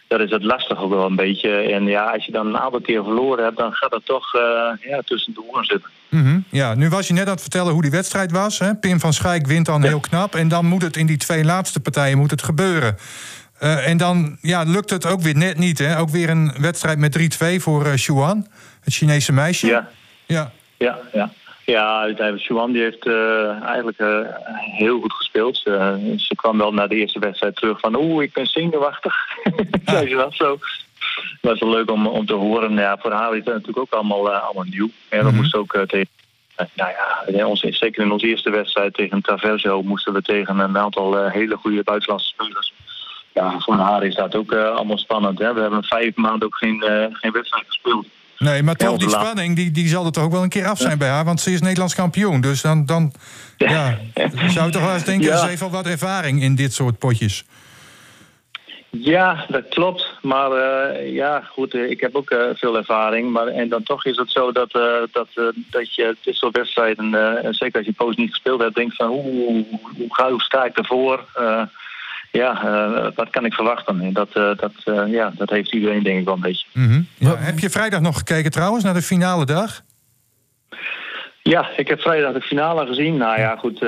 dat 0.08 0.20
is 0.20 0.30
het 0.30 0.42
lastig 0.42 0.80
ook 0.80 0.90
wel 0.90 1.06
een 1.06 1.16
beetje. 1.16 1.50
En 1.50 1.86
ja, 1.86 2.04
als 2.04 2.24
je 2.24 2.32
dan 2.32 2.46
een 2.46 2.58
aantal 2.58 2.80
keer 2.80 3.04
verloren 3.04 3.44
hebt, 3.44 3.56
dan 3.56 3.72
gaat 3.72 3.90
dat 3.90 4.04
toch 4.04 4.34
uh, 4.34 4.42
ja, 4.90 5.00
tussen 5.04 5.34
de 5.34 5.42
oren 5.42 5.64
zitten. 5.64 5.90
Mm 6.08 6.24
-hmm. 6.24 6.44
Ja, 6.50 6.74
nu 6.74 6.88
was 6.88 7.06
je 7.06 7.12
net 7.12 7.26
aan 7.26 7.32
het 7.32 7.40
vertellen 7.40 7.72
hoe 7.72 7.82
die 7.82 7.90
wedstrijd 7.90 8.32
was. 8.32 8.58
Hè? 8.58 8.74
Pim 8.74 9.00
van 9.00 9.12
Schijk 9.12 9.46
wint 9.46 9.66
dan 9.66 9.82
heel 9.82 10.00
knap. 10.00 10.34
En 10.34 10.48
dan 10.48 10.66
moet 10.66 10.82
het 10.82 10.96
in 10.96 11.06
die 11.06 11.16
twee 11.16 11.44
laatste 11.44 11.80
partijen 11.80 12.18
moet 12.18 12.30
het 12.30 12.42
gebeuren. 12.42 12.96
Uh, 13.62 13.88
en 13.88 13.96
dan 13.96 14.38
ja, 14.40 14.62
lukt 14.62 14.90
het 14.90 15.06
ook 15.06 15.20
weer 15.20 15.36
net 15.36 15.58
niet. 15.58 15.78
Hè? 15.78 15.98
Ook 15.98 16.10
weer 16.10 16.30
een 16.30 16.52
wedstrijd 16.60 16.98
met 16.98 17.38
3-2 17.56 17.56
voor 17.56 17.86
uh, 17.86 17.94
Xuan, 17.94 18.46
het 18.80 18.94
Chinese 18.94 19.32
meisje. 19.32 19.66
Ja, 19.66 19.88
ja, 20.26 20.52
ja. 20.76 20.98
ja. 21.12 21.30
Ja, 21.66 22.12
Xuan 22.36 22.72
die 22.72 22.82
heeft 22.82 23.06
uh, 23.06 23.62
eigenlijk 23.62 24.00
uh, 24.00 24.18
heel 24.58 25.00
goed 25.00 25.12
gespeeld. 25.12 25.62
Uh, 25.64 25.94
ze 26.16 26.34
kwam 26.34 26.58
wel 26.58 26.72
na 26.72 26.86
de 26.86 26.94
eerste 26.94 27.18
wedstrijd 27.18 27.56
terug 27.56 27.80
van... 27.80 27.96
oeh, 27.96 28.24
ik 28.24 28.32
ben 28.32 28.46
zenuwachtig. 28.46 29.14
Ze 29.86 30.14
dat 30.16 30.34
zo. 30.34 30.58
Was 31.40 31.58
wel 31.58 31.70
leuk 31.70 31.90
om, 31.90 32.06
om 32.06 32.26
te 32.26 32.32
horen. 32.32 32.72
Ja, 32.72 32.96
voor 32.98 33.12
haar 33.12 33.36
is 33.36 33.44
dat 33.44 33.54
natuurlijk 33.54 33.78
ook 33.78 33.92
allemaal, 33.92 34.30
allemaal 34.30 34.64
nieuw. 34.64 34.88
En 35.08 35.18
we 35.18 35.24
mm 35.24 35.28
-hmm. 35.28 35.36
moesten 35.36 35.58
ook 35.58 35.72
tegen... 35.86 36.08
nou 36.56 36.90
ja, 36.90 37.54
zeker 37.72 38.02
in 38.02 38.10
onze 38.10 38.26
eerste 38.26 38.50
wedstrijd 38.50 38.94
tegen 38.94 39.22
Traverso... 39.22 39.82
moesten 39.82 40.12
we 40.12 40.22
tegen 40.22 40.58
een 40.58 40.78
aantal 40.78 41.28
hele 41.28 41.56
goede 41.56 41.82
buitenlandse 41.82 42.28
spelers. 42.28 42.72
Ja, 43.32 43.58
voor 43.58 43.74
haar 43.74 44.04
is 44.04 44.14
dat 44.14 44.34
ook 44.34 44.54
allemaal 44.54 44.98
spannend. 44.98 45.38
Hè? 45.38 45.54
We 45.54 45.60
hebben 45.60 45.84
vijf 45.84 46.16
maanden 46.16 46.48
ook 46.48 46.56
geen, 46.56 46.84
geen 47.12 47.32
wedstrijd 47.32 47.64
gespeeld. 47.66 48.06
Nee, 48.38 48.62
maar 48.62 48.74
toch, 48.74 48.98
die 48.98 49.08
spanning 49.08 49.56
die, 49.56 49.70
die 49.70 49.88
zal 49.88 50.04
er 50.06 50.12
toch 50.12 50.24
ook 50.24 50.32
wel 50.32 50.42
een 50.42 50.48
keer 50.48 50.66
af 50.66 50.78
zijn 50.78 50.98
bij 50.98 51.08
haar. 51.08 51.24
Want 51.24 51.40
ze 51.40 51.52
is 51.52 51.60
Nederlands 51.60 51.94
kampioen. 51.94 52.40
Dus 52.40 52.60
dan, 52.60 52.86
dan 52.86 53.12
ja. 53.56 53.98
zou 54.48 54.66
je 54.66 54.72
toch 54.72 54.84
wel 54.84 54.94
eens 54.94 55.04
denken... 55.04 55.26
Ja. 55.30 55.38
ze 55.38 55.46
heeft 55.46 55.60
wel 55.60 55.70
wat 55.70 55.86
ervaring 55.86 56.42
in 56.42 56.54
dit 56.54 56.72
soort 56.72 56.98
potjes. 56.98 57.44
Ja, 58.90 59.44
dat 59.48 59.68
klopt. 59.68 60.10
Maar 60.22 60.50
uh, 60.50 61.12
ja, 61.12 61.40
goed, 61.40 61.74
ik 61.74 62.00
heb 62.00 62.14
ook 62.14 62.30
uh, 62.30 62.44
veel 62.54 62.76
ervaring. 62.76 63.32
Maar, 63.32 63.46
en 63.46 63.68
dan 63.68 63.82
toch 63.82 64.04
is 64.04 64.16
het 64.16 64.30
zo 64.30 64.52
dat, 64.52 64.74
uh, 64.74 64.82
dat, 65.12 65.28
dat 65.70 65.94
je 65.94 66.16
dit 66.22 66.34
soort 66.34 66.56
wedstrijden... 66.56 67.10
zeker 67.54 67.76
als 67.76 67.86
je 67.86 67.92
poos 67.92 68.16
niet 68.16 68.30
gespeeld 68.30 68.60
hebt... 68.60 68.74
denkt 68.74 68.96
van, 68.96 69.08
hoe, 69.08 69.22
hoe, 69.22 69.64
hoe, 69.96 70.30
hoe 70.30 70.42
sta 70.42 70.64
ik 70.64 70.76
ervoor 70.76 71.24
ja, 72.36 72.62
uh, 72.64 73.08
wat 73.14 73.30
kan 73.30 73.44
ik 73.44 73.54
verwachten? 73.54 74.00
En 74.00 74.12
dat, 74.12 74.28
uh, 74.34 74.50
dat, 74.56 74.72
uh, 74.84 75.12
ja, 75.12 75.32
dat 75.36 75.50
heeft 75.50 75.72
iedereen 75.72 76.02
denk 76.02 76.18
ik 76.18 76.24
wel 76.24 76.34
een 76.34 76.40
beetje. 76.40 76.66
Mm 76.72 76.88
-hmm. 76.88 77.06
ja, 77.18 77.36
heb 77.36 77.58
je 77.58 77.70
vrijdag 77.70 78.00
nog 78.00 78.18
gekeken 78.18 78.50
trouwens, 78.50 78.84
naar 78.84 78.94
de 78.94 79.02
finale 79.02 79.44
dag? 79.44 79.82
Ja, 81.42 81.68
ik 81.76 81.88
heb 81.88 82.00
vrijdag 82.00 82.32
de 82.32 82.40
finale 82.40 82.86
gezien. 82.86 83.16
Nou 83.16 83.40
ja, 83.40 83.56
goed, 83.56 83.80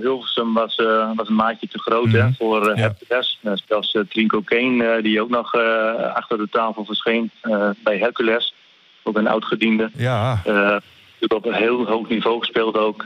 Hilversum 0.00 0.54
was, 0.54 0.76
was 1.14 1.28
een 1.28 1.34
maatje 1.34 1.68
te 1.68 1.78
groot 1.78 2.04
mm 2.04 2.14
-hmm. 2.14 2.20
hè, 2.20 2.32
voor 2.38 2.70
uh, 2.70 2.76
ja. 2.76 2.82
Hercules. 2.82 3.38
Net 3.40 3.62
zoals 3.68 3.98
Trinko 4.08 4.40
Kane, 4.40 5.02
die 5.02 5.20
ook 5.20 5.30
nog 5.30 5.54
achter 6.14 6.38
de 6.38 6.48
tafel 6.50 6.84
verscheen 6.84 7.30
bij 7.82 7.98
Hercules. 7.98 8.54
Ook 9.02 9.16
een 9.16 9.28
oud-gediende. 9.28 9.90
Ja 9.96 10.42
op 11.28 11.46
een 11.46 11.54
heel 11.54 11.86
hoog 11.86 12.08
niveau 12.08 12.38
gespeeld 12.38 12.76
ook. 12.76 13.02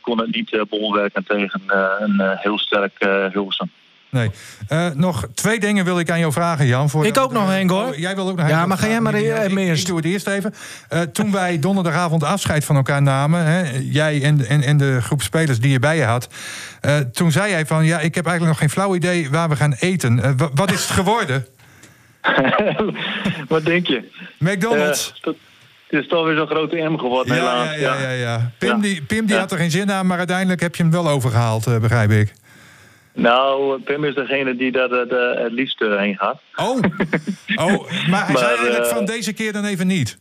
kon 0.00 0.18
het 0.18 0.34
niet 0.34 0.64
bolwerken 0.68 1.24
tegen 1.24 1.62
een 1.66 2.36
heel 2.36 2.58
sterk 2.58 3.06
Hilversum. 3.32 3.70
Nee. 4.12 4.30
Uh, 4.72 4.86
nog 4.94 5.26
twee 5.34 5.60
dingen 5.60 5.84
wil 5.84 5.98
ik 5.98 6.10
aan 6.10 6.18
jou 6.18 6.32
vragen, 6.32 6.66
Jan. 6.66 6.90
Voor 6.90 7.06
ik 7.06 7.18
ook 7.18 7.32
nog, 7.32 7.48
Henk, 7.48 7.70
hoor. 7.70 7.86
Oh, 7.86 7.96
jij 7.96 8.14
wil 8.14 8.28
ook 8.28 8.36
nog 8.36 8.48
Ja, 8.48 8.66
maar 8.66 8.78
ga 8.78 8.86
jij 8.86 9.00
maar 9.00 9.14
eerst. 9.14 9.52
Ik, 9.52 9.58
ik 9.58 9.86
doe 9.86 9.96
het 9.96 10.04
eerst 10.04 10.26
even. 10.26 10.54
Uh, 10.92 11.00
toen 11.00 11.32
wij 11.32 11.58
donderdagavond 11.58 12.24
afscheid 12.24 12.64
van 12.64 12.76
elkaar 12.76 13.02
namen... 13.02 13.44
Hè, 13.44 13.78
jij 13.82 14.22
en, 14.22 14.46
en, 14.46 14.62
en 14.62 14.76
de 14.76 15.02
groep 15.02 15.22
spelers 15.22 15.60
die 15.60 15.70
je 15.70 15.78
bij 15.78 15.96
je 15.96 16.04
had... 16.04 16.28
Uh, 16.86 16.96
toen 16.96 17.32
zei 17.32 17.50
jij 17.50 17.66
van... 17.66 17.84
ja, 17.84 17.98
ik 17.98 18.14
heb 18.14 18.26
eigenlijk 18.26 18.44
nog 18.44 18.58
geen 18.58 18.70
flauw 18.70 18.94
idee 18.94 19.30
waar 19.30 19.48
we 19.48 19.56
gaan 19.56 19.72
eten. 19.78 20.36
wat 20.54 20.72
is 20.72 20.82
het 20.82 20.90
geworden? 20.90 21.46
wat 23.48 23.64
denk 23.64 23.86
je? 23.86 24.10
McDonald's. 24.38 25.20
het 25.22 25.36
is 25.88 26.08
toch 26.08 26.26
weer 26.26 26.36
zo'n 26.36 26.46
grote 26.46 26.76
M 26.76 26.98
geworden, 26.98 27.34
ja, 27.34 27.40
helaas. 27.40 27.74
Ja, 27.74 28.00
ja, 28.00 28.10
ja. 28.10 28.10
ja. 28.10 28.50
Pim, 28.58 28.80
Die, 28.80 29.02
Pim 29.02 29.26
die 29.26 29.36
had 29.36 29.52
er 29.52 29.58
geen 29.58 29.70
zin 29.70 29.92
aan... 29.92 30.06
maar 30.06 30.18
uiteindelijk 30.18 30.60
heb 30.60 30.74
je 30.76 30.82
hem 30.82 30.92
wel 30.92 31.08
overgehaald, 31.08 31.80
begrijp 31.80 32.10
ik. 32.10 32.32
Nou, 33.14 33.80
Pim 33.80 34.04
is 34.04 34.14
degene 34.14 34.56
die 34.56 34.72
daar 34.72 34.90
het 34.90 35.52
liefst 35.52 35.78
heen 35.78 36.16
gaat. 36.16 36.40
Oh, 36.56 36.76
oh 37.66 37.90
maar 38.08 38.24
hij 38.24 38.32
maar, 38.32 38.38
zei 38.38 38.56
eigenlijk 38.56 38.86
van 38.86 39.04
deze 39.04 39.32
keer 39.32 39.52
dan 39.52 39.64
even 39.64 39.86
niet. 39.86 40.18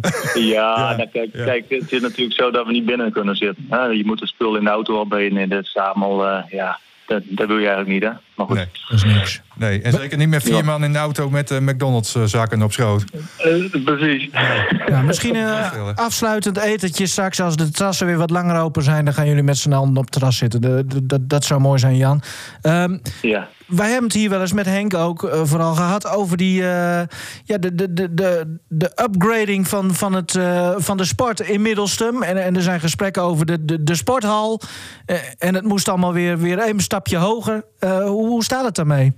ja, 0.34 0.40
ja, 0.40 0.96
nou, 0.96 1.08
kijk, 1.12 1.28
ja, 1.32 1.44
kijk, 1.44 1.64
het 1.68 1.92
is 1.92 2.00
natuurlijk 2.00 2.40
zo 2.40 2.50
dat 2.50 2.66
we 2.66 2.72
niet 2.72 2.84
binnen 2.84 3.12
kunnen 3.12 3.36
zitten. 3.36 3.96
Je 3.96 4.04
moet 4.04 4.20
het 4.20 4.28
spul 4.28 4.56
in 4.56 4.64
de 4.64 4.70
auto 4.70 5.00
opbrengen 5.00 5.42
en 5.42 5.48
dat 5.48 5.64
is 5.64 5.76
allemaal, 5.76 6.26
uh, 6.26 6.42
ja, 6.50 6.78
dat, 7.06 7.22
dat 7.26 7.46
wil 7.46 7.58
je 7.58 7.66
eigenlijk 7.68 7.88
niet, 7.88 8.12
hè? 8.12 8.16
Maar 8.48 8.56
goed. 8.56 8.72
Nee, 8.72 8.82
dat 8.88 8.98
is 8.98 9.14
niks. 9.14 9.40
Nee, 9.54 9.82
en 9.82 9.92
zeker 9.92 10.18
niet 10.18 10.28
met 10.28 10.42
vier 10.42 10.64
man 10.64 10.84
in 10.84 10.92
de 10.92 10.98
auto 10.98 11.30
met 11.30 11.50
uh, 11.50 11.58
McDonald's 11.58 12.14
uh, 12.14 12.22
zakken 12.24 12.62
op 12.62 12.72
schoot. 12.72 13.04
Uh, 13.44 13.84
precies. 13.84 14.28
Ja, 14.86 15.02
misschien 15.02 15.36
een 15.36 15.94
afsluitend 15.94 16.58
etentje 16.58 17.06
straks 17.06 17.40
als 17.40 17.56
de 17.56 17.70
terrassen 17.70 18.06
weer 18.06 18.16
wat 18.16 18.30
langer 18.30 18.60
open 18.60 18.82
zijn. 18.82 19.04
Dan 19.04 19.14
gaan 19.14 19.26
jullie 19.26 19.42
met 19.42 19.58
z'n 19.58 19.72
allen 19.72 19.96
op 19.96 20.02
het 20.02 20.12
terras 20.12 20.36
zitten. 20.36 20.60
De, 20.60 20.84
de, 20.86 21.06
dat, 21.06 21.28
dat 21.28 21.44
zou 21.44 21.60
mooi 21.60 21.78
zijn, 21.78 21.96
Jan. 21.96 22.22
Um, 22.62 23.00
ja. 23.22 23.48
Wij 23.66 23.86
hebben 23.86 24.04
het 24.04 24.12
hier 24.12 24.30
wel 24.30 24.40
eens 24.40 24.52
met 24.52 24.66
Henk 24.66 24.94
ook 24.94 25.22
uh, 25.22 25.40
vooral 25.44 25.74
gehad 25.74 26.08
over 26.08 26.36
die, 26.36 26.60
uh, 26.60 26.66
ja, 27.44 27.58
de, 27.58 27.74
de, 27.74 27.92
de, 27.92 28.14
de, 28.14 28.58
de 28.68 28.92
upgrading 29.02 29.68
van, 29.68 29.94
van, 29.94 30.12
het, 30.12 30.34
uh, 30.34 30.70
van 30.76 30.96
de 30.96 31.04
sport 31.04 31.40
in 31.40 31.62
Middelstum. 31.62 32.22
En, 32.22 32.42
en 32.44 32.56
er 32.56 32.62
zijn 32.62 32.80
gesprekken 32.80 33.22
over 33.22 33.46
de, 33.46 33.64
de, 33.64 33.82
de 33.82 33.94
sporthal. 33.94 34.60
en 35.38 35.54
het 35.54 35.64
moest 35.64 35.88
allemaal 35.88 36.12
weer, 36.12 36.38
weer 36.38 36.68
een 36.68 36.80
stapje 36.80 37.16
hoger. 37.16 37.64
hoe, 38.06 38.31
hoe 38.32 38.44
staat 38.44 38.64
het 38.64 38.74
daarmee? 38.74 39.12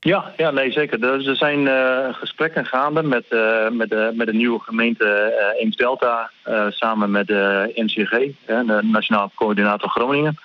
Ja, 0.00 0.32
ja, 0.36 0.50
nee, 0.50 0.72
zeker. 0.72 1.00
Dus 1.00 1.26
er 1.26 1.36
zijn 1.36 1.60
uh, 1.60 2.14
gesprekken 2.14 2.66
gaande 2.66 3.02
met, 3.02 3.24
uh, 3.30 3.68
met, 3.68 3.90
de, 3.90 4.12
met 4.14 4.26
de 4.26 4.34
nieuwe 4.34 4.60
gemeente 4.60 5.04
uh, 5.04 5.62
Eems-Delta... 5.62 6.30
samen 6.68 7.10
met 7.10 7.26
de 7.26 7.72
NCG, 7.74 8.10
de 8.46 8.80
Nationaal 8.82 9.30
Coördinator 9.34 9.88
Groningen. 9.88 10.38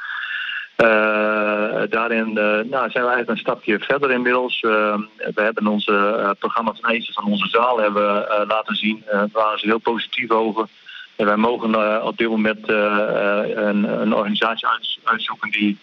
daarin 1.90 2.34
nou, 2.70 2.90
zijn 2.90 3.04
we 3.04 3.12
eigenlijk 3.12 3.30
een 3.30 3.38
stapje 3.38 3.80
verder 3.80 4.12
inmiddels. 4.12 4.60
we 4.60 5.42
hebben 5.42 5.68
onze 5.68 6.36
programma 6.40 6.74
van 6.74 6.90
eisen 6.90 7.14
van 7.14 7.24
onze 7.24 7.48
zaal 7.48 7.80
hebben, 7.80 8.26
laten 8.48 8.76
zien. 8.76 9.04
daar 9.06 9.30
waren 9.32 9.60
ze 9.60 9.66
heel 9.66 9.80
positief 9.80 10.32
over. 10.32 10.68
En 11.16 11.26
wij 11.26 11.38
mogen 11.38 12.04
op 12.06 12.18
dit 12.18 12.30
moment 12.30 12.70
een, 12.70 14.02
een 14.02 14.14
organisatie 14.14 14.68
uitzoeken 15.04 15.52
die 15.52 15.78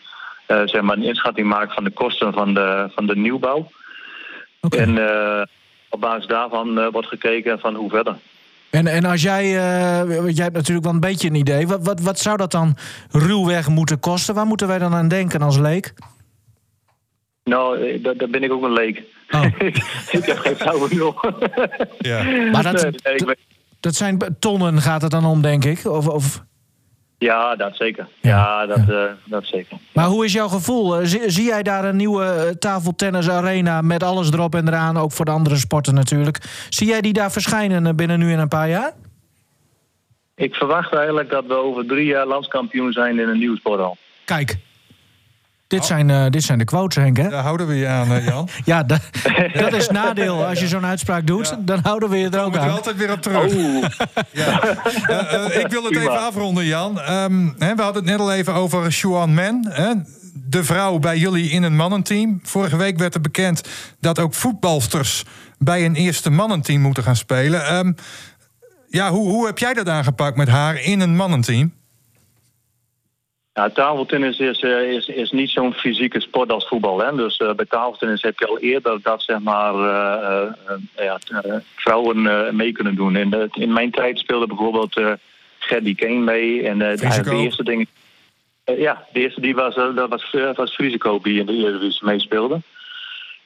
zeg 0.46 0.80
maar 0.80 0.96
een 0.96 1.02
inschatting 1.02 1.48
maken 1.48 1.74
van 1.74 1.84
de 1.84 1.90
kosten 1.90 2.32
van 2.32 2.54
de, 2.54 2.90
van 2.94 3.06
de 3.06 3.16
nieuwbouw. 3.16 3.70
Okay. 4.60 4.80
En 4.80 4.96
uh, 4.96 5.42
op 5.88 6.00
basis 6.00 6.26
daarvan 6.26 6.78
uh, 6.78 6.86
wordt 6.92 7.08
gekeken 7.08 7.58
van 7.58 7.74
hoe 7.74 7.90
verder. 7.90 8.16
En, 8.70 8.86
en 8.86 9.04
als 9.04 9.22
jij, 9.22 9.50
jij 9.50 10.44
hebt 10.44 10.56
natuurlijk 10.56 10.84
wel 10.84 10.94
een 10.94 11.00
beetje 11.00 11.28
een 11.28 11.34
idee, 11.34 11.66
wat, 11.66 11.86
wat, 11.86 12.00
wat 12.00 12.18
zou 12.18 12.36
dat 12.36 12.50
dan 12.50 12.76
ruwweg 13.10 13.68
moeten 13.68 14.00
kosten? 14.00 14.34
Waar 14.34 14.46
moeten 14.46 14.66
wij 14.66 14.78
dan 14.78 14.94
aan 14.94 15.08
denken 15.08 15.42
als 15.42 15.58
leek? 15.58 15.94
Nou, 17.44 18.00
daar, 18.00 18.16
daar 18.16 18.28
ben 18.28 18.42
ik 18.42 18.52
ook 18.52 18.62
een 18.62 18.72
leek. 18.72 19.02
Oh. 19.30 19.44
ik 20.18 20.24
heb 20.24 20.38
geen 20.38 20.56
flauwe 20.56 20.94
nul. 20.94 21.14
ja. 21.98 22.22
Maar 22.50 22.62
dat, 22.62 22.88
dat 23.80 23.94
zijn 23.94 24.36
tonnen 24.38 24.80
gaat 24.80 25.02
het 25.02 25.10
dan 25.10 25.24
om, 25.24 25.42
denk 25.42 25.64
ik? 25.64 25.84
Of, 25.84 26.08
of... 26.08 26.44
Ja, 27.18 27.56
dat 27.56 27.76
zeker. 27.76 28.08
Ja, 28.20 28.66
dat, 28.66 28.86
ja. 28.86 29.04
Uh, 29.04 29.10
dat 29.24 29.44
zeker. 29.44 29.76
Maar 29.92 30.06
hoe 30.06 30.24
is 30.24 30.32
jouw 30.32 30.48
gevoel? 30.48 31.06
Zie, 31.06 31.30
zie, 31.30 31.44
jij 31.44 31.62
daar 31.62 31.84
een 31.84 31.96
nieuwe 31.96 32.56
tafeltennisarena 32.58 33.80
met 33.82 34.02
alles 34.02 34.32
erop 34.32 34.54
en 34.54 34.68
eraan, 34.68 34.96
ook 34.96 35.12
voor 35.12 35.24
de 35.24 35.30
andere 35.30 35.56
sporten 35.56 35.94
natuurlijk? 35.94 36.66
Zie 36.68 36.86
jij 36.86 37.00
die 37.00 37.12
daar 37.12 37.32
verschijnen 37.32 37.96
binnen 37.96 38.18
nu 38.18 38.32
en 38.32 38.38
een 38.38 38.48
paar 38.48 38.68
jaar? 38.68 38.92
Ik 40.34 40.54
verwacht 40.54 40.94
eigenlijk 40.94 41.30
dat 41.30 41.46
we 41.46 41.54
over 41.54 41.86
drie 41.86 42.06
jaar 42.06 42.26
landskampioen 42.26 42.92
zijn 42.92 43.18
in 43.18 43.28
een 43.28 43.38
nieuw 43.38 43.56
sporthal. 43.56 43.96
Kijk, 44.24 44.56
dit, 45.66 45.80
oh. 45.80 45.86
zijn, 45.86 46.08
uh, 46.08 46.26
dit 46.28 46.42
zijn 46.42 46.58
de 46.58 46.64
quotes, 46.64 47.02
Henk, 47.02 47.16
hè? 47.16 47.28
Daar 47.28 47.42
houden 47.42 47.66
we 47.66 47.74
je 47.74 47.86
aan, 47.86 48.12
uh, 48.12 48.26
Jan. 48.26 48.48
ja, 48.64 48.82
dat, 48.82 49.00
dat 49.52 49.72
is 49.72 49.88
nadeel. 49.88 50.44
Als 50.44 50.60
je 50.60 50.68
zo'n 50.68 50.86
uitspraak 50.86 51.26
doet, 51.26 51.48
ja. 51.48 51.58
dan 51.60 51.78
houden 51.82 52.08
we 52.08 52.16
je 52.16 52.28
er 52.28 52.42
ook 52.42 52.56
aan. 52.56 52.68
er 52.68 52.72
altijd 52.74 52.96
weer 52.96 53.12
op 53.12 53.22
terug. 53.22 53.54
Oh. 53.54 53.84
ja. 54.32 54.64
uh, 55.10 55.60
ik 55.60 55.68
wil 55.68 55.84
het 55.84 55.96
even 55.96 56.20
afronden, 56.20 56.64
Jan. 56.64 57.00
Um, 57.10 57.54
hè, 57.58 57.74
we 57.74 57.82
hadden 57.82 58.02
het 58.02 58.10
net 58.10 58.20
al 58.20 58.32
even 58.32 58.54
over 58.54 58.88
Xuan 58.88 59.34
Men. 59.34 59.66
Hè? 59.68 59.92
De 60.48 60.64
vrouw 60.64 60.98
bij 60.98 61.18
jullie 61.18 61.50
in 61.50 61.62
een 61.62 61.76
mannenteam. 61.76 62.40
Vorige 62.42 62.76
week 62.76 62.98
werd 62.98 63.14
er 63.14 63.20
bekend 63.20 63.68
dat 64.00 64.18
ook 64.18 64.34
voetbalsters... 64.34 65.24
bij 65.58 65.84
een 65.84 65.94
eerste 65.94 66.30
mannenteam 66.30 66.80
moeten 66.80 67.02
gaan 67.02 67.16
spelen. 67.16 67.74
Um, 67.74 67.94
ja, 68.88 69.10
hoe, 69.10 69.28
hoe 69.28 69.46
heb 69.46 69.58
jij 69.58 69.74
dat 69.74 69.88
aangepakt 69.88 70.36
met 70.36 70.48
haar 70.48 70.80
in 70.80 71.00
een 71.00 71.16
mannenteam? 71.16 71.72
Ja, 73.56 73.70
tafeltennis 73.70 74.38
is, 74.38 74.62
uh, 74.62 74.92
is, 74.92 75.06
is 75.06 75.30
niet 75.30 75.50
zo'n 75.50 75.72
fysieke 75.72 76.20
sport 76.20 76.52
als 76.52 76.68
voetbal. 76.68 76.98
Hè? 76.98 77.14
Dus 77.14 77.38
uh, 77.38 77.52
bij 77.52 77.64
tafeltennis 77.64 78.22
heb 78.22 78.38
je 78.38 78.46
al 78.46 78.58
eerder 78.58 78.98
dat 79.02 79.22
zeg 79.22 79.38
maar, 79.38 79.74
uh, 79.74 80.52
ja, 80.96 81.18
vrouwen 81.76 82.56
mee 82.56 82.72
kunnen 82.72 82.94
doen. 82.94 83.16
In, 83.16 83.30
de, 83.30 83.48
in 83.52 83.72
mijn 83.72 83.90
tijd 83.90 84.18
speelde 84.18 84.46
bijvoorbeeld 84.46 85.00
Gerdy 85.58 85.94
Kane 85.94 86.18
mee. 86.18 86.68
En 86.68 86.78
de, 86.78 86.96
de, 87.24 87.36
eerste 87.36 87.64
ding. 87.64 87.88
ja, 88.64 89.06
de 89.12 89.20
eerste 89.20 89.40
die 89.40 89.54
was, 89.54 89.74
dat 89.74 90.08
was, 90.08 90.34
was 90.54 90.74
Frisico 90.74 91.18
die 91.22 91.40
in 91.40 91.46
de 91.46 91.52
Eredivisie 91.52 92.06
meespeelde. 92.06 92.60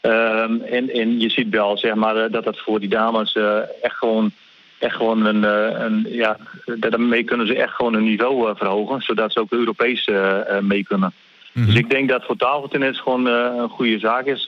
Um, 0.02 0.62
en, 0.62 0.90
en 0.90 1.20
je 1.20 1.30
ziet 1.30 1.48
wel 1.48 1.78
zeg 1.78 1.94
maar, 1.94 2.30
dat 2.30 2.44
dat 2.44 2.58
voor 2.58 2.80
die 2.80 2.88
dames 2.88 3.36
echt 3.82 3.96
gewoon 3.96 4.32
echt 4.80 4.96
gewoon 4.96 5.24
een, 5.24 5.44
eh, 5.44 5.80
een 5.80 6.06
ja, 6.08 6.36
daarmee 6.78 7.24
kunnen 7.24 7.46
ze 7.46 7.54
echt 7.54 7.74
gewoon 7.74 7.94
een 7.94 8.04
niveau 8.04 8.50
eh, 8.50 8.56
verhogen, 8.56 9.02
zodat 9.02 9.32
ze 9.32 9.40
ook 9.40 9.52
Europees 9.52 10.04
eh, 10.04 10.58
mee 10.60 10.84
kunnen. 10.84 11.12
Mhm. 11.52 11.66
Dus 11.66 11.74
ik 11.74 11.90
denk 11.90 12.08
dat 12.08 12.24
voor 12.24 12.36
tafeltennis 12.36 13.00
gewoon 13.00 13.26
een 13.26 13.68
goede 13.68 13.98
zaak 13.98 14.24
is 14.24 14.44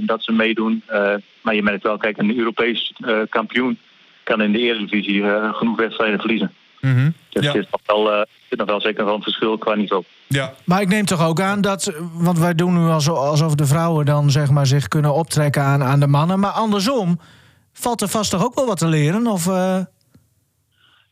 dat 0.00 0.22
ze 0.22 0.32
meedoen. 0.32 0.82
maar 1.40 1.54
je 1.54 1.62
merkt 1.62 1.82
wel, 1.82 1.96
kijk, 1.96 2.18
een 2.18 2.38
Europees 2.38 2.92
kampioen 3.28 3.78
kan 4.22 4.40
in 4.40 4.52
de 4.52 4.58
Eredivisie 4.58 5.24
genoeg 5.52 5.76
wedstrijden 5.76 6.18
verliezen. 6.18 6.52
Mm 6.80 7.14
Dus 7.28 7.44
ja. 7.44 7.52
het 7.52 7.62
is 7.62 7.68
nog 7.70 7.80
wel, 7.84 8.26
nog 8.50 8.66
wel 8.66 8.80
zeker 8.80 9.04
wel 9.04 9.14
een 9.14 9.22
verschil 9.22 9.58
qua 9.58 9.74
niveau. 9.74 10.04
Ja. 10.26 10.52
Maar 10.64 10.80
ik 10.80 10.88
neem 10.88 11.04
toch 11.04 11.26
ook 11.26 11.40
aan 11.40 11.60
dat, 11.60 11.92
want 12.12 12.38
wij 12.38 12.54
doen 12.54 12.82
nu 12.82 12.88
alsof 12.88 13.54
de 13.54 13.66
vrouwen 13.66 14.06
dan 14.06 14.30
zeg 14.30 14.50
maar 14.50 14.66
zich 14.66 14.88
kunnen 14.88 15.14
optrekken 15.14 15.62
aan, 15.62 15.82
aan 15.82 16.00
de 16.00 16.06
mannen, 16.06 16.40
maar 16.40 16.50
andersom 16.50 17.18
valt 17.80 18.00
er 18.00 18.08
vast 18.08 18.30
toch 18.30 18.44
ook 18.44 18.54
wel 18.54 18.66
wat 18.66 18.78
te 18.78 18.86
leren? 18.86 19.26
Of, 19.26 19.46
uh... 19.46 19.78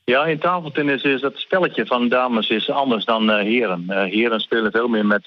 Ja, 0.04 0.24
in 0.24 0.38
tafeltennis 0.38 1.02
is 1.02 1.20
het 1.20 1.38
spelletje 1.38 1.86
van 1.86 2.08
dames 2.08 2.48
is 2.48 2.70
anders 2.70 3.04
dan 3.04 3.30
uh, 3.30 3.36
heren. 3.36 3.84
Uh, 3.88 4.02
heren 4.02 4.40
spelen 4.40 4.72
veel 4.72 4.88
meer 4.88 5.06
met 5.06 5.24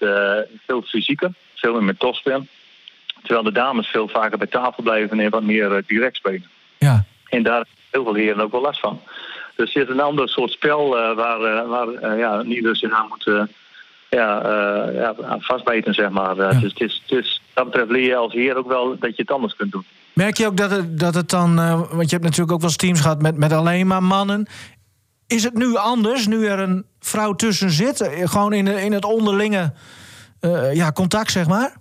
veel 0.67 0.81
fysieker, 0.81 1.31
veel 1.55 1.73
meer 1.73 1.83
met 1.83 1.99
topspel. 1.99 2.45
Terwijl 3.21 3.43
de 3.43 3.51
dames 3.51 3.87
veel 3.87 4.07
vaker 4.07 4.37
bij 4.37 4.47
tafel 4.47 4.83
blijven 4.83 5.19
en 5.19 5.29
wat 5.29 5.43
meer 5.43 5.83
direct 5.87 6.15
spelen. 6.15 6.49
Ja. 6.77 7.05
En 7.29 7.43
daar 7.43 7.53
hebben 7.53 7.73
heel 7.89 8.03
veel 8.03 8.13
heren 8.13 8.43
ook 8.43 8.51
wel 8.51 8.61
last 8.61 8.79
van. 8.79 9.01
Dus 9.55 9.73
het 9.73 9.83
is 9.83 9.89
een 9.89 10.01
ander 10.01 10.29
soort 10.29 10.51
spel 10.51 10.89
waar, 11.15 11.67
waar 11.67 12.17
ja, 12.17 12.41
niet 12.41 12.69
zich 12.71 12.91
aan 12.91 13.07
moet 13.07 13.47
ja, 14.09 14.41
ja, 14.93 15.15
vastbijten, 15.39 15.93
zeg 15.93 16.09
maar. 16.09 16.35
Ja. 16.35 16.49
Dus, 16.49 16.71
het 16.71 16.81
is, 16.81 17.01
het 17.07 17.19
is, 17.19 17.41
dat 17.53 17.65
betreft 17.65 17.89
leer 17.89 18.07
je 18.07 18.15
als 18.15 18.33
heer 18.33 18.55
ook 18.55 18.67
wel 18.67 18.97
dat 18.99 19.15
je 19.15 19.21
het 19.21 19.31
anders 19.31 19.55
kunt 19.55 19.71
doen. 19.71 19.85
Merk 20.19 20.37
je 20.37 20.45
ook 20.45 20.57
dat 20.57 20.71
het, 20.71 20.99
dat 20.99 21.13
het 21.13 21.29
dan, 21.29 21.59
uh, 21.59 21.71
want 21.71 22.09
je 22.09 22.15
hebt 22.15 22.23
natuurlijk 22.23 22.51
ook 22.51 22.61
wel 22.61 22.69
eens 22.69 22.77
teams 22.77 22.99
gehad 22.99 23.21
met, 23.21 23.37
met 23.37 23.51
alleen 23.51 23.87
maar 23.87 24.03
mannen. 24.03 24.47
Is 25.27 25.43
het 25.43 25.53
nu 25.53 25.75
anders, 25.75 26.27
nu 26.27 26.45
er 26.45 26.59
een 26.59 26.85
vrouw 26.99 27.33
tussen 27.33 27.71
zit? 27.71 28.01
Eh, 28.01 28.29
gewoon 28.29 28.53
in, 28.53 28.67
in 28.67 28.91
het 28.91 29.05
onderlinge 29.05 29.73
uh, 30.41 30.73
ja, 30.73 30.91
contact, 30.91 31.31
zeg 31.31 31.47
maar? 31.47 31.75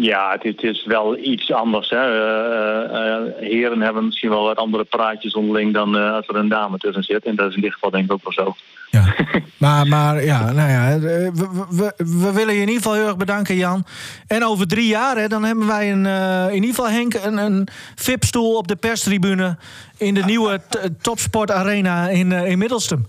Ja, 0.00 0.32
het 0.32 0.44
is, 0.44 0.52
het 0.52 0.62
is 0.62 0.84
wel 0.86 1.18
iets 1.18 1.52
anders. 1.52 1.90
Hè. 1.90 2.06
Uh, 2.06 3.32
heren 3.40 3.80
hebben 3.80 4.04
misschien 4.04 4.30
wel 4.30 4.42
wat 4.42 4.56
andere 4.56 4.84
praatjes 4.84 5.34
onderling 5.34 5.74
dan 5.74 5.94
als 5.94 6.28
er 6.28 6.36
een 6.36 6.48
dame 6.48 6.78
tussen 6.78 7.02
zit. 7.02 7.24
En 7.24 7.36
dat 7.36 7.48
is 7.48 7.54
in 7.54 7.60
dit 7.60 7.72
geval 7.72 7.90
denk 7.90 8.04
ik 8.04 8.12
ook 8.12 8.22
wel 8.22 8.44
zo. 8.44 8.54
Ja. 8.90 9.14
maar, 9.56 9.86
maar 9.86 10.24
ja, 10.24 10.52
nou 10.52 10.70
ja, 10.70 10.98
we, 10.98 11.32
we, 11.70 11.92
we, 11.96 12.32
willen 12.32 12.54
je 12.54 12.60
in 12.60 12.68
ieder 12.68 12.82
geval 12.82 12.94
heel 12.94 13.06
erg 13.06 13.16
bedanken, 13.16 13.56
Jan. 13.56 13.84
En 14.26 14.44
over 14.44 14.66
drie 14.68 14.88
jaar, 14.88 15.16
hè, 15.16 15.28
dan 15.28 15.44
hebben 15.44 15.66
wij 15.66 15.92
een, 15.92 16.06
in 16.48 16.54
ieder 16.54 16.74
geval 16.74 16.90
Henk 16.90 17.14
een, 17.14 17.36
een 17.36 17.68
VIP-stoel 17.94 18.56
op 18.56 18.68
de 18.68 18.76
perstribune 18.76 19.56
in 19.96 20.14
de 20.14 20.24
nieuwe 20.24 20.60
Topsport 21.00 21.50
Arena 21.50 22.08
in, 22.08 22.32
in 22.32 22.58
Middelstum. 22.58 23.06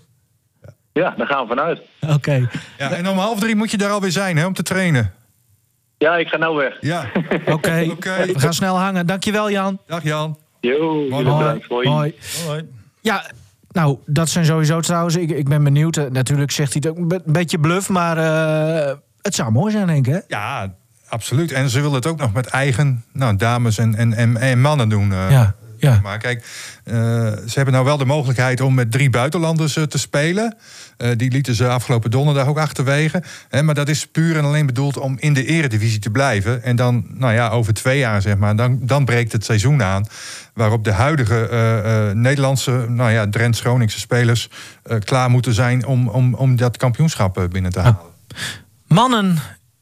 Ja, 0.93 1.13
daar 1.17 1.28
gaan 1.28 1.41
we 1.41 1.47
vanuit. 1.47 1.82
Oké. 2.08 2.49
Ja, 2.78 2.91
en 2.91 3.08
om 3.08 3.17
half 3.17 3.39
drie 3.39 3.56
moet 3.56 3.71
je 3.71 3.78
daar 3.78 3.91
alweer 3.91 4.12
zijn 4.12 4.38
hè, 4.38 4.45
om 4.45 4.54
te 4.54 4.63
trainen. 4.63 5.13
Ja, 5.99 6.17
ik 6.17 6.27
ga 6.27 6.38
nou 6.38 6.55
weg. 6.55 6.77
Ja. 6.79 7.05
Oké, 7.55 7.88
okay. 7.91 8.25
we 8.25 8.39
gaan 8.39 8.53
snel 8.53 8.77
hangen. 8.77 9.07
Dankjewel, 9.07 9.51
Jan. 9.51 9.79
Dag, 9.88 10.03
Jan. 10.03 10.38
Jo, 10.59 11.09
Hoi. 11.09 11.88
Hoi. 11.88 12.15
Hoi. 12.45 12.65
Ja, 13.01 13.25
nou, 13.71 13.97
dat 14.05 14.29
zijn 14.29 14.45
sowieso 14.45 14.79
trouwens. 14.79 15.15
Ik, 15.15 15.29
ik 15.29 15.49
ben 15.49 15.63
benieuwd. 15.63 15.97
Uh, 15.97 16.05
natuurlijk 16.05 16.51
zegt 16.51 16.73
hij 16.73 16.81
het 16.85 16.99
ook 16.99 17.12
een 17.12 17.21
beetje 17.25 17.59
bluff, 17.59 17.89
maar 17.89 18.17
uh, 18.17 18.95
het 19.21 19.35
zou 19.35 19.51
mooi 19.51 19.71
zijn, 19.71 19.88
denk 19.88 20.07
ik. 20.07 20.13
Hè? 20.13 20.19
Ja, 20.27 20.75
absoluut. 21.09 21.51
En 21.51 21.69
ze 21.69 21.79
willen 21.81 21.95
het 21.95 22.07
ook 22.07 22.19
nog 22.19 22.33
met 22.33 22.47
eigen 22.47 23.05
nou, 23.13 23.35
dames 23.35 23.77
en, 23.77 23.95
en, 23.95 24.38
en, 24.38 24.62
mannen 24.62 24.89
doen. 24.89 25.12
Uh, 25.12 25.31
ja. 25.31 25.55
Ja. 25.79 25.99
Maar 26.03 26.17
kijk, 26.17 26.39
uh, 26.85 26.95
ze 27.31 27.53
hebben 27.53 27.73
nou 27.73 27.85
wel 27.85 27.97
de 27.97 28.05
mogelijkheid 28.05 28.61
om 28.61 28.73
met 28.73 28.91
drie 28.91 29.09
buitenlanders 29.09 29.75
uh, 29.75 29.83
te 29.83 29.97
spelen. 29.97 30.57
Uh, 30.97 31.09
die 31.15 31.31
lieten 31.31 31.55
ze 31.55 31.67
afgelopen 31.67 32.11
donderdag 32.11 32.47
ook 32.47 32.57
achterwege. 32.57 33.23
Hè, 33.49 33.63
maar 33.63 33.75
dat 33.75 33.89
is 33.89 34.07
puur 34.07 34.37
en 34.37 34.43
alleen 34.43 34.65
bedoeld 34.65 34.97
om 34.97 35.17
in 35.19 35.33
de 35.33 35.45
eredivisie 35.45 35.99
te 35.99 36.09
blijven. 36.09 36.63
En 36.63 36.75
dan, 36.75 37.05
nou 37.07 37.33
ja, 37.33 37.49
over 37.49 37.73
twee 37.73 37.99
jaar 37.99 38.21
zeg 38.21 38.37
maar, 38.37 38.55
dan, 38.55 38.79
dan 38.81 39.05
breekt 39.05 39.31
het 39.31 39.45
seizoen 39.45 39.83
aan. 39.83 40.05
Waarop 40.53 40.83
de 40.83 40.91
huidige 40.91 42.11
Nederlandse, 42.13 42.85
nou 42.87 43.11
ja, 43.11 43.29
Drents-Groningse 43.29 43.99
spelers 43.99 44.49
klaar 45.03 45.29
moeten 45.29 45.53
zijn 45.53 45.85
om, 45.85 46.07
om, 46.07 46.33
om 46.33 46.55
dat 46.55 46.77
kampioenschap 46.77 47.47
binnen 47.51 47.71
te 47.71 47.79
halen. 47.79 47.99
Mannen 48.87 49.39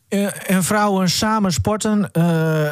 en 0.10 0.64
vrouwen 0.64 1.10
samen 1.10 1.54
sporten. 1.54 2.10
Uh, 2.14 2.70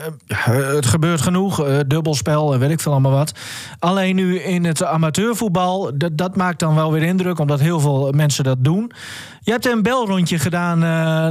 het 0.76 0.86
gebeurt 0.86 1.21
genoeg. 1.21 1.67
Uh, 1.67 1.80
dubbelspel 1.88 2.54
en 2.54 2.60
weet 2.60 2.69
ik 2.69 2.80
veel 2.80 2.91
allemaal 2.91 3.12
wat. 3.12 3.32
Alleen 3.80 4.15
nu 4.15 4.39
in 4.39 4.65
het 4.65 4.84
amateurvoetbal. 4.84 5.91
Dat 6.13 6.36
maakt 6.36 6.60
dan 6.60 6.76
wel 6.76 6.91
weer 6.91 7.04
indruk, 7.04 7.39
omdat 7.39 7.60
heel 7.60 7.80
veel 7.80 8.12
mensen 8.12 8.43
dat 8.43 8.58
doen. 8.60 8.91
Je 9.41 9.52
hebt 9.52 9.65
een 9.65 9.82
belrondje 9.82 10.39
gedaan 10.39 10.80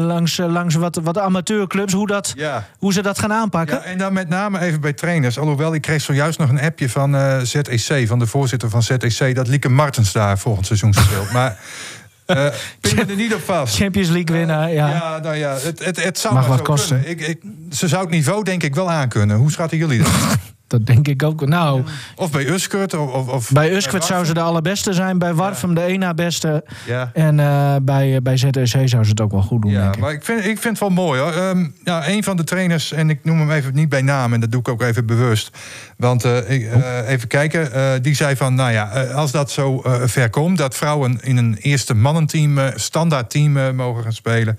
langs, 0.02 0.36
langs 0.36 0.74
wat, 0.74 1.00
wat 1.02 1.18
amateurclubs. 1.18 1.92
Hoe, 1.92 2.06
dat, 2.06 2.32
ja. 2.36 2.66
hoe 2.78 2.92
ze 2.92 3.02
dat 3.02 3.18
gaan 3.18 3.32
aanpakken. 3.32 3.76
Ja, 3.76 3.82
en 3.82 3.98
dan 3.98 4.12
met 4.12 4.28
name 4.28 4.60
even 4.60 4.80
bij 4.80 4.92
trainers. 4.92 5.38
Alhoewel, 5.38 5.74
ik 5.74 5.82
kreeg 5.82 6.00
zojuist 6.00 6.38
nog 6.38 6.48
een 6.48 6.60
appje 6.60 6.88
van 6.88 7.46
ZEC, 7.46 8.06
van 8.06 8.18
de 8.18 8.26
voorzitter 8.26 8.70
van 8.70 8.82
ZEC, 8.82 9.34
dat 9.34 9.48
Lieke 9.48 9.68
Martens 9.68 10.12
daar 10.12 10.38
volgend 10.38 10.66
seizoen 10.66 10.92
speelt. 10.92 11.32
maar. 11.32 11.56
Uh, 12.36 12.46
pin 12.80 13.08
er 13.08 13.16
niet 13.16 13.34
op 13.34 13.40
vast. 13.40 13.76
Champions 13.76 14.08
League 14.08 14.36
winnaar, 14.36 14.72
ja. 14.72 14.88
Ja, 14.88 15.18
nou 15.18 15.36
ja, 15.36 15.56
het, 15.58 15.84
het, 15.84 16.04
het 16.04 16.18
zou 16.18 16.34
Mag 16.34 16.46
wat 16.46 16.62
kosten. 16.62 17.08
Ik, 17.08 17.20
ik, 17.20 17.42
ze 17.70 17.88
zou 17.88 18.02
het 18.02 18.10
niveau 18.10 18.44
denk 18.44 18.62
ik 18.62 18.74
wel 18.74 18.90
aankunnen. 18.90 19.36
Hoe 19.36 19.50
schatten 19.50 19.78
jullie 19.78 19.98
dat? 19.98 20.08
Dat 20.66 20.86
denk 20.86 21.08
ik 21.08 21.22
ook. 21.22 21.46
Nou, 21.46 21.82
of 22.16 22.30
bij 22.30 22.46
Uskert. 22.46 22.94
Of, 22.94 23.28
of 23.28 23.50
bij 23.50 23.74
Uskert 23.74 24.04
zou 24.04 24.24
ze 24.24 24.34
de 24.34 24.40
allerbeste 24.40 24.92
zijn. 24.92 25.18
Bij 25.18 25.34
Warfum 25.34 25.74
de 25.74 25.82
ena 25.82 26.14
beste. 26.14 26.64
Ja. 26.86 27.10
En 27.12 27.38
uh, 27.38 27.76
bij, 27.82 28.22
bij 28.22 28.36
ZSC 28.36 28.88
zou 28.88 29.04
ze 29.04 29.10
het 29.10 29.20
ook 29.20 29.30
wel 29.30 29.42
goed 29.42 29.62
doen. 29.62 29.70
Ja, 29.70 29.82
denk 29.82 29.94
ik. 29.94 30.00
maar 30.00 30.12
ik 30.12 30.24
vind, 30.24 30.38
ik 30.38 30.58
vind 30.58 30.64
het 30.64 30.78
wel 30.78 30.88
mooi 30.88 31.20
hoor. 31.20 31.34
Um, 31.34 31.74
ja, 31.84 32.08
een 32.08 32.24
van 32.24 32.36
de 32.36 32.44
trainers, 32.44 32.92
en 32.92 33.10
ik 33.10 33.24
noem 33.24 33.38
hem 33.38 33.50
even 33.50 33.74
niet 33.74 33.88
bij 33.88 34.02
naam, 34.02 34.32
en 34.32 34.40
dat 34.40 34.50
doe 34.50 34.60
ik 34.60 34.68
ook 34.68 34.82
even 34.82 35.06
bewust. 35.06 35.50
Want 35.96 36.24
uh, 36.24 36.50
ik, 36.50 36.62
uh, 36.62 37.08
even 37.08 37.28
kijken, 37.28 38.02
die 38.02 38.14
zei 38.14 38.36
van, 38.36 38.54
nou 38.54 38.72
ja, 38.72 39.04
als 39.04 39.30
dat 39.30 39.50
zo 39.50 39.82
ver 40.04 40.30
komt, 40.30 40.58
dat 40.58 40.76
vrouwen 40.76 41.18
in 41.20 41.36
een 41.36 41.56
eerste 41.60 41.94
mannenteam, 41.94 42.58
standaard 42.74 43.30
team 43.30 43.74
mogen 43.74 44.02
gaan 44.02 44.12
spelen, 44.12 44.58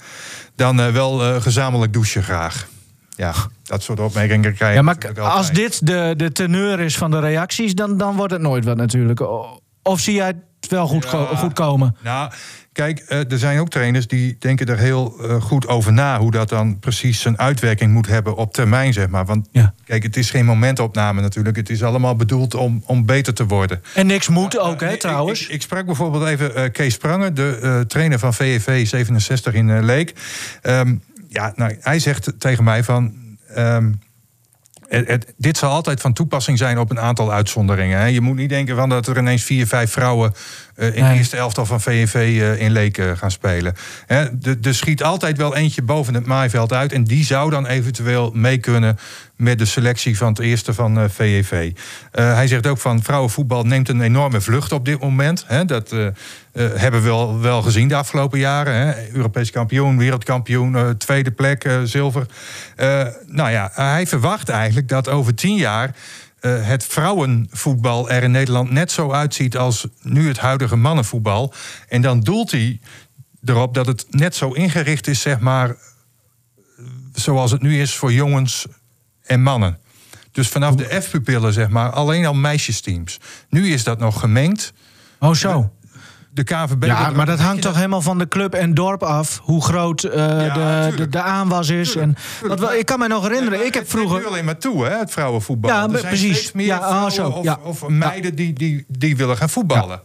dan 0.56 0.92
wel 0.92 1.42
gezamenlijk 1.42 1.94
douchen 1.94 2.24
graag 2.24 2.68
ja, 3.16 3.34
dat 3.64 3.84
soort 3.84 4.00
opmerkingen 4.00 4.54
krijg 4.54 4.76
Ja, 4.76 4.82
maar 4.82 5.22
als 5.22 5.52
dit 5.52 5.88
de, 5.88 6.14
de 6.18 6.32
teneur 6.32 6.80
is 6.80 6.98
van 6.98 7.12
de 7.12 7.20
reacties, 7.20 7.76
dan, 7.76 7.98
dan 7.98 8.16
wordt 8.16 8.34
het 8.34 8.42
nooit 8.42 8.66
wat 8.66 8.78
natuurlijk. 8.78 9.20
Of 9.82 10.00
zie 10.00 10.14
jij, 10.14 10.34
het 10.60 10.70
wel 10.70 10.88
goed, 10.88 11.06
goed 11.36 11.54
komen. 11.54 11.96
Nou, 12.04 12.32
Kijk, 12.76 13.00
eh, 13.00 13.32
er 13.32 13.38
zijn 13.38 13.60
ook 13.60 13.70
trainers 13.70 14.08
die 14.08 14.36
denken 14.40 14.66
er 14.66 14.78
heel 14.78 15.16
uh, 15.22 15.42
goed 15.42 15.68
over 15.68 15.94
na 15.94 16.20
hoe 16.20 16.32
dat 16.32 16.50
dan 16.50 16.80
precies 16.80 17.22
zijn 17.22 17.40
uitwerking 17.40 17.94
moet 17.94 18.08
hebben 18.08 18.36
op 18.36 18.54
termijn, 18.54 18.94
zeg 18.94 19.08
maar. 19.08 19.26
Want 19.26 19.48
ja. 19.52 19.74
kijk, 19.86 20.04
het 20.04 20.18
is 20.18 20.30
geen 20.30 20.46
momentopname 20.46 21.22
natuurlijk. 21.22 21.56
Het 21.56 21.70
is 21.70 21.84
allemaal 21.84 22.16
bedoeld 22.16 22.54
om, 22.54 22.84
om 22.86 23.06
beter 23.06 23.34
te 23.34 23.46
worden. 23.46 23.82
En 23.94 24.08
niks 24.08 24.28
moet 24.28 24.60
ook, 24.60 24.82
hè, 24.82 24.98
trouwens. 24.98 25.42
Ik, 25.42 25.50
ik, 25.50 25.62
sprak 25.62 25.86
bijvoorbeeld 25.86 26.26
even 26.26 26.72
Kees 26.72 26.94
Spranger, 26.94 27.34
de 27.34 27.84
trainer 27.88 28.20
van 28.20 28.34
VVV 28.34 28.88
67 28.88 29.54
in 29.54 29.86
Leek. 29.86 30.14
Um, 30.64 31.02
ja, 31.36 31.54
nou, 31.56 31.78
hij 31.80 32.00
zegt 32.00 32.32
tegen 32.38 32.64
mij 32.64 32.84
van. 32.84 33.14
Um, 33.58 34.00
het, 34.88 35.34
dit 35.38 35.58
zal 35.58 35.72
altijd 35.72 36.02
van 36.02 36.14
toepassing 36.14 36.58
zijn 36.58 36.78
op 36.78 36.92
een 36.92 37.00
aantal 37.00 37.32
uitzonderingen. 37.32 38.00
Hè. 38.00 38.06
Je 38.06 38.22
moet 38.22 38.36
niet 38.36 38.50
denken 38.50 38.76
van 38.76 38.90
dat 38.90 39.08
er 39.08 39.18
ineens 39.18 39.44
vier, 39.44 39.68
vijf 39.68 39.92
vrouwen 39.92 40.34
in 40.76 41.06
de 41.06 41.14
eerste 41.14 41.38
elftal 41.38 41.66
van 41.66 41.82
VNV 41.82 42.14
eh, 42.14 42.62
in 42.62 42.72
Leek 42.72 42.98
uh, 42.98 43.12
gaan 43.18 43.32
spelen. 43.32 43.76
Hè, 44.06 44.26
er 44.62 44.76
schiet 44.76 45.04
altijd 45.04 45.38
wel 45.38 45.56
eentje 45.56 45.82
boven 45.82 46.14
het 46.14 46.26
maaiveld 46.26 46.74
uit. 46.74 46.92
En 46.92 47.04
die 47.04 47.26
zou 47.26 47.50
dan 47.50 47.66
eventueel 47.66 48.32
mee 48.34 48.58
kunnen 48.58 48.98
met 49.36 49.60
de 49.60 49.66
selectie 49.66 50.18
van 50.18 50.28
het 50.28 50.40
eerste 50.40 50.74
van 50.74 51.00
uh, 51.00 51.04
VEV. 51.10 51.72
hij 52.12 52.48
zegt 52.48 52.68
ook 52.68 52.78
van 52.78 53.04
vrouwenvoetbal 53.04 53.64
neemt 53.64 53.90
een 53.90 54.02
enorme 54.02 54.42
vlucht 54.42 54.72
op 54.72 54.86
dit 54.86 55.00
moment. 55.00 55.44
Hè, 55.48 55.66
dat 55.66 55.90
hebben 56.54 57.02
we 57.02 57.08
wel, 57.08 57.40
wel 57.40 57.62
gezien 57.62 57.88
de 57.88 57.96
afgelopen 57.96 58.40
jaren. 58.40 58.74
Hè. 58.74 59.12
Europees 59.14 59.52
kampioen, 59.52 59.98
wereldkampioen, 59.98 60.98
tweede 60.98 61.32
plek, 61.32 61.70
zilver. 61.84 62.26
nou 63.26 63.52
ja, 63.52 63.72
hij 63.74 64.08
verwacht 64.08 64.50
eigenlijk 64.50 64.88
dat 64.88 65.10
over 65.10 65.36
tien 65.36 65.56
jaar 65.56 65.96
uh, 66.46 66.68
het 66.68 66.86
vrouwenvoetbal 66.86 68.10
er 68.10 68.24
in 68.24 68.32
Nederland 68.32 68.72
net 68.72 68.92
zo 68.92 69.12
uitziet 69.12 69.58
als 69.58 69.88
nu 70.02 70.28
het 70.28 70.40
huidige 70.40 70.76
mannenvoetbal. 70.76 71.54
En 71.88 72.02
dan 72.02 72.20
doelt 72.20 72.52
hij 72.52 72.80
erop 73.46 73.74
dat 73.74 73.86
het 73.86 74.06
net 74.10 74.36
zo 74.36 74.52
ingericht 74.52 75.08
is, 75.08 75.22
zeg 75.22 75.40
maar, 75.40 75.76
zoals 77.14 77.52
het 77.52 77.62
nu 77.62 77.82
is 77.82 77.96
voor 77.96 78.14
jongens 78.14 78.66
en 79.22 79.42
mannen. 79.42 79.80
Dus 80.32 80.48
vanaf 80.48 80.76
de 80.76 81.02
F-pupillen, 81.02 81.54
zeg 81.54 81.70
maar, 81.70 81.92
alleen 81.92 82.26
al 82.26 82.34
meisjesteams. 82.34 83.20
Nu 83.50 83.72
is 83.74 83.84
dat 83.84 84.00
nog 84.00 84.20
gemengd. 84.20 84.74
Oh, 85.20 85.34
zo 85.34 85.75
de 86.36 86.44
KVB. 86.44 86.86
Ja, 86.86 87.10
maar 87.10 87.26
dat 87.26 87.40
hangt 87.40 87.62
toch 87.62 87.76
helemaal 87.76 88.02
van 88.02 88.18
de 88.18 88.28
club 88.28 88.54
en 88.54 88.74
dorp 88.74 89.04
af. 89.04 89.40
Hoe 89.44 89.64
groot 89.64 90.04
uh, 90.04 90.12
de, 90.12 90.94
de, 90.96 91.10
de, 91.10 91.22
aanwas 91.22 91.70
is. 91.70 91.96
En, 91.96 92.16
wat, 92.42 92.74
ik 92.74 92.86
kan 92.86 93.00
me 93.00 93.08
nog 93.08 93.24
herinneren, 93.28 93.66
ik 93.66 93.74
heb 93.74 93.90
vroeger. 93.90 94.18
Het 94.18 94.28
alleen 94.28 94.46
maar 94.46 94.58
toe, 94.58 94.86
hè, 94.86 94.98
het 94.98 95.12
vrouwenvoetbal. 95.12 95.72
Ja, 95.72 95.88
precies. 95.88 96.52
Meer 96.52 96.66
ja, 96.66 96.78
ah, 96.78 97.10
zo, 97.10 97.28
of, 97.28 97.58
of, 97.64 97.88
meiden 97.88 98.36
die, 98.36 98.54
die, 98.54 98.86
die 98.88 99.18
willen 99.18 99.38
gaan 99.38 99.50
voetballen. 99.50 100.02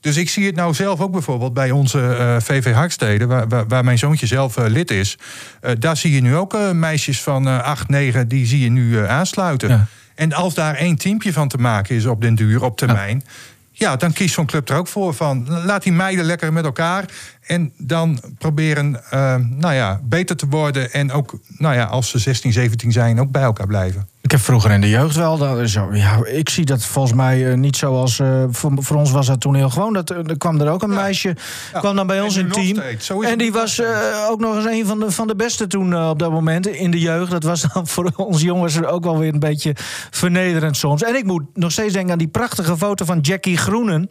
Dus 0.00 0.16
ik 0.16 0.30
zie 0.30 0.46
het 0.46 0.54
nou 0.54 0.74
zelf 0.74 1.00
ook 1.00 1.12
bijvoorbeeld 1.12 1.54
bij 1.54 1.70
onze 1.70 1.98
uh, 1.98 2.36
eh, 2.36 2.42
VV 2.42 2.72
Harksteden, 2.72 3.28
waar, 3.28 3.48
waar, 3.48 3.66
waar, 3.66 3.84
mijn 3.84 3.98
zoontje 3.98 4.26
zelf 4.26 4.56
uh, 4.56 4.64
lid 4.68 4.90
is. 4.90 5.18
Uh, 5.62 5.70
daar 5.78 5.96
zie 5.96 6.14
je 6.14 6.20
nu 6.20 6.36
ook 6.36 6.72
meisjes 6.72 7.22
van 7.22 7.46
8, 7.46 7.88
9, 7.88 8.28
die 8.28 8.46
zie 8.46 8.60
je 8.60 8.70
nu 8.70 9.06
aansluiten. 9.06 9.68
Ja. 9.68 9.86
En 10.14 10.32
als 10.32 10.54
daar 10.54 10.74
één 10.74 10.96
teampje 10.96 11.32
van 11.32 11.48
te 11.48 11.58
maken 11.58 11.96
is 11.96 12.06
op 12.06 12.20
den 12.20 12.34
duur, 12.34 12.62
op 12.62 12.76
termijn. 12.76 13.22
Ja 13.24 13.32
ja, 13.72 13.96
dan 13.96 14.12
kiest 14.12 14.34
zo'n 14.34 14.46
club 14.46 14.68
er 14.68 14.76
ook 14.76 14.88
voor 14.88 15.14
van. 15.14 15.46
Laat 15.64 15.82
die 15.82 15.92
meiden 15.92 16.24
lekker 16.24 16.52
met 16.52 16.64
elkaar. 16.64 17.04
En 17.52 17.72
dan 17.76 18.20
proberen 18.38 19.00
uh, 19.14 19.34
nou 19.36 19.74
ja, 19.74 20.00
beter 20.04 20.36
te 20.36 20.46
worden. 20.48 20.92
En 20.92 21.12
ook 21.12 21.38
nou 21.46 21.74
ja, 21.74 21.84
als 21.84 22.10
ze 22.10 22.18
16, 22.18 22.52
17 22.52 22.92
zijn, 22.92 23.20
ook 23.20 23.30
bij 23.30 23.42
elkaar 23.42 23.66
blijven. 23.66 24.08
Ik 24.20 24.30
heb 24.30 24.40
vroeger 24.40 24.70
in 24.70 24.80
de 24.80 24.88
jeugd 24.88 25.16
wel. 25.16 25.38
Dat, 25.38 25.68
zo, 25.68 25.94
ja, 25.94 26.24
ik 26.24 26.48
zie 26.48 26.64
dat 26.64 26.84
volgens 26.84 27.14
mij 27.14 27.50
uh, 27.50 27.54
niet 27.54 27.76
zoals. 27.76 28.18
Uh, 28.18 28.44
voor, 28.50 28.72
voor, 28.74 28.96
ons 28.96 29.10
was 29.10 29.26
dat 29.26 29.40
toen 29.40 29.54
heel 29.54 29.70
gewoon. 29.70 29.92
Dat, 29.92 30.10
er 30.10 30.38
kwam 30.38 30.60
er 30.60 30.70
ook 30.70 30.82
een 30.82 30.94
meisje. 30.94 31.36
Ja. 31.72 31.78
kwam 31.78 31.96
dan 31.96 32.06
bij 32.06 32.20
ons 32.20 32.36
in 32.36 32.48
team. 32.48 32.78
En 33.22 33.38
die 33.38 33.52
was 33.52 33.82
ook 34.28 34.40
nog 34.40 34.56
eens 34.56 34.64
een 34.64 34.86
van 34.86 35.00
de, 35.00 35.10
van 35.10 35.26
de 35.26 35.36
beste 35.36 35.66
toen 35.66 36.08
op 36.08 36.18
dat 36.18 36.30
moment 36.30 36.66
in 36.66 36.90
de 36.90 37.00
jeugd. 37.00 37.30
Dat 37.30 37.42
was 37.42 37.66
dan 37.72 37.86
voor 37.86 38.12
ons 38.26 38.40
jongens 38.40 38.82
ook 38.82 39.04
wel 39.04 39.18
weer 39.18 39.32
een 39.32 39.38
beetje 39.38 39.76
vernederend 40.10 40.76
soms. 40.76 41.02
En 41.02 41.14
ik 41.14 41.24
moet 41.24 41.42
nog 41.54 41.72
steeds 41.72 41.92
denken 41.92 42.12
aan 42.12 42.18
die 42.18 42.28
prachtige 42.28 42.76
foto 42.76 43.04
van 43.04 43.20
Jackie 43.20 43.56
Groenen 43.56 44.10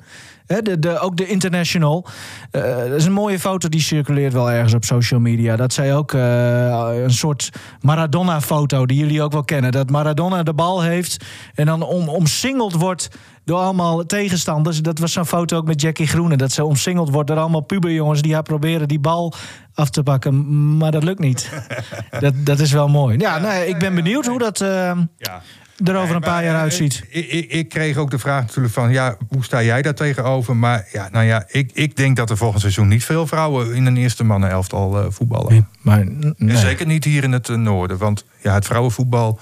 de, 0.62 0.80
de, 0.80 1.00
ook 1.00 1.18
de 1.18 1.28
International. 1.28 2.08
Uh, 2.52 2.78
dat 2.78 2.92
is 2.92 3.06
een 3.06 3.12
mooie 3.12 3.40
foto 3.40 3.70
die 3.70 3.82
circuleert 3.82 4.34
wel 4.34 4.52
ergens 4.52 4.74
op 4.74 4.84
social 4.84 5.20
media. 5.20 5.56
Dat 5.56 5.74
zij 5.74 5.96
ook 5.96 6.12
uh, 6.12 7.04
een 7.04 7.12
soort 7.12 7.50
Maradona-foto 7.82 8.86
die 8.86 8.98
jullie 8.98 9.22
ook 9.22 9.32
wel 9.32 9.44
kennen. 9.44 9.72
Dat 9.72 9.90
Maradona 9.90 10.44
de 10.44 10.54
bal 10.54 10.82
heeft 10.82 11.26
en 11.54 11.66
dan 11.66 11.82
om, 11.82 12.10
omsingeld 12.10 12.74
wordt 12.74 13.10
door 13.46 13.60
allemaal 13.60 14.06
tegenstanders. 14.06 14.82
Dat 14.82 15.00
was 15.00 15.12
zo'n 15.12 15.26
foto 15.26 15.58
ook 15.58 15.66
met 15.66 15.82
Jackie 15.82 16.08
Groene. 16.08 16.38
Dat 16.38 16.52
ze 16.52 16.66
omsingeld 16.66 17.10
wordt 17.10 17.28
door 17.28 17.38
allemaal 17.38 17.62
puberjongens 17.62 18.22
die 18.22 18.34
haar 18.34 18.44
proberen 18.44 18.88
die 18.88 19.00
bal 19.00 19.34
af 19.74 19.90
te 19.90 20.04
pakken. 20.04 20.78
Maar 20.78 20.92
dat 20.92 21.04
lukt 21.04 21.20
niet. 21.20 21.50
dat, 22.20 22.34
dat 22.38 22.60
is 22.60 22.72
wel 22.72 22.88
mooi. 22.88 23.18
Ja, 23.18 23.38
nee, 23.38 23.68
ik 23.68 23.78
ben 23.78 23.96
benieuwd 23.96 24.26
hoe 24.26 24.40
dat. 24.40 24.62
Uh, 24.62 24.92
ja 25.18 25.42
er 25.88 25.96
over 25.96 26.16
een 26.16 26.22
paar 26.22 26.44
jaar 26.44 26.56
eh, 26.56 26.62
uitziet. 26.62 27.04
Ik, 27.10 27.28
ik, 27.28 27.52
ik, 27.52 27.70
kreeg 27.70 27.98
ook 27.98 28.12
de 28.12 28.20
vraag 28.20 28.42
natuurlijk 28.42 28.74
van, 28.74 28.92
ja, 28.92 29.16
hoe 29.28 29.44
sta 29.44 29.64
jij 29.64 29.82
daar 29.82 29.94
tegenover? 29.94 30.56
Maar 30.56 30.88
ja, 30.92 31.10
nou 31.12 31.26
ja, 31.26 31.44
ik, 31.48 31.72
ik 31.74 31.96
denk 31.96 32.16
dat 32.16 32.30
er 32.30 32.38
volgend 32.38 32.62
seizoen 32.62 32.88
niet 32.88 33.06
veel 33.06 33.28
vrouwen 33.28 33.74
in 33.74 33.86
een 33.86 33.98
eerste 33.98 34.24
mannenelftal 34.24 35.00
uh, 35.00 35.06
voetballen. 35.10 35.52
Nee, 35.52 35.64
maar, 35.82 36.06
nee. 36.38 36.58
Zeker 36.58 36.86
niet 36.86 37.04
hier 37.04 37.24
in 37.24 37.32
het 37.32 37.48
uh, 37.48 37.58
noorden, 37.58 37.98
want 37.98 38.26
ja, 38.42 38.54
het 38.54 38.66
vrouwenvoetbal... 38.66 39.40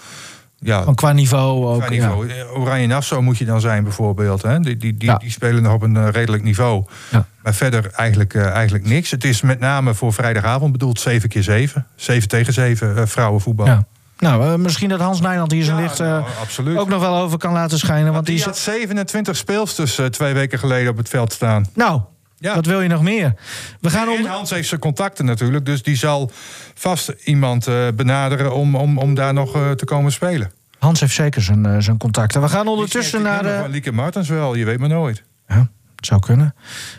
Ja, 0.61 0.83
Van 0.83 0.95
qua 0.95 1.11
niveau 1.11 1.65
ook. 1.65 1.79
Qua 1.79 1.89
niveau. 1.89 2.31
Oranje 2.53 2.87
Nassau 2.87 3.21
moet 3.21 3.37
je 3.37 3.45
dan 3.45 3.61
zijn 3.61 3.83
bijvoorbeeld. 3.83 4.41
Hè? 4.41 4.59
Die, 4.59 4.77
die, 4.77 4.97
die, 4.97 5.17
die 5.17 5.31
spelen 5.31 5.63
nog 5.63 5.73
op 5.73 5.81
een 5.81 6.11
redelijk 6.11 6.43
niveau. 6.43 6.85
Ja. 7.11 7.25
Maar 7.43 7.53
verder 7.53 7.91
eigenlijk, 7.91 8.35
eigenlijk 8.35 8.85
niks. 8.85 9.11
Het 9.11 9.23
is 9.23 9.41
met 9.41 9.59
name 9.59 9.93
voor 9.93 10.13
vrijdagavond 10.13 10.71
bedoeld 10.71 10.99
7 10.99 11.29
keer 11.29 11.43
7. 11.43 11.87
7 11.95 12.27
tegen 12.27 12.53
7 12.53 13.07
vrouwenvoetbal. 13.07 13.85
Nou, 14.19 14.45
uh, 14.45 14.55
misschien 14.55 14.89
dat 14.89 14.99
Hans 14.99 15.21
Nijland 15.21 15.51
hier 15.51 15.63
zijn 15.63 15.77
ja, 15.77 15.81
licht 15.81 15.99
uh, 15.99 16.79
ook 16.79 16.89
nog 16.89 17.01
wel 17.01 17.15
over 17.15 17.37
kan 17.37 17.53
laten 17.53 17.79
schijnen. 17.79 18.13
Want 18.13 18.25
die, 18.25 18.35
die 18.35 18.43
had 18.43 18.57
27 18.57 19.37
speelsters 19.37 19.99
uh, 19.99 20.05
twee 20.05 20.33
weken 20.33 20.59
geleden 20.59 20.91
op 20.91 20.97
het 20.97 21.09
veld 21.09 21.33
staan. 21.33 21.65
Nou, 21.73 22.01
ja. 22.37 22.55
wat 22.55 22.65
wil 22.65 22.81
je 22.81 22.87
nog 22.87 23.01
meer? 23.01 23.33
We 23.81 23.89
gaan 23.89 24.09
om... 24.09 24.25
Hans 24.25 24.49
heeft 24.49 24.67
zijn 24.67 24.79
contacten 24.79 25.25
natuurlijk, 25.25 25.65
dus 25.65 25.83
die 25.83 25.95
zal 25.95 26.31
vast 26.73 27.13
iemand 27.23 27.65
benaderen 27.95 28.53
om, 28.53 28.75
om, 28.75 28.97
om 28.97 29.13
daar 29.13 29.33
nog 29.33 29.51
te 29.51 29.85
komen 29.85 30.11
spelen. 30.11 30.51
Hans 30.79 30.99
heeft 30.99 31.13
zeker 31.13 31.41
zijn, 31.41 31.83
zijn 31.83 31.97
contacten. 31.97 32.41
We 32.41 32.49
gaan 32.49 32.67
ondertussen 32.67 33.21
naar. 33.21 33.43
De... 33.43 33.57
Van 33.61 33.71
Lieke 33.71 33.91
Martens 33.91 34.29
wel, 34.29 34.55
je 34.55 34.65
weet 34.65 34.79
maar 34.79 34.89
nooit. 34.89 35.23
Ja. 35.47 35.69
Het 35.95 36.05
zou 36.05 36.21
kunnen. 36.21 36.55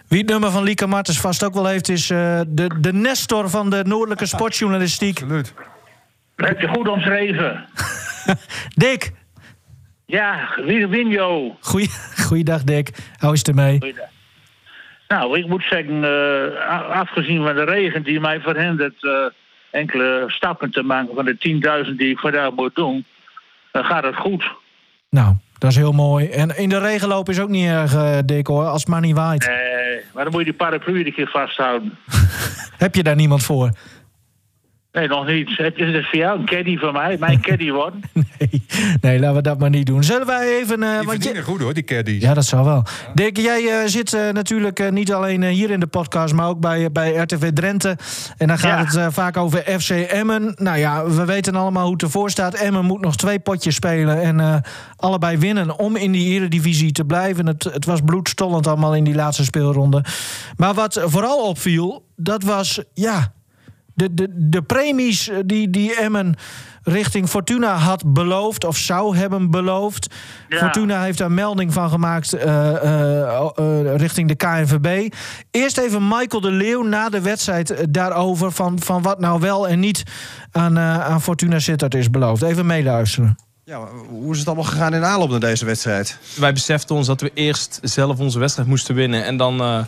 Wie 0.08 0.18
het 0.18 0.28
nummer 0.28 0.50
van 0.50 0.62
Lieke 0.62 0.86
Martens 0.86 1.20
vast 1.20 1.44
ook 1.44 1.54
wel 1.54 1.66
heeft, 1.66 1.88
is 1.88 2.06
de, 2.06 2.70
de 2.80 2.92
Nestor 2.92 3.50
van 3.50 3.70
de 3.70 3.82
Noordelijke 3.86 4.26
Sportjournalistiek. 4.26 5.20
Absoluut. 5.20 5.52
Heb 6.46 6.60
je 6.60 6.68
goed 6.68 6.88
omschreven. 6.88 7.64
Dick. 8.84 9.12
Ja, 10.06 10.48
Winjo. 10.64 11.56
Goeie, 11.60 11.88
goeiedag 12.26 12.62
Dick. 12.62 12.88
Is 13.18 13.38
het 13.38 13.48
ermee? 13.48 13.78
Goeiedag. 13.78 14.08
Nou, 15.08 15.38
ik 15.38 15.46
moet 15.46 15.62
zeggen, 15.70 16.02
uh, 16.02 16.90
afgezien 16.90 17.44
van 17.44 17.54
de 17.54 17.64
regen 17.64 18.02
die 18.02 18.20
mij 18.20 18.40
verhindert 18.40 19.02
uh, 19.02 19.12
enkele 19.70 20.24
stappen 20.26 20.70
te 20.70 20.82
maken 20.82 21.14
van 21.14 21.24
de 21.24 21.84
10.000 21.86 21.96
die 21.96 22.10
ik 22.10 22.18
vandaag 22.18 22.50
moet 22.50 22.74
doen, 22.74 23.04
dan 23.72 23.84
gaat 23.84 24.04
het 24.04 24.16
goed. 24.16 24.50
Nou, 25.08 25.34
dat 25.58 25.70
is 25.70 25.76
heel 25.76 25.92
mooi. 25.92 26.28
En 26.28 26.56
in 26.56 26.68
de 26.68 26.78
regen 26.78 27.08
lopen 27.08 27.32
is 27.32 27.40
ook 27.40 27.48
niet 27.48 27.68
erg 27.68 27.94
uh, 27.94 28.18
dik 28.24 28.46
hoor, 28.46 28.64
als 28.64 28.80
het 28.80 28.90
maar 28.90 29.00
niet 29.00 29.16
waait. 29.16 29.46
Nee, 29.46 30.00
maar 30.14 30.22
dan 30.22 30.32
moet 30.32 30.44
je 30.44 30.50
die 30.50 30.56
paraplu 30.56 31.04
een 31.04 31.12
keer 31.12 31.28
vasthouden. 31.28 31.98
Heb 32.84 32.94
je 32.94 33.02
daar 33.02 33.16
niemand 33.16 33.42
voor? 33.42 33.70
Nee, 34.92 35.08
nog 35.08 35.26
niet. 35.26 35.56
Het 35.56 35.76
is 35.76 36.08
voor 36.08 36.18
jou 36.18 36.38
een 36.38 36.44
caddy 36.44 36.78
van 36.78 36.92
mij. 36.92 37.16
Mijn 37.18 37.40
caddy 37.40 37.70
worden. 37.70 38.00
nee, 38.38 38.62
nee, 39.00 39.18
laten 39.18 39.36
we 39.36 39.42
dat 39.42 39.58
maar 39.58 39.70
niet 39.70 39.86
doen. 39.86 40.04
Zullen 40.04 40.26
wij 40.26 40.58
even... 40.60 40.82
Uh, 40.82 40.98
die 40.98 41.06
want 41.06 41.24
je... 41.24 41.42
goed 41.42 41.60
hoor, 41.60 41.74
die 41.74 41.82
caddies. 41.82 42.22
Ja, 42.22 42.34
dat 42.34 42.44
zal 42.44 42.64
wel. 42.64 42.84
Ja. 42.84 43.12
Dick, 43.14 43.36
jij 43.36 43.62
uh, 43.62 43.86
zit 43.86 44.12
uh, 44.12 44.30
natuurlijk 44.30 44.90
niet 44.90 45.12
alleen 45.12 45.44
hier 45.44 45.70
in 45.70 45.80
de 45.80 45.86
podcast... 45.86 46.34
maar 46.34 46.48
ook 46.48 46.60
bij, 46.60 46.92
bij 46.92 47.14
RTV 47.14 47.52
Drenthe. 47.52 47.96
En 48.36 48.48
dan 48.48 48.58
gaat 48.58 48.92
ja. 48.92 49.00
het 49.00 49.14
vaak 49.14 49.36
over 49.36 49.80
FC 49.80 49.90
Emmen. 49.90 50.52
Nou 50.56 50.78
ja, 50.78 51.04
we 51.04 51.24
weten 51.24 51.54
allemaal 51.54 51.84
hoe 51.84 51.92
het 51.92 52.02
ervoor 52.02 52.30
staat. 52.30 52.54
Emmen 52.54 52.84
moet 52.84 53.00
nog 53.00 53.16
twee 53.16 53.38
potjes 53.38 53.74
spelen... 53.74 54.22
en 54.22 54.62
allebei 54.96 55.36
winnen 55.38 55.78
om 55.78 55.96
in 55.96 56.12
die 56.12 56.28
eredivisie 56.28 56.92
te 56.92 57.04
blijven. 57.04 57.46
Het, 57.46 57.64
het 57.64 57.84
was 57.84 58.00
bloedstollend 58.04 58.66
allemaal 58.66 58.94
in 58.94 59.04
die 59.04 59.14
laatste 59.14 59.44
speelronde. 59.44 60.04
Maar 60.56 60.74
wat 60.74 61.02
vooral 61.04 61.38
opviel, 61.48 62.06
dat 62.16 62.42
was... 62.42 62.82
ja 62.94 63.32
de, 64.00 64.14
de, 64.14 64.28
de 64.48 64.62
premies 64.62 65.28
eh, 65.28 65.36
die, 65.44 65.70
die 65.70 65.94
Emmen 65.94 66.34
richting 66.82 67.28
Fortuna 67.28 67.74
had 67.74 68.12
beloofd, 68.12 68.64
of 68.64 68.76
zou 68.76 69.16
hebben 69.16 69.50
beloofd. 69.50 70.14
Fortuna 70.48 71.02
heeft 71.02 71.18
daar 71.18 71.32
melding 71.32 71.72
van 71.72 71.90
gemaakt 71.90 72.34
uh, 72.34 72.42
uh, 72.44 73.96
richting 73.96 74.28
de 74.28 74.34
KNVB. 74.34 75.14
Eerst 75.50 75.78
even 75.78 76.08
Michael 76.08 76.40
de 76.40 76.50
Leeuw 76.50 76.82
na 76.82 77.08
de 77.08 77.20
wedstrijd 77.20 77.86
daarover... 77.94 78.52
van, 78.52 78.78
van 78.78 79.02
wat 79.02 79.20
nou 79.20 79.40
wel 79.40 79.68
en 79.68 79.80
niet 79.80 80.02
aan, 80.50 80.78
aan 80.78 81.22
Fortuna 81.22 81.58
Sittard 81.58 81.94
is 81.94 82.10
beloofd. 82.10 82.42
Even 82.42 82.66
meeluisteren. 82.66 83.36
Ja, 83.64 83.88
hoe 84.08 84.32
is 84.32 84.38
het 84.38 84.46
allemaal 84.46 84.64
gegaan 84.64 84.94
in 84.94 85.04
aanloop 85.04 85.30
naar 85.30 85.40
deze 85.40 85.64
wedstrijd? 85.64 86.18
Wij 86.36 86.52
beseften 86.52 86.96
ons 86.96 87.06
dat 87.06 87.20
we 87.20 87.30
eerst 87.34 87.78
zelf 87.82 88.18
onze 88.18 88.38
wedstrijd 88.38 88.68
moesten 88.68 88.94
winnen. 88.94 89.24
En 89.24 89.36
dan, 89.36 89.60
uh, 89.60 89.84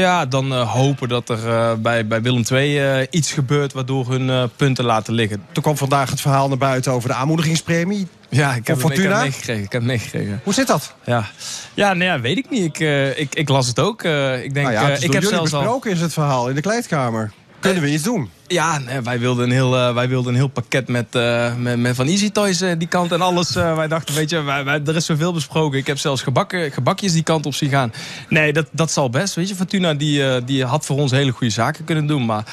ja, 0.00 0.26
dan 0.26 0.52
uh, 0.52 0.72
hopen 0.72 1.08
dat 1.08 1.28
er 1.28 1.46
uh, 1.46 1.72
bij, 1.74 2.06
bij 2.06 2.22
Willem 2.22 2.42
II 2.50 3.06
iets 3.10 3.32
gebeurt 3.32 3.72
waardoor 3.72 4.10
hun 4.10 4.50
punten 4.56 4.84
laten 4.84 5.14
liggen. 5.14 5.44
Toen 5.52 5.62
kwam 5.62 5.76
vandaag 5.76 6.10
het 6.10 6.20
verhaal 6.20 6.48
naar 6.48 6.58
buiten 6.58 6.92
over 6.92 7.08
de 7.08 7.14
aanmoedigingspremie. 7.14 8.06
Ja, 8.28 8.54
ik 8.54 8.66
heb, 8.66 8.78
Fortuna? 8.78 9.14
heb 9.14 9.22
meegekregen. 9.22 9.64
Ik 9.64 9.72
heb 9.72 9.82
meegekregen. 9.82 10.40
Hoe 10.44 10.54
zit 10.54 10.66
dat? 10.66 10.94
Ja, 11.04 11.26
ja, 11.74 11.94
nou 11.94 12.10
ja 12.10 12.20
weet 12.20 12.36
ik 12.36 12.50
niet. 12.50 12.64
Ik, 12.64 12.78
ik, 13.16 13.34
ik 13.34 13.48
las 13.48 13.66
het 13.66 13.80
ook. 13.80 14.02
ik 14.02 14.54
denk, 14.54 14.66
nou 14.66 14.72
ja, 14.72 14.90
het 14.90 15.02
ik 15.02 15.12
heb 15.12 15.22
zelfs 15.22 15.50
besproken 15.50 15.90
al... 15.90 15.96
is 15.96 16.02
het 16.02 16.12
verhaal 16.12 16.48
in 16.48 16.54
de 16.54 16.60
kleedkamer. 16.60 17.32
Kunnen 17.66 17.84
we 17.84 17.92
iets 17.92 18.02
doen? 18.02 18.30
Ja, 18.46 18.78
nee, 18.78 19.00
wij, 19.00 19.18
wilden 19.18 19.44
een 19.44 19.50
heel, 19.50 19.74
uh, 19.76 19.94
wij 19.94 20.08
wilden 20.08 20.32
een 20.32 20.38
heel 20.38 20.48
pakket 20.48 20.88
met, 20.88 21.14
uh, 21.14 21.54
met, 21.56 21.78
met, 21.78 21.96
van 21.96 22.06
Easy 22.06 22.30
Toys 22.30 22.62
uh, 22.62 22.72
die 22.78 22.88
kant 22.88 23.12
en 23.12 23.20
alles. 23.20 23.52
wij 23.54 23.88
dachten, 23.88 24.14
weet 24.14 24.30
je, 24.30 24.42
wij, 24.42 24.64
wij, 24.64 24.80
er 24.86 24.96
is 24.96 25.06
zoveel 25.06 25.32
besproken. 25.32 25.78
Ik 25.78 25.86
heb 25.86 25.98
zelfs 25.98 26.22
gebakken, 26.22 26.72
gebakjes 26.72 27.12
die 27.12 27.22
kant 27.22 27.46
op 27.46 27.54
zien 27.54 27.70
gaan. 27.70 27.92
Nee, 28.28 28.52
dat, 28.52 28.66
dat 28.70 28.90
zal 28.90 29.10
best. 29.10 29.34
Weet 29.34 29.48
je, 29.48 29.54
Fortuna 29.54 29.94
die, 29.94 30.44
die 30.44 30.64
had 30.64 30.86
voor 30.86 30.96
ons 30.96 31.10
hele 31.10 31.30
goede 31.30 31.52
zaken 31.52 31.84
kunnen 31.84 32.06
doen. 32.06 32.24
Maar 32.24 32.44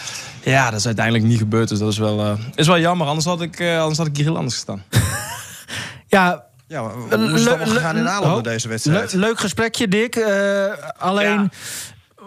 ja, 0.43 0.69
dat 0.69 0.79
is 0.79 0.85
uiteindelijk 0.85 1.25
niet 1.25 1.37
gebeurd. 1.37 1.69
Dus 1.69 1.79
dat 1.79 1.91
is 1.91 1.97
wel, 1.97 2.37
is 2.55 2.67
wel 2.67 2.79
jammer. 2.79 3.07
Anders 3.07 3.25
had, 3.25 3.41
ik, 3.41 3.61
anders 3.61 3.97
had 3.97 4.07
ik 4.07 4.15
hier 4.15 4.25
heel 4.25 4.37
anders 4.37 4.53
gestaan. 4.53 4.83
ja, 6.07 6.43
ja, 6.67 6.91
hoe 6.91 7.31
is 7.33 7.39
het 7.39 7.47
allemaal 7.47 7.67
gegaan 7.67 7.97
in 8.37 8.43
deze 8.43 8.67
wedstrijd? 8.67 9.13
leuk 9.13 9.39
gesprekje, 9.39 9.87
Dick. 9.87 10.25
alleen... 10.97 11.41
Ja. 11.41 11.49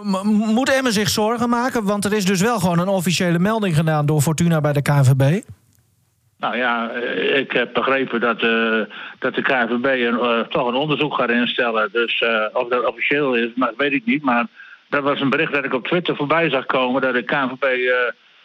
Moet 0.02 0.70
Emmen 0.70 0.92
zich 0.92 1.08
zorgen 1.08 1.48
maken? 1.48 1.84
Want 1.84 2.04
er 2.04 2.12
is 2.12 2.24
dus 2.24 2.40
wel 2.40 2.58
gewoon 2.58 2.78
een 2.78 2.88
officiële 2.88 3.38
melding 3.38 3.76
gedaan 3.76 4.06
door 4.06 4.20
Fortuna 4.20 4.60
bij 4.60 4.72
de 4.72 4.82
KNVB. 4.82 5.42
Nou 6.38 6.56
ja, 6.56 6.90
ik 7.34 7.52
heb 7.52 7.74
begrepen 7.74 8.20
dat, 8.20 8.42
uh, 8.42 8.80
dat 9.18 9.34
de 9.34 9.42
KNVB 9.42 9.84
een, 9.84 10.14
uh, 10.14 10.40
toch 10.40 10.68
een 10.68 10.74
onderzoek 10.74 11.14
gaat 11.14 11.30
instellen. 11.30 11.88
Dus 11.92 12.20
uh, 12.20 12.30
of 12.52 12.68
dat 12.68 12.86
officieel 12.86 13.34
is, 13.34 13.48
maar, 13.54 13.72
weet 13.76 13.92
ik 13.92 14.06
niet. 14.06 14.22
Maar 14.22 14.46
dat 14.88 15.02
was 15.02 15.20
een 15.20 15.30
bericht 15.30 15.52
dat 15.52 15.64
ik 15.64 15.74
op 15.74 15.86
Twitter 15.86 16.16
voorbij 16.16 16.50
zag 16.50 16.66
komen. 16.66 17.02
Dat 17.02 17.14
de 17.14 17.22
KNVB 17.22 17.66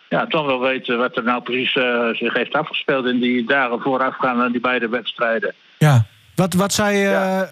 ja, 0.09 0.25
toch 0.27 0.45
wel 0.45 0.59
weet 0.59 0.87
wat 0.87 1.17
er 1.17 1.23
nou 1.23 1.41
precies 1.41 1.71
zich 2.17 2.33
heeft 2.33 2.53
afgespeeld 2.53 3.05
in 3.05 3.19
die 3.19 3.45
dagen 3.45 3.79
voorafgaand 3.79 4.41
aan 4.41 4.51
die 4.51 4.61
beide 4.61 4.89
wedstrijden. 4.89 5.53
Ja. 5.77 6.05
Wat, 6.41 6.53
wat 6.53 6.73
zei 6.73 6.97
ja. 6.97 7.49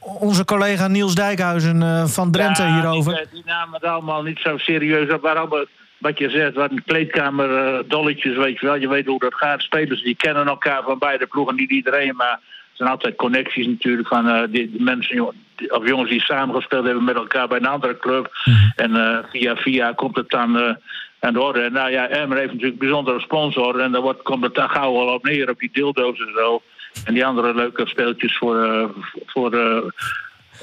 onze 0.00 0.44
collega 0.44 0.88
Niels 0.88 1.14
Dijkhuizen 1.14 2.08
van 2.08 2.30
Drenthe 2.30 2.62
ja, 2.62 2.74
hierover? 2.74 3.14
Die, 3.14 3.26
die 3.32 3.42
namen 3.44 3.74
het 3.74 3.84
allemaal 3.84 4.22
niet 4.22 4.38
zo 4.38 4.58
serieus 4.58 5.12
op. 5.12 5.24
Allemaal, 5.24 5.64
wat 5.98 6.18
je 6.18 6.30
zegt, 6.30 6.54
wat 6.54 6.70
een 6.70 6.84
kleedkamer 6.84 7.50
uh, 7.50 7.78
dolletjes, 7.88 8.36
weet 8.36 8.60
je 8.60 8.66
wel. 8.66 8.74
Je 8.74 8.88
weet 8.88 9.06
hoe 9.06 9.18
dat 9.18 9.34
gaat. 9.34 9.62
Spelers 9.62 10.02
die 10.02 10.16
kennen 10.16 10.46
elkaar 10.46 10.82
van 10.82 10.98
beide 10.98 11.26
ploegen, 11.26 11.54
niet 11.54 11.70
iedereen. 11.70 12.16
Maar 12.16 12.32
er 12.32 12.40
zijn 12.72 12.88
altijd 12.88 13.16
connecties 13.16 13.66
natuurlijk 13.66 14.08
van 14.08 14.50
die, 14.50 14.70
die, 14.70 14.82
mensen 14.82 15.34
of 15.68 15.88
jongens 15.88 16.10
die 16.10 16.20
samengespeeld 16.20 16.84
hebben 16.84 17.04
met 17.04 17.16
elkaar 17.16 17.48
bij 17.48 17.58
een 17.58 17.66
andere 17.66 17.96
club. 17.96 18.30
Mm 18.44 18.54
-hmm. 18.54 18.72
En 18.76 19.24
via 19.30 19.56
via 19.56 19.92
komt 19.92 20.16
het 20.16 20.30
dan 20.30 20.76
aan 21.20 21.32
de 21.32 21.40
orde. 21.40 21.60
En 21.60 21.72
nou 21.72 21.90
ja, 21.90 22.08
Emmer 22.08 22.38
heeft 22.38 22.52
natuurlijk 22.52 22.80
een 22.80 22.88
bijzondere 22.88 23.20
sponsor. 23.20 23.80
En 23.80 24.00
wordt, 24.00 24.22
komt 24.22 24.44
het 24.44 24.54
dan 24.54 24.70
gauw 24.70 24.98
al 24.98 25.14
op 25.14 25.24
neer, 25.24 25.50
op 25.50 25.58
die 25.58 25.70
dildo's 25.72 26.18
en 26.18 26.32
zo. 26.34 26.62
En 27.04 27.14
die 27.14 27.26
andere 27.26 27.54
leuke 27.54 27.86
speeltjes 27.86 28.36
voor, 28.36 28.66
uh, 28.66 28.84
voor 29.26 29.54
uh, 29.54 29.82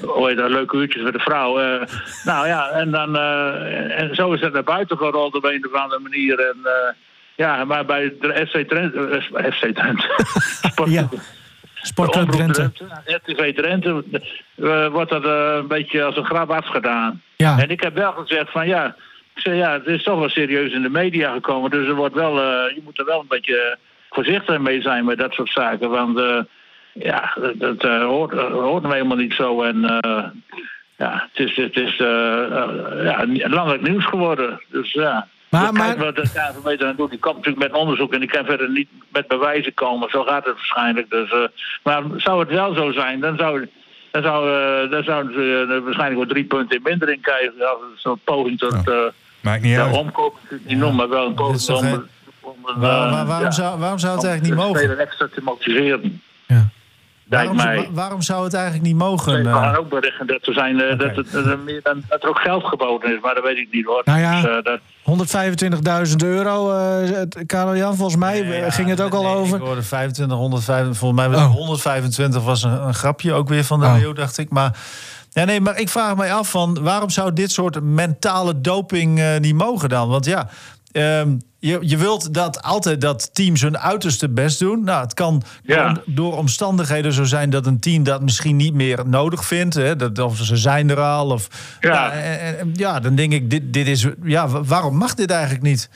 oh, 0.02 0.36
dat, 0.36 0.50
leuke 0.50 0.76
uurtjes 0.76 1.02
voor 1.02 1.12
de 1.12 1.18
vrouw. 1.18 1.60
Uh, 1.60 1.82
nou 2.24 2.46
ja, 2.46 2.68
en, 2.68 2.90
dan, 2.90 3.16
en 3.16 4.14
zo 4.14 4.32
is 4.32 4.40
het 4.40 4.52
naar 4.52 4.64
buiten 4.64 4.96
gerold 4.96 5.34
op 5.34 5.44
een 5.44 5.66
of 5.66 5.72
andere 5.72 6.00
manier. 6.00 6.38
En, 6.38 6.56
ja, 7.36 7.64
maar 7.64 7.84
bij 7.84 8.14
de 8.20 8.46
FC 8.48 8.68
Trent, 8.68 8.94
FC 9.54 9.64
Trent, 9.74 10.06
Sport, 10.70 10.90
ja. 10.90 11.08
Sportclub 11.74 12.30
Drenthe. 12.30 12.70
RTV 13.04 13.54
Drenthe 13.54 14.04
wordt 14.90 15.10
dat 15.10 15.24
een 15.24 15.66
beetje 15.66 16.02
als 16.02 16.16
een 16.16 16.24
grap 16.24 16.50
afgedaan. 16.50 17.22
Ja. 17.36 17.58
En 17.58 17.68
ik 17.68 17.80
heb 17.80 17.94
wel 17.94 18.12
gezegd 18.12 18.50
van 18.50 18.66
ja, 18.66 18.86
ik 19.34 19.42
zei, 19.42 19.56
ja, 19.56 19.72
het 19.72 19.86
is 19.86 20.02
toch 20.02 20.18
wel 20.18 20.28
serieus 20.28 20.72
in 20.72 20.82
de 20.82 20.88
media 20.88 21.32
gekomen. 21.32 21.70
Dus 21.70 21.88
er 21.88 21.94
wordt 21.94 22.14
wel, 22.14 22.34
je 22.68 22.80
moet 22.84 22.98
er 22.98 23.04
wel 23.04 23.20
een 23.20 23.28
beetje 23.28 23.78
voorzichtig 24.10 24.58
mee 24.58 24.82
zijn 24.82 25.04
met 25.04 25.18
dat 25.18 25.32
soort 25.32 25.50
zaken. 25.50 25.90
Want 25.90 26.18
uh, 26.18 26.40
ja, 26.92 27.36
dat, 27.40 27.58
dat 27.58 27.84
uh, 27.84 28.04
hoort, 28.04 28.34
uh, 28.34 28.52
hoort 28.52 28.82
nou 28.82 28.94
helemaal 28.94 29.16
niet 29.16 29.32
zo. 29.32 29.62
En 29.62 29.80
ja, 30.96 31.28
het 31.32 31.48
is, 31.48 31.56
het 31.56 31.76
is 31.76 31.96
ja, 31.96 33.24
landelijk 33.26 33.82
nieuws 33.82 34.04
geworden. 34.06 34.60
Dus 34.68 34.92
ja. 34.92 35.28
Maar, 35.48 35.72
maar... 35.72 35.96
wat 35.96 36.16
de 36.16 36.22
KVB 36.22 36.78
dan 36.78 36.96
doet, 36.96 37.10
die 37.10 37.18
komt 37.18 37.36
natuurlijk 37.36 37.72
met 37.72 37.80
onderzoek 37.80 38.12
en 38.12 38.20
die 38.20 38.28
kan 38.28 38.44
verder 38.44 38.70
niet 38.70 38.88
met 39.08 39.28
bewijzen 39.28 39.74
komen. 39.74 40.10
Zo 40.10 40.22
gaat 40.22 40.44
het 40.44 40.54
waarschijnlijk. 40.54 41.10
Dus, 41.10 41.34
maar 41.82 42.02
zou 42.16 42.40
het 42.40 42.48
wel 42.48 42.74
zo 42.74 42.92
zijn, 42.92 43.20
dan 43.20 43.36
zou, 43.36 43.68
dan 44.10 44.22
zou, 44.22 44.88
dan 44.88 45.02
zouden 45.02 45.32
ze 45.34 45.80
waarschijnlijk 45.84 46.20
wel 46.20 46.28
drie 46.28 46.44
punten 46.44 46.76
in 46.76 46.82
mindering 46.82 47.22
krijgen. 47.22 47.52
Als 47.58 48.02
zo'n 48.02 48.20
poging 48.24 48.58
tot 48.58 48.84
Maakt 49.40 49.62
niet 49.62 49.78
uit. 49.78 49.96
omkoop 49.96 50.38
niet 50.50 50.78
noemen, 50.78 50.96
maar 50.96 51.08
wel 51.08 51.26
een 51.26 51.34
poging 51.34 51.68
om... 51.68 52.08
Waar, 52.42 53.10
waar, 53.10 53.26
waarom, 53.26 53.44
ja, 53.44 53.50
zou, 53.50 53.78
waarom 53.78 53.98
zou 53.98 54.16
het 54.16 54.24
eigenlijk 54.24 54.56
niet 54.56 54.66
mogen? 54.66 54.98
extra 54.98 55.28
te 55.34 55.40
motiveren. 55.42 56.22
Ja. 56.46 56.68
Waarom, 57.30 57.56
mij. 57.56 57.88
waarom 57.92 58.22
zou 58.22 58.44
het 58.44 58.54
eigenlijk 58.54 58.84
niet 58.84 58.96
mogen? 58.96 59.42
We 59.42 59.48
gaan 59.48 59.76
ook 59.76 59.88
berichten 59.88 60.26
dat 60.26 60.46
er, 60.46 60.52
zijn, 60.52 60.78
uh, 60.78 60.92
okay. 60.92 60.96
dat, 60.96 61.16
het, 61.16 61.46
uh, 61.46 61.54
meer 61.64 61.80
dan, 61.82 62.02
dat 62.08 62.22
er 62.22 62.28
ook 62.28 62.38
geld 62.38 62.64
geboden 62.64 63.14
is, 63.14 63.20
maar 63.22 63.34
dat 63.34 63.44
weet 63.44 63.56
ik 63.56 63.68
niet 63.72 63.84
hoor. 63.84 64.02
Nou 64.04 64.20
ja, 64.20 64.60
dus, 64.60 64.78
uh, 66.04 66.08
125.000 66.10 66.16
euro, 66.16 66.72
uh, 66.72 67.20
Karel 67.46 67.76
Jan, 67.76 67.96
volgens 67.96 68.16
mij 68.16 68.40
nee, 68.42 68.60
ja, 68.60 68.70
ging 68.70 68.88
het 68.88 69.00
ook 69.00 69.12
nee, 69.12 69.20
al 69.20 69.34
over. 69.34 69.56
Ik 69.56 69.62
hoorde 69.62 69.82
25, 69.82 70.36
125, 70.36 70.98
volgens 70.98 71.20
mij 71.20 71.30
was 71.30 71.40
oh. 71.46 71.54
125 71.54 72.42
was 72.42 72.62
een, 72.62 72.86
een, 72.86 72.94
grapje 72.94 73.32
ook 73.32 73.48
weer 73.48 73.64
van 73.64 73.80
de 73.80 73.86
oh. 73.86 74.14
Dacht 74.14 74.38
ik. 74.38 74.50
Maar, 74.50 74.78
ja, 75.30 75.44
nee, 75.44 75.60
maar 75.60 75.78
ik 75.78 75.88
vraag 75.88 76.16
mij 76.16 76.32
af 76.32 76.50
van 76.50 76.82
waarom 76.82 77.10
zou 77.10 77.32
dit 77.32 77.50
soort 77.50 77.82
mentale 77.82 78.60
doping 78.60 79.38
niet 79.38 79.54
mogen 79.54 79.88
dan? 79.88 80.08
Want 80.08 80.24
ja. 80.24 80.48
Um, 80.92 81.40
je, 81.58 81.78
je 81.80 81.96
wilt 81.96 82.34
dat 82.34 82.62
altijd 82.62 83.00
dat 83.00 83.34
teams 83.34 83.62
hun 83.62 83.78
uiterste 83.78 84.28
best 84.28 84.58
doen. 84.58 84.84
Nou, 84.84 85.02
het 85.02 85.14
kan 85.14 85.42
ja. 85.62 85.96
door 86.06 86.36
omstandigheden 86.36 87.12
zo 87.12 87.24
zijn 87.24 87.50
dat 87.50 87.66
een 87.66 87.80
team 87.80 88.02
dat 88.02 88.22
misschien 88.22 88.56
niet 88.56 88.74
meer 88.74 89.02
nodig 89.06 89.44
vindt. 89.44 89.74
Hè, 89.74 89.96
dat, 89.96 90.18
of 90.18 90.36
ze 90.36 90.56
zijn 90.56 90.90
er 90.90 91.00
al. 91.00 91.30
Of, 91.30 91.48
ja. 91.80 91.92
Nou, 91.92 92.12
en, 92.12 92.58
en, 92.58 92.70
ja, 92.74 93.00
dan 93.00 93.14
denk 93.14 93.32
ik, 93.32 93.50
dit, 93.50 93.72
dit 93.72 93.86
is. 93.86 94.06
Ja, 94.22 94.48
waarom 94.48 94.96
mag 94.96 95.14
dit 95.14 95.30
eigenlijk 95.30 95.62
niet? 95.62 95.90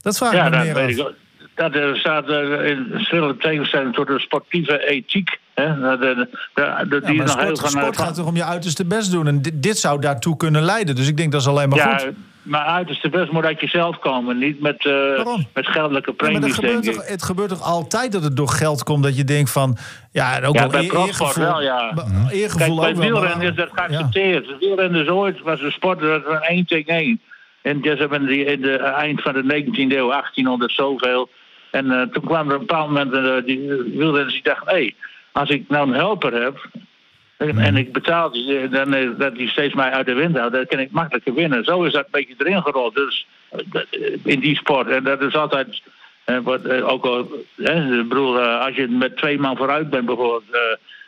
Dat 0.00 0.16
vraag 0.16 0.32
ja, 0.32 0.44
ik 0.44 0.50
me 0.50 0.56
dat 0.56 0.64
meer 0.64 0.74
weet 0.74 1.00
af. 1.00 1.08
Ik, 1.08 1.14
dat 1.54 1.74
er 1.74 1.96
staat 1.96 2.28
uh, 2.28 2.66
in 2.66 2.86
verschillende 2.90 3.36
tegenstelling 3.36 3.94
tot 3.94 4.06
de 4.06 4.18
sportieve 4.18 4.88
ethiek. 4.88 5.38
Hè? 5.54 5.66
Die 7.00 7.14
nog 7.14 7.28
sport, 7.28 7.46
heel 7.46 7.56
gaan, 7.56 7.70
sport 7.70 7.96
gaat 7.96 8.14
toch 8.14 8.26
om 8.26 8.36
je 8.36 8.44
uiterste 8.44 8.84
best 8.84 9.10
doen. 9.10 9.26
En 9.26 9.42
dit, 9.42 9.62
dit, 9.62 9.78
zou 9.78 10.00
daartoe 10.00 10.36
kunnen 10.36 10.62
leiden. 10.62 10.94
Dus 10.94 11.08
ik 11.08 11.16
denk 11.16 11.32
dat 11.32 11.40
is 11.40 11.46
alleen 11.46 11.68
maar 11.68 11.78
ja, 11.78 11.98
goed. 11.98 12.12
Maar 12.42 12.64
uiterste 12.64 13.08
best 13.08 13.32
moet 13.32 13.44
uit 13.44 13.60
jezelf 13.60 13.98
komen. 13.98 14.38
Niet 14.38 14.60
met, 14.60 14.84
uh, 14.84 15.26
met 15.54 15.66
geldelijke 15.66 16.12
premies, 16.12 16.34
ja, 16.34 16.40
maar 16.40 16.50
denk 16.50 16.64
gebeurt 16.64 16.86
ik. 16.86 16.92
toch, 16.92 17.08
het 17.08 17.22
gebeurt 17.22 17.48
toch 17.48 17.62
altijd 17.62 18.12
dat 18.12 18.22
het 18.22 18.36
door 18.36 18.48
geld 18.48 18.82
komt... 18.82 19.02
dat 19.02 19.16
je 19.16 19.24
denkt 19.24 19.50
van... 19.50 19.76
Ja, 20.12 20.40
ook 20.42 20.54
ja, 20.54 20.60
wel 20.60 20.70
bij 20.70 20.84
eer, 20.84 21.06
eergevoel, 21.06 21.44
wel, 21.44 21.62
ja. 21.62 21.92
Eergevoel 22.30 22.80
Kijk, 22.80 22.96
bij 22.96 23.04
wielrennen 23.04 23.48
is 23.48 23.56
dat 23.56 23.68
geaccepteerd. 23.72 24.46
Ja. 24.46 24.58
Wielrennen 24.58 25.02
is 25.02 25.08
ooit, 25.08 25.40
was 25.40 25.60
een 25.60 25.72
sport, 25.72 26.00
dat 26.00 26.24
was 26.24 26.40
één 26.40 26.66
tegen 26.66 26.94
één. 26.94 27.20
En 27.62 27.80
dus 27.80 28.00
in 28.00 28.26
de, 28.26 28.44
in 28.44 28.60
de 28.60 28.76
eind 28.76 29.22
van 29.22 29.32
de 29.32 29.62
19e 29.64 29.74
eeuw, 29.74 30.08
1800 30.08 30.72
zoveel... 30.72 31.28
En 31.70 31.86
uh, 31.86 32.02
toen 32.02 32.24
kwam 32.24 32.48
er 32.48 32.54
op 32.54 32.60
een 32.60 32.66
bepaald 32.66 32.86
moment 32.86 33.12
uh, 33.12 33.46
die 33.46 33.58
wielrenners 33.96 34.32
die 34.32 34.42
dachten... 34.42 34.66
hé, 34.66 34.72
hey, 34.72 34.94
als 35.32 35.48
ik 35.48 35.64
nou 35.68 35.88
een 35.88 35.94
helper 35.94 36.42
heb... 36.42 36.68
En, 37.48 37.58
en 37.58 37.76
ik 37.76 37.92
betaal 37.92 38.30
die, 38.30 38.68
dan 38.68 38.94
uh, 38.94 39.10
dat 39.18 39.34
die 39.34 39.48
steeds 39.48 39.74
mij 39.74 39.90
uit 39.90 40.06
de 40.06 40.14
wind 40.14 40.36
houdt... 40.36 40.54
dan 40.54 40.66
kan 40.66 40.78
ik 40.78 40.90
makkelijker 40.90 41.34
winnen. 41.34 41.64
Zo 41.64 41.82
is 41.82 41.92
dat 41.92 42.04
een 42.04 42.10
beetje 42.10 42.34
erin 42.38 42.62
gerold. 42.62 42.94
Dus 42.94 43.26
in 44.24 44.40
die 44.40 44.56
sport. 44.56 44.88
En 44.88 45.04
dat 45.04 45.22
is 45.22 45.34
altijd... 45.34 45.82
Wat, 46.42 46.70
ook 46.70 47.04
al, 47.04 47.30
bedoel, 48.08 48.40
als 48.40 48.74
je 48.74 48.88
met 48.88 49.16
twee 49.16 49.38
man 49.38 49.56
vooruit 49.56 49.90
bent 49.90 50.06
bijvoorbeeld... 50.06 50.44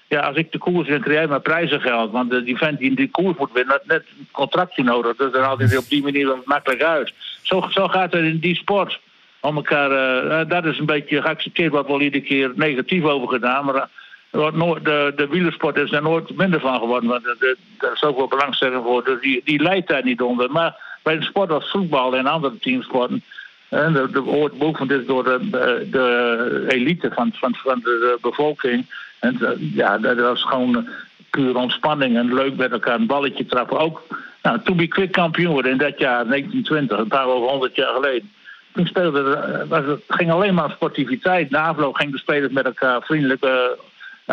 ja, 0.08 0.20
als 0.20 0.36
ik 0.36 0.52
de 0.52 0.58
koers 0.58 0.88
win, 0.88 1.00
krijg 1.00 1.18
jij 1.18 1.28
maar 1.28 1.40
prijzengeld. 1.40 2.10
Want 2.10 2.44
die 2.44 2.56
vent 2.56 2.78
die 2.78 2.88
in 2.88 2.94
die 2.94 3.10
koers 3.10 3.36
moet 3.38 3.52
winnen, 3.52 3.72
had 3.72 3.86
net 3.86 4.04
een 4.18 4.28
contractje 4.30 4.82
nodig. 4.82 5.16
Dus 5.16 5.32
dan 5.32 5.42
haalt 5.42 5.58
hij 5.58 5.76
op 5.76 5.88
die 5.88 6.02
manier 6.02 6.36
makkelijk 6.44 6.82
uit. 6.82 7.12
Zo, 7.42 7.66
zo 7.70 7.88
gaat 7.88 8.12
het 8.12 8.24
in 8.24 8.38
die 8.38 8.56
sport 8.56 9.00
om 9.40 9.56
elkaar. 9.56 9.90
Uh, 9.90 10.48
dat 10.48 10.64
is 10.64 10.78
een 10.78 10.86
beetje 10.86 11.22
geaccepteerd, 11.22 11.72
wat 11.72 11.86
wel 11.86 12.00
iedere 12.00 12.24
keer 12.24 12.52
negatief 12.54 13.04
over 13.04 13.28
gedaan. 13.28 13.64
Maar 13.64 13.88
uh, 14.32 14.52
nooit, 14.52 14.84
de, 14.84 15.12
de 15.16 15.26
wielersport 15.26 15.76
is 15.76 15.92
er 15.92 16.02
nooit 16.02 16.36
minder 16.36 16.60
van 16.60 16.78
geworden. 16.78 17.10
Want 17.10 17.26
er 17.26 17.56
is 17.94 18.02
ook 18.02 18.16
wel 18.16 18.28
belangstelling 18.28 18.82
voor. 18.84 19.04
Dus 19.04 19.20
die, 19.20 19.40
die 19.44 19.62
leidt 19.62 19.88
daar 19.88 20.04
niet 20.04 20.20
onder. 20.20 20.50
Maar 20.50 20.76
bij 21.02 21.16
een 21.16 21.22
sport 21.22 21.50
als 21.50 21.70
voetbal 21.70 22.16
en 22.16 22.26
andere 22.26 22.58
teamsporten. 22.58 23.22
Uh, 23.70 23.94
de, 23.94 24.10
de 24.10 24.20
wordt 24.20 24.58
beoefend 24.58 25.06
door 25.06 25.24
de, 25.24 25.48
de, 25.90 26.64
elite 26.68 27.10
van, 27.14 27.30
van, 27.34 27.54
van 27.54 27.80
de, 27.82 28.18
bevolking. 28.20 28.86
En 29.18 29.38
ja, 29.74 29.98
dat 29.98 30.18
was 30.18 30.42
gewoon 30.42 30.88
puur 31.30 31.56
ontspanning 31.56 32.16
en 32.16 32.34
leuk 32.34 32.56
met 32.56 32.72
elkaar 32.72 32.94
een 32.94 33.06
balletje 33.06 33.46
trappen. 33.46 33.78
Ook 33.78 34.02
nou, 34.42 34.58
To 34.64 34.74
Be 34.74 34.86
Quick 34.86 35.12
kampioen 35.12 35.52
worden 35.52 35.72
in 35.72 35.78
dat 35.78 35.98
jaar 35.98 36.26
1920, 36.26 36.98
een 36.98 37.08
paar 37.08 37.26
over 37.26 37.48
100 37.48 37.76
jaar 37.76 37.92
geleden. 37.92 38.32
toen 38.72 38.86
speelde, 38.86 39.66
was 39.68 39.84
het 39.84 40.02
ging 40.08 40.30
alleen 40.30 40.54
maar 40.54 40.70
sportiviteit. 40.70 41.50
Na 41.50 41.66
afloop 41.66 41.94
gingen 41.94 42.12
de 42.12 42.18
spelers 42.18 42.52
met 42.52 42.64
elkaar 42.64 43.02
vriendelijk 43.02 43.44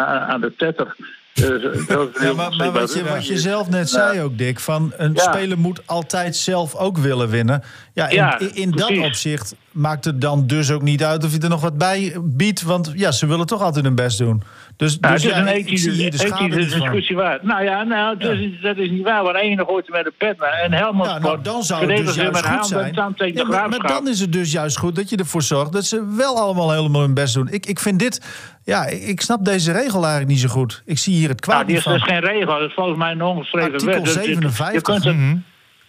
aan 0.06 0.42
de 0.42 0.54
tetter. 0.58 0.96
Dus, 1.34 1.88
ja, 2.20 2.34
maar, 2.34 2.72
wat, 2.72 2.94
je, 2.94 3.04
wat 3.04 3.28
je 3.28 3.38
zelf 3.38 3.70
net 3.70 3.90
zei 3.90 4.22
ook, 4.22 4.38
Dick, 4.38 4.60
van 4.60 4.94
een 4.98 5.18
speler 5.18 5.58
moet 5.58 5.82
altijd 5.86 6.36
zelf 6.36 6.76
ook 6.76 6.98
willen 6.98 7.30
winnen. 7.30 7.64
Ja, 7.94 8.10
in, 8.40 8.56
in 8.56 8.72
dat 8.72 8.98
opzicht 8.98 9.56
maakt 9.72 10.06
het 10.06 10.22
dan 10.22 10.48
dus 10.48 10.72
ook 10.72 10.82
niet 10.82 11.04
uit 11.04 11.24
of 11.24 11.32
je 11.32 11.40
er 11.40 11.50
nog 11.50 11.62
wat 11.62 11.78
bij 11.78 12.16
biedt. 12.22 12.62
Want 12.62 12.92
ja, 12.96 13.12
ze 13.12 13.28
willen 13.28 13.46
toch 13.46 13.62
altijd 13.62 13.86
hun 13.86 13.96
best 13.96 14.18
doen. 14.18 14.44
Dus, 14.76 15.00
nou, 15.00 15.14
dus 15.14 15.24
het 15.24 15.32
is 15.32 15.38
een 15.38 15.48
ethische, 15.48 16.10
discussie 16.50 17.16
waar. 17.16 17.40
Nou 17.42 17.64
ja, 17.64 17.84
nou, 17.84 18.18
dus, 18.18 18.62
dat 18.62 18.78
is 18.78 18.90
niet 18.90 19.04
waar. 19.04 19.24
Want 19.24 19.36
één 19.36 19.66
gooit 19.66 19.90
met 19.90 20.04
de 20.04 20.14
pet 20.18 20.36
en 20.64 20.74
Helmond 20.74 21.10
ja, 21.10 21.20
nou, 21.20 21.42
dan 21.42 21.64
zou 21.64 21.94
het 21.94 22.06
dus 22.06 22.16
juist 22.16 22.46
goed 22.46 22.66
zijn. 22.66 22.94
Ja, 23.34 23.44
maar, 23.44 23.70
maar, 23.70 23.88
dan 23.88 24.08
is 24.08 24.20
het 24.20 24.34
dus 24.34 24.52
juist 24.52 24.78
goed 24.78 24.96
dat 24.96 25.10
je 25.10 25.18
ervoor 25.18 25.42
zorgt 25.42 25.72
dat 25.72 25.86
ze 25.86 26.16
wel 26.16 26.38
allemaal 26.38 26.72
helemaal 26.72 27.02
hun 27.02 27.14
best 27.14 27.34
doen. 27.34 27.48
Ik, 27.48 27.66
ik 27.66 27.80
vind 27.80 28.00
dit... 28.00 28.22
Ja, 28.64 28.86
ik 28.86 29.22
snap 29.22 29.46
deze 29.46 29.72
regel 29.72 30.02
eigenlijk 30.02 30.28
niet 30.28 30.40
zo 30.40 30.48
goed. 30.48 30.82
Ik 30.86 30.98
zie 30.98 31.16
hier 31.16 31.30
het 31.30 31.42
kwaad 31.42 31.56
nou, 31.56 31.68
die 31.68 31.96
is, 31.96 32.04
geen 32.04 32.20
regel. 32.20 32.60
Dat 32.60 32.70
is 32.70 32.74
volgens 32.74 32.98
mij 32.98 33.12
een 33.12 33.22
ongeschreven 33.22 33.72
Artikel 33.72 34.04
wet. 34.04 34.14
57. 34.14 35.04
Je 35.04 35.12
mhm. 35.12 35.38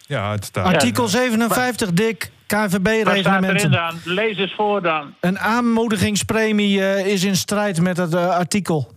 Ja, 0.07 0.31
het 0.31 0.45
staat. 0.45 0.65
Artikel 0.65 1.07
57, 1.07 1.91
Dick. 1.91 2.31
KVB-reglementen. 2.51 3.71
dan? 3.71 3.99
Lees 4.05 4.37
eens 4.37 4.53
voor 4.53 4.81
dan. 4.81 5.13
Een 5.19 5.39
aanmoedigingspremie 5.39 6.79
uh, 6.79 7.05
is 7.05 7.23
in 7.23 7.35
strijd 7.35 7.81
met 7.81 7.97
het 7.97 8.13
uh, 8.13 8.29
artikel. 8.29 8.91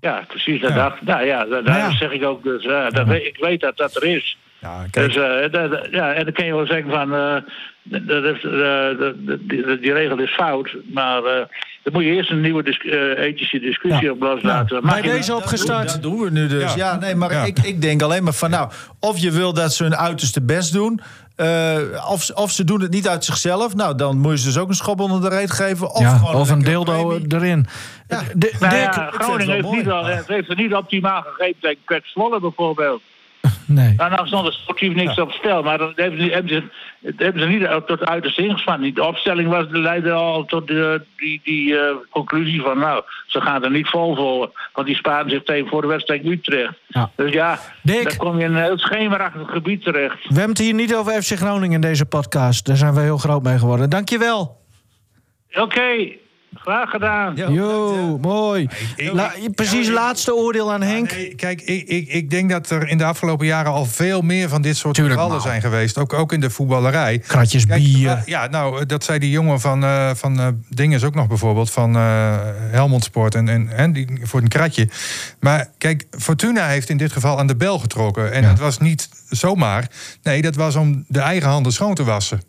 Ja, 0.00 0.24
precies. 0.28 0.60
Dat, 0.60 0.70
ja. 0.70 0.96
Nou, 1.00 1.24
ja, 1.24 1.44
dat, 1.44 1.66
ja. 1.66 1.90
zeg 1.92 2.10
ik 2.10 2.24
ook. 2.24 2.42
Dus, 2.42 2.64
uh, 2.64 2.90
dat, 2.90 3.10
ik 3.10 3.36
weet 3.40 3.60
dat 3.60 3.76
dat 3.76 3.96
er 3.96 4.04
is. 4.04 4.38
Ja, 4.60 4.84
dus, 4.90 5.14
dat, 5.50 5.88
ja, 5.90 6.12
en 6.12 6.24
dan 6.24 6.32
kun 6.32 6.44
je 6.44 6.54
wel 6.54 6.66
zeggen 6.66 6.90
van... 6.90 7.42
dat 7.90 8.24
is, 8.24 8.40
die, 9.38 9.78
die, 9.80 9.92
regel 9.92 10.18
is 10.18 10.34
fout, 10.34 10.76
maar... 10.92 11.22
Dan 11.82 11.92
moet 11.92 12.04
je 12.04 12.16
eerst 12.16 12.30
een 12.30 12.40
nieuwe 12.40 12.62
dis 12.62 12.78
ethische 13.16 13.58
discussie 13.58 14.06
ja. 14.06 14.12
op 14.12 14.20
loslaten. 14.20 14.80
Ja. 14.82 14.88
Bij 14.88 15.02
deze 15.02 15.34
opgestart. 15.34 15.88
Dat 15.92 16.02
doen 16.02 16.18
we 16.18 16.30
nu 16.30 16.46
dus. 16.46 16.74
Ja, 16.74 16.96
nee, 16.96 17.14
maar 17.14 17.46
ik, 17.46 17.58
ik 17.58 17.82
denk 17.82 18.02
alleen 18.02 18.24
maar 18.24 18.32
van 18.32 18.50
nou, 18.50 18.70
of 19.00 19.18
je 19.18 19.30
wil 19.30 19.52
dat 19.52 19.72
ze 19.72 19.82
hun 19.82 19.96
uiterste 19.96 20.42
best 20.42 20.72
doen. 20.72 21.00
Uh, 21.36 22.10
of, 22.10 22.30
of 22.30 22.50
ze 22.50 22.64
doen 22.64 22.80
het 22.80 22.90
niet 22.90 23.08
uit 23.08 23.24
zichzelf. 23.24 23.74
Nou, 23.74 23.94
dan 23.94 24.18
moet 24.18 24.32
je 24.32 24.38
ze 24.38 24.46
dus 24.46 24.58
ook 24.58 24.68
een 24.68 24.74
schop 24.74 25.00
onder 25.00 25.20
de 25.20 25.36
reet 25.36 25.50
geven. 25.50 25.90
Of, 25.90 26.00
ja, 26.00 26.20
of 26.32 26.50
een 26.50 26.62
dildo 26.62 27.18
erin. 27.28 27.66
Ja. 28.08 28.22
De, 28.34 28.54
nou 28.60 28.76
ja, 28.76 29.10
Groningen 29.12 29.54
heeft, 29.54 29.70
niet 29.70 29.88
al, 29.88 30.06
heeft 30.06 30.48
er 30.48 30.56
niet 30.56 30.74
optimaal 30.74 31.22
gegeven 31.22 31.60
tegen 31.60 31.78
Kwek 31.84 32.06
Zwolle 32.06 32.40
bijvoorbeeld. 32.40 33.02
Nee. 33.68 33.94
Nou, 33.96 34.10
nou 34.10 34.26
stond 34.26 34.46
er 34.46 34.52
sportief 34.52 34.94
niks 34.94 35.18
op 35.18 35.32
stel. 35.32 35.62
Maar 35.62 35.78
dan 35.78 35.92
hebben 35.96 36.20
ze, 36.20 36.30
hebben 36.30 36.52
ze, 37.02 37.14
hebben 37.16 37.42
ze 37.42 37.48
niet 37.48 37.86
tot 37.86 38.06
uiterste 38.06 38.42
ingespannen. 38.42 38.94
De 38.94 39.04
opstelling 39.04 39.48
was, 39.48 39.66
leidde 39.68 40.12
al 40.12 40.44
tot 40.44 40.66
de, 40.66 41.02
die, 41.16 41.40
die 41.44 41.72
uh, 41.72 41.80
conclusie 42.10 42.62
van... 42.62 42.78
nou, 42.78 43.02
ze 43.26 43.40
gaan 43.40 43.64
er 43.64 43.70
niet 43.70 43.88
vol 43.88 44.16
voor. 44.16 44.68
Want 44.72 44.86
die 44.86 44.96
sparen 44.96 45.30
zich 45.30 45.42
tegen 45.42 45.68
voor 45.68 45.80
de 45.80 45.88
wedstrijd 45.88 46.24
Utrecht. 46.24 46.74
Ja. 46.86 47.10
Dus 47.16 47.32
ja, 47.32 47.58
Dick, 47.82 48.08
dan 48.08 48.16
kom 48.16 48.38
je 48.38 48.44
in 48.44 48.54
een 48.54 48.62
heel 48.62 48.78
schemerachtig 48.78 49.50
gebied 49.50 49.82
terecht. 49.82 50.28
We 50.28 50.34
hebben 50.34 50.48
het 50.48 50.58
hier 50.58 50.74
niet 50.74 50.94
over 50.94 51.22
FC 51.22 51.32
Groningen 51.36 51.74
in 51.74 51.80
deze 51.80 52.06
podcast. 52.06 52.66
Daar 52.66 52.76
zijn 52.76 52.94
we 52.94 53.00
heel 53.00 53.18
groot 53.18 53.42
mee 53.42 53.58
geworden. 53.58 53.90
Dankjewel. 53.90 54.56
Oké. 55.54 56.16
Graag 56.54 56.90
gedaan. 56.90 57.36
Jo, 57.36 58.18
mooi. 58.20 58.68
precies 59.54 59.88
laatste 59.88 60.34
oordeel 60.34 60.72
aan 60.72 60.82
Henk. 60.82 61.10
nee, 61.12 61.34
kijk, 61.34 61.60
ik, 61.60 61.88
ik, 61.88 62.08
ik 62.08 62.30
denk 62.30 62.50
dat 62.50 62.70
er 62.70 62.88
in 62.88 62.98
de 62.98 63.04
afgelopen 63.04 63.46
jaren 63.46 63.72
al 63.72 63.84
veel 63.84 64.20
meer 64.20 64.48
van 64.48 64.62
dit 64.62 64.76
soort 64.76 64.98
gevallen 64.98 65.40
zijn 65.40 65.60
geweest. 65.60 65.98
Ook, 65.98 66.12
ook 66.12 66.32
in 66.32 66.40
de 66.40 66.50
voetballerij. 66.50 67.18
Kratjes 67.18 67.66
bier. 67.66 68.22
ja, 68.24 68.46
nou, 68.46 68.86
dat 68.86 69.04
zei 69.04 69.18
die 69.18 69.30
jongen 69.30 69.60
van, 69.60 69.84
uh, 69.84 70.10
van 70.14 70.40
uh, 70.40 70.46
Dinges 70.68 71.04
ook 71.04 71.14
nog 71.14 71.26
bijvoorbeeld. 71.26 71.70
Van 71.70 71.96
uh, 71.96 72.36
Helmond 72.70 73.04
Sport 73.04 73.34
en, 73.34 73.48
en, 73.48 73.68
en 73.68 73.92
die, 73.92 74.20
voor 74.22 74.40
een 74.40 74.48
kratje. 74.48 74.88
Maar 75.40 75.68
kijk, 75.78 76.06
Fortuna 76.10 76.66
heeft 76.66 76.88
in 76.88 76.96
dit 76.96 77.12
geval 77.12 77.38
aan 77.38 77.46
de 77.46 77.56
bel 77.56 77.78
getrokken. 77.78 78.32
En 78.32 78.44
het 78.44 78.58
was 78.58 78.78
niet 78.78 79.08
zomaar. 79.28 79.88
Nee, 80.22 80.42
dat 80.42 80.54
was 80.54 80.76
om 80.76 81.04
de 81.08 81.20
eigen 81.20 81.48
handen 81.48 81.72
schoon 81.72 81.94
te 81.94 82.04
wassen 82.04 82.40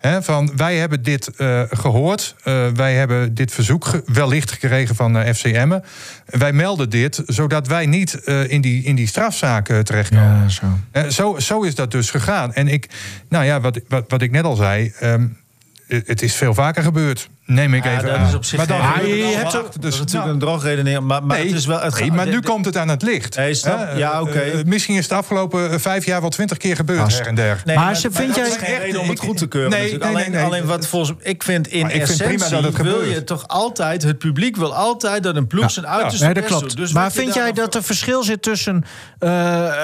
van 0.00 0.52
wij 0.56 0.76
hebben 0.76 1.02
dit 1.02 1.30
uh, 1.36 1.62
gehoord. 1.70 2.34
Uh, 2.44 2.68
wij 2.68 2.94
hebben 2.94 3.34
dit 3.34 3.52
verzoek 3.52 4.02
wellicht 4.06 4.52
gekregen 4.52 4.94
van 4.94 5.16
uh, 5.16 5.28
eh, 5.28 5.34
FCM. 5.34 5.78
Wij 6.26 6.52
melden 6.52 6.90
dit, 6.90 7.22
zodat 7.26 7.66
wij 7.66 7.86
niet 7.86 8.12
in, 8.48 8.60
die, 8.60 8.82
in 8.82 8.94
die 8.94 9.06
strafzaak 9.06 9.66
terechtkomen. 9.66 10.42
Ja, 10.42 10.48
zo. 10.48 11.08
zo. 11.10 11.38
zo 11.38 11.62
is 11.62 11.74
dat 11.74 11.90
dus 11.90 12.10
gegaan. 12.10 12.54
En 12.54 12.68
ik, 12.68 12.88
nou 13.28 13.44
ja, 13.44 13.60
wat, 13.60 13.80
wat, 13.88 14.04
wat 14.08 14.22
ik 14.22 14.30
net 14.30 14.44
al 14.44 14.56
zei. 14.56 14.92
Um, 15.02 15.38
het 15.86 16.22
is 16.22 16.34
veel 16.34 16.54
vaker 16.54 16.82
gebeurd. 16.82 17.28
Neem 17.50 17.74
ik 17.74 17.84
even 17.84 18.06
dat 18.06 18.28
Is 18.28 18.34
op 18.34 18.44
zich 18.44 18.58
maar 18.58 18.66
dan, 18.66 19.06
je 19.06 19.34
hebt 19.36 19.56
ook, 19.56 19.72
dus, 19.72 19.80
dat 19.80 19.92
is 19.92 19.98
natuurlijk 19.98 20.24
nou, 20.24 20.30
een 20.30 20.38
drogredenering. 20.38 21.06
Maar, 21.06 21.24
maar, 21.24 21.38
nee, 21.38 21.46
het 21.46 21.56
is 21.56 21.66
wel, 21.66 21.80
het 21.80 22.00
nee, 22.00 22.12
maar 22.12 22.26
nu 22.26 22.40
komt 22.40 22.64
het 22.64 22.76
aan 22.76 22.88
het 22.88 23.02
licht. 23.02 23.36
Nee, 23.36 23.54
snap, 23.54 23.96
ja, 23.96 24.20
oké. 24.20 24.30
Okay. 24.30 24.52
Uh, 24.52 24.64
misschien 24.64 24.94
is 24.94 25.00
het 25.00 25.10
de 25.10 25.16
afgelopen 25.16 25.80
vijf 25.80 26.04
jaar 26.04 26.20
wel 26.20 26.30
twintig 26.30 26.56
keer 26.56 26.76
gebeurd, 26.76 27.18
her 27.18 27.26
en 27.26 27.34
der. 27.34 27.62
Nee, 27.64 27.76
maar, 27.76 27.84
maar 27.84 27.96
vind 27.96 28.14
maar 28.14 28.26
jij... 28.26 28.46
is 28.46 28.56
geen 28.56 28.78
reden 28.78 29.00
om 29.00 29.08
het 29.08 29.18
goed 29.18 29.36
te 29.36 29.46
keuren. 29.46 29.70
Nee, 29.70 29.98
nee, 29.98 30.04
alleen, 30.04 30.30
nee, 30.30 30.42
alleen 30.42 30.66
wat 30.66 30.86
volgens 30.86 31.12
ik 31.22 31.42
vind 31.42 31.68
in 31.68 31.82
maar 31.82 31.90
essentie 31.90 32.26
vind 32.26 32.38
prima 32.38 32.62
dat 32.62 32.72
het 32.72 32.82
wil 32.82 33.02
je 33.02 33.24
toch 33.24 33.48
altijd... 33.48 34.02
Het 34.02 34.18
publiek 34.18 34.56
wil 34.56 34.74
altijd 34.74 35.22
dat 35.22 35.36
een 35.36 35.46
ploeg 35.46 35.70
zijn 35.70 35.86
uiterste 35.86 36.26
ja, 36.26 36.32
nee, 36.32 36.42
dat 36.42 36.50
klopt. 36.50 36.76
Dus 36.76 36.92
maar 36.92 37.12
vind 37.12 37.34
jij 37.34 37.52
dat 37.52 37.74
er 37.74 37.82
verschil 37.82 38.22
zit 38.22 38.42
tussen... 38.42 38.84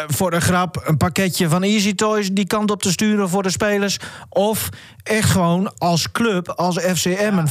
Voor 0.06 0.30
de 0.30 0.40
grap 0.40 0.82
een 0.84 0.96
pakketje 0.96 1.48
van 1.48 1.62
Easy 1.62 1.94
Toys... 1.94 2.28
die 2.32 2.46
kant 2.46 2.70
op 2.70 2.82
te 2.82 2.90
sturen 2.90 3.28
voor 3.28 3.42
de 3.42 3.50
spelers... 3.50 3.96
of 4.28 4.68
echt 5.02 5.30
gewoon 5.30 5.72
als 5.78 6.12
club, 6.12 6.48
als 6.48 6.78
FCM... 6.78 7.38
een 7.38 7.48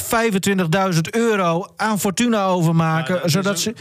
25.000 0.93 0.99
euro 1.11 1.67
aan 1.75 1.99
Fortuna 1.99 2.45
overmaken. 2.45 3.15
Ja, 3.15 3.27
zodat 3.27 3.59
ze. 3.59 3.73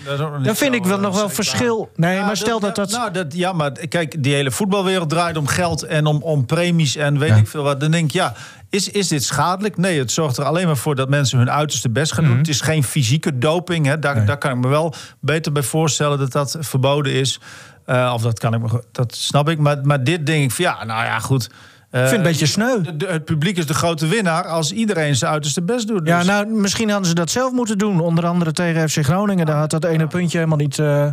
Dan 0.42 0.56
vind 0.56 0.74
ik 0.74 0.84
wel 0.84 1.00
nog 1.00 1.14
wel 1.16 1.28
verschil. 1.28 1.90
Nee, 1.96 2.20
maar 2.20 2.36
stel 2.36 2.60
dat 2.60 2.76
dat. 2.76 2.90
Nou, 2.90 3.10
dat. 3.10 3.34
Ja, 3.34 3.52
maar 3.52 3.70
kijk, 3.70 4.22
die 4.22 4.34
hele 4.34 4.50
voetbalwereld 4.50 5.08
draait 5.08 5.36
om 5.36 5.46
geld 5.46 5.82
en 5.82 6.06
om, 6.06 6.22
om 6.22 6.46
premies 6.46 6.96
en 6.96 7.18
weet 7.18 7.36
ik 7.36 7.48
veel 7.48 7.62
wat. 7.62 7.80
Dan 7.80 7.90
denk 7.90 8.04
ik, 8.04 8.12
ja. 8.12 8.34
Is, 8.70 8.90
is 8.90 9.08
dit 9.08 9.24
schadelijk? 9.24 9.76
Nee, 9.76 9.98
het 9.98 10.12
zorgt 10.12 10.36
er 10.36 10.44
alleen 10.44 10.66
maar 10.66 10.76
voor 10.76 10.94
dat 10.94 11.08
mensen 11.08 11.38
hun 11.38 11.50
uiterste 11.50 11.90
best 11.90 12.12
gaan 12.12 12.22
doen. 12.24 12.32
Mhm. 12.32 12.40
Het 12.40 12.48
is 12.48 12.60
geen 12.60 12.84
fysieke 12.84 13.38
doping. 13.38 13.86
Hè. 13.86 13.98
Daar, 13.98 14.26
daar 14.26 14.38
kan 14.38 14.50
ik 14.50 14.56
me 14.56 14.68
wel 14.68 14.94
beter 15.20 15.52
bij 15.52 15.62
voorstellen 15.62 16.18
dat 16.18 16.32
dat 16.32 16.56
verboden 16.60 17.12
is. 17.12 17.40
Uh, 17.86 18.10
of 18.14 18.22
dat 18.22 18.38
kan 18.38 18.54
ik 18.54 18.60
me, 18.60 18.82
dat 18.92 19.14
snap 19.14 19.48
ik. 19.48 19.58
Maar, 19.58 19.78
maar 19.82 20.04
dit 20.04 20.26
denk 20.26 20.44
ik 20.44 20.50
van 20.50 20.64
ja, 20.64 20.84
nou 20.84 21.04
ja, 21.04 21.18
goed. 21.18 21.50
Ik 21.94 22.00
vind 22.00 22.10
het 22.10 22.26
een 22.26 22.32
beetje 22.32 22.46
sneu. 22.46 22.80
het 23.06 23.24
publiek 23.24 23.56
is 23.56 23.66
de 23.66 23.74
grote 23.74 24.06
winnaar 24.06 24.46
als 24.46 24.72
iedereen 24.72 25.16
zijn 25.16 25.32
uiterste 25.32 25.62
best 25.62 25.86
doet. 25.86 26.06
Ja, 26.06 26.18
dus- 26.18 26.26
nou, 26.26 26.46
misschien 26.46 26.90
hadden 26.90 27.08
ze 27.08 27.14
dat 27.14 27.30
zelf 27.30 27.52
moeten 27.52 27.78
doen. 27.78 28.00
Onder 28.00 28.26
andere 28.26 28.52
tegen 28.52 28.90
FC 28.90 29.04
Groningen. 29.04 29.46
Daar 29.46 29.56
had 29.56 29.70
dat 29.70 29.84
ene 29.84 30.06
puntje 30.06 30.36
helemaal 30.38 30.58
niet... 30.58 30.78
Uh... 30.78 31.06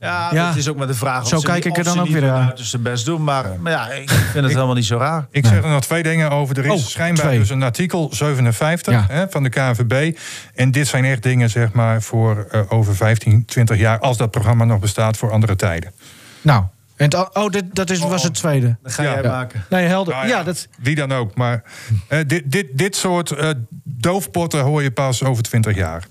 Ja, 0.00 0.28
ja, 0.32 0.46
dat 0.46 0.56
is 0.56 0.68
ook 0.68 0.76
maar 0.76 0.86
de 0.86 0.94
vraag. 0.94 1.26
Zo 1.26 1.40
kijk 1.40 1.64
ik 1.64 1.76
er 1.76 1.84
dan 1.84 2.00
ook 2.00 2.08
weer 2.08 2.30
aan. 2.30 2.46
uiterste 2.46 2.78
best 2.78 3.04
doen. 3.04 3.24
Maar, 3.24 3.44
maar 3.60 3.72
ja, 3.72 3.88
ik 3.88 4.10
vind 4.10 4.44
het 4.44 4.54
helemaal 4.54 4.74
niet 4.74 4.84
zo 4.84 4.96
raar. 4.96 5.26
Ik 5.30 5.46
zeg 5.46 5.62
er 5.62 5.70
nog 5.70 5.82
twee 5.82 6.02
dingen 6.02 6.30
over. 6.30 6.58
Er 6.58 6.64
is 6.64 6.70
oh, 6.70 6.86
schijnbaar 6.86 7.30
dus 7.30 7.50
een 7.50 7.62
artikel 7.62 8.08
57 8.12 9.08
hè, 9.08 9.28
van 9.28 9.42
de 9.42 9.48
KNVB. 9.48 10.18
En 10.54 10.70
dit 10.70 10.86
zijn 10.86 11.04
echt 11.04 11.22
dingen, 11.22 11.50
zeg 11.50 11.72
maar, 11.72 12.02
voor 12.02 12.46
uh, 12.52 12.60
over 12.68 12.96
15, 12.96 13.44
20 13.44 13.78
jaar... 13.78 13.98
als 13.98 14.16
dat 14.16 14.30
programma 14.30 14.64
nog 14.64 14.78
bestaat 14.78 15.16
voor 15.16 15.32
andere 15.32 15.56
tijden. 15.56 15.92
Nou, 16.40 16.64
en 16.96 17.16
oh, 17.32 17.48
dit, 17.48 17.64
dat 17.72 17.90
is, 17.90 17.98
was 17.98 18.22
het 18.22 18.34
tweede. 18.34 18.76
Dat 18.82 18.92
ga 18.92 19.02
jij 19.02 19.22
maken. 19.22 19.64
Nee, 19.70 19.86
helder. 19.86 20.14
Nou 20.14 20.28
ja, 20.28 20.42
dat... 20.42 20.68
Wie 20.78 20.94
dan 20.94 21.12
ook. 21.12 21.34
Maar 21.34 21.62
uh, 22.08 22.18
dit, 22.26 22.42
dit, 22.46 22.66
dit 22.72 22.96
soort 22.96 23.30
uh, 23.30 23.50
doofpotten 23.84 24.60
hoor 24.60 24.82
je 24.82 24.90
pas 24.90 25.24
over 25.24 25.42
20 25.42 25.74
jaar. 25.74 26.04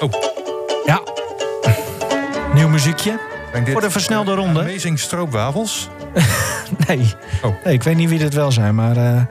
Oh. 0.00 0.12
Ja. 0.84 1.00
Nieuw 2.54 2.68
muziekje. 2.68 3.18
Voor 3.66 3.80
de 3.80 3.90
versnelde 3.90 4.34
ronde. 4.34 4.60
Amazing 4.60 4.98
stroopwafels. 4.98 5.88
nee. 6.86 7.14
Oh. 7.42 7.54
nee, 7.64 7.74
ik 7.74 7.82
weet 7.82 7.96
niet 7.96 8.08
wie 8.08 8.18
dit 8.18 8.34
wel 8.34 8.52
zijn, 8.52 8.74
maar... 8.74 8.96
Uh, 8.96 9.02
ja. 9.04 9.26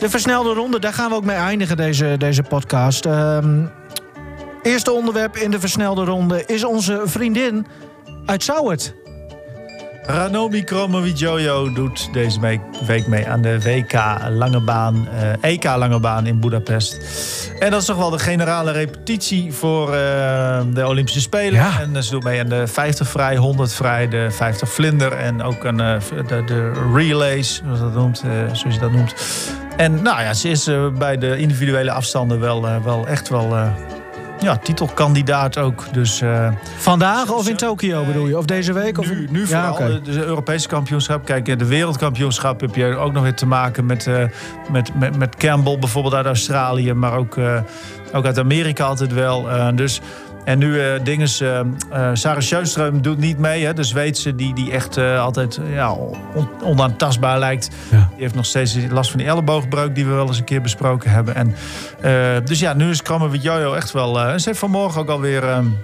De 0.00 0.10
versnelde 0.10 0.52
ronde, 0.52 0.80
daar 0.80 0.92
gaan 0.92 1.10
we 1.10 1.16
ook 1.16 1.24
mee 1.24 1.36
eindigen, 1.36 1.76
deze, 1.76 2.14
deze 2.18 2.42
podcast. 2.42 3.04
Um, 3.04 3.70
eerste 4.62 4.92
onderwerp 4.92 5.36
in 5.36 5.50
de 5.50 5.60
versnelde 5.60 6.04
ronde 6.04 6.44
is 6.46 6.64
onze 6.64 7.02
vriendin 7.04 7.66
uit 8.26 8.42
Sauwert. 8.42 8.94
Ranomi 10.06 10.64
Kromowidjojo 10.64 11.72
doet 11.72 12.08
deze 12.12 12.60
week 12.86 13.06
mee 13.06 13.28
aan 13.28 13.42
de 13.42 13.60
WK 13.60 13.92
Lange 14.28 14.60
Baan, 14.60 15.08
uh, 15.14 15.50
EK 15.50 15.64
Lange 15.64 16.00
Baan 16.00 16.26
in 16.26 16.40
Budapest. 16.40 16.96
En 17.58 17.70
dat 17.70 17.80
is 17.80 17.86
toch 17.86 17.96
wel 17.96 18.10
de 18.10 18.18
generale 18.18 18.72
repetitie 18.72 19.52
voor 19.52 19.88
uh, 19.88 19.94
de 20.72 20.86
Olympische 20.86 21.20
Spelen. 21.20 21.52
Ja. 21.52 21.80
En 21.80 22.02
ze 22.02 22.10
doet 22.10 22.24
mee 22.24 22.40
aan 22.40 22.48
de 22.48 22.66
50 22.66 23.08
vrij, 23.08 23.36
100 23.36 23.72
vrij, 23.72 24.08
de 24.08 24.30
50 24.30 24.68
vlinder 24.68 25.12
en 25.12 25.42
ook 25.42 25.64
een, 25.64 25.78
uh, 25.78 25.96
de, 26.26 26.44
de, 26.44 26.72
relays, 26.94 27.62
zoals, 27.64 27.80
dat 27.80 27.94
noemt, 27.94 28.22
zoals 28.52 28.74
je 28.74 28.80
dat 28.80 28.92
noemt. 28.92 29.14
En 29.76 30.02
nou 30.02 30.22
ja, 30.22 30.34
ze 30.34 30.48
is 30.48 30.70
bij 30.98 31.18
de 31.18 31.36
individuele 31.36 31.90
afstanden 31.90 32.40
wel, 32.40 32.82
wel 32.82 33.06
echt 33.06 33.28
wel 33.28 33.56
ja, 34.42 34.56
titelkandidaat 34.56 35.58
ook. 35.58 35.84
Dus, 35.92 36.22
Vandaag 36.76 37.30
of 37.30 37.48
in 37.48 37.56
Tokio 37.56 38.04
bedoel 38.04 38.26
je? 38.26 38.38
Of 38.38 38.44
deze 38.44 38.72
week? 38.72 38.98
Of... 38.98 39.08
Nu, 39.08 39.28
nu 39.30 39.46
vooral. 39.46 39.64
Ja, 39.64 39.72
okay. 39.72 40.00
De 40.02 40.24
Europese 40.24 40.68
kampioenschap. 40.68 41.24
Kijk, 41.24 41.58
de 41.58 41.66
wereldkampioenschap 41.66 42.60
heb 42.60 42.74
je 42.74 42.96
ook 42.96 43.12
nog 43.12 43.22
weer 43.22 43.34
te 43.34 43.46
maken 43.46 43.86
met, 43.86 44.08
met, 44.70 44.94
met, 44.94 45.16
met 45.18 45.36
Campbell 45.36 45.78
bijvoorbeeld 45.78 46.14
uit 46.14 46.26
Australië. 46.26 46.92
Maar 46.92 47.16
ook, 47.16 47.36
ook 48.12 48.24
uit 48.24 48.38
Amerika 48.38 48.84
altijd 48.84 49.12
wel. 49.12 49.48
dus 49.74 50.00
en 50.44 50.58
nu 50.58 50.74
uh, 50.74 50.92
dinges, 51.02 51.40
uh, 51.40 51.60
uh, 51.92 52.10
Sarah 52.12 52.42
Sjöström 52.42 53.00
doet 53.00 53.18
niet 53.18 53.38
mee. 53.38 53.64
Hè, 53.64 53.74
de 53.74 53.82
Zweedse 53.82 54.34
die, 54.34 54.54
die 54.54 54.70
echt 54.70 54.98
altijd 54.98 55.60
ja, 55.70 55.92
on, 55.92 56.48
onaantastbaar 56.62 57.38
lijkt. 57.38 57.70
Die 57.90 57.98
heeft 58.16 58.34
nog 58.34 58.46
steeds 58.46 58.76
last 58.90 59.10
van 59.10 59.18
die 59.18 59.28
elleboogbreuk 59.28 59.94
die 59.94 60.06
we 60.06 60.12
wel 60.12 60.26
eens 60.26 60.38
een 60.38 60.44
keer 60.44 60.62
besproken 60.62 61.10
hebben. 61.10 61.34
En, 61.34 61.54
dus 62.44 62.58
ja, 62.58 62.72
nu 62.72 62.90
is 62.90 63.02
Kromowit 63.02 63.42
Jojo 63.42 63.74
echt 63.74 63.92
wel... 63.92 64.14
ze 64.14 64.48
heeft 64.48 64.58
vanmorgen 64.58 65.00
ook 65.00 65.08
alweer... 65.08 65.48
en 65.48 65.78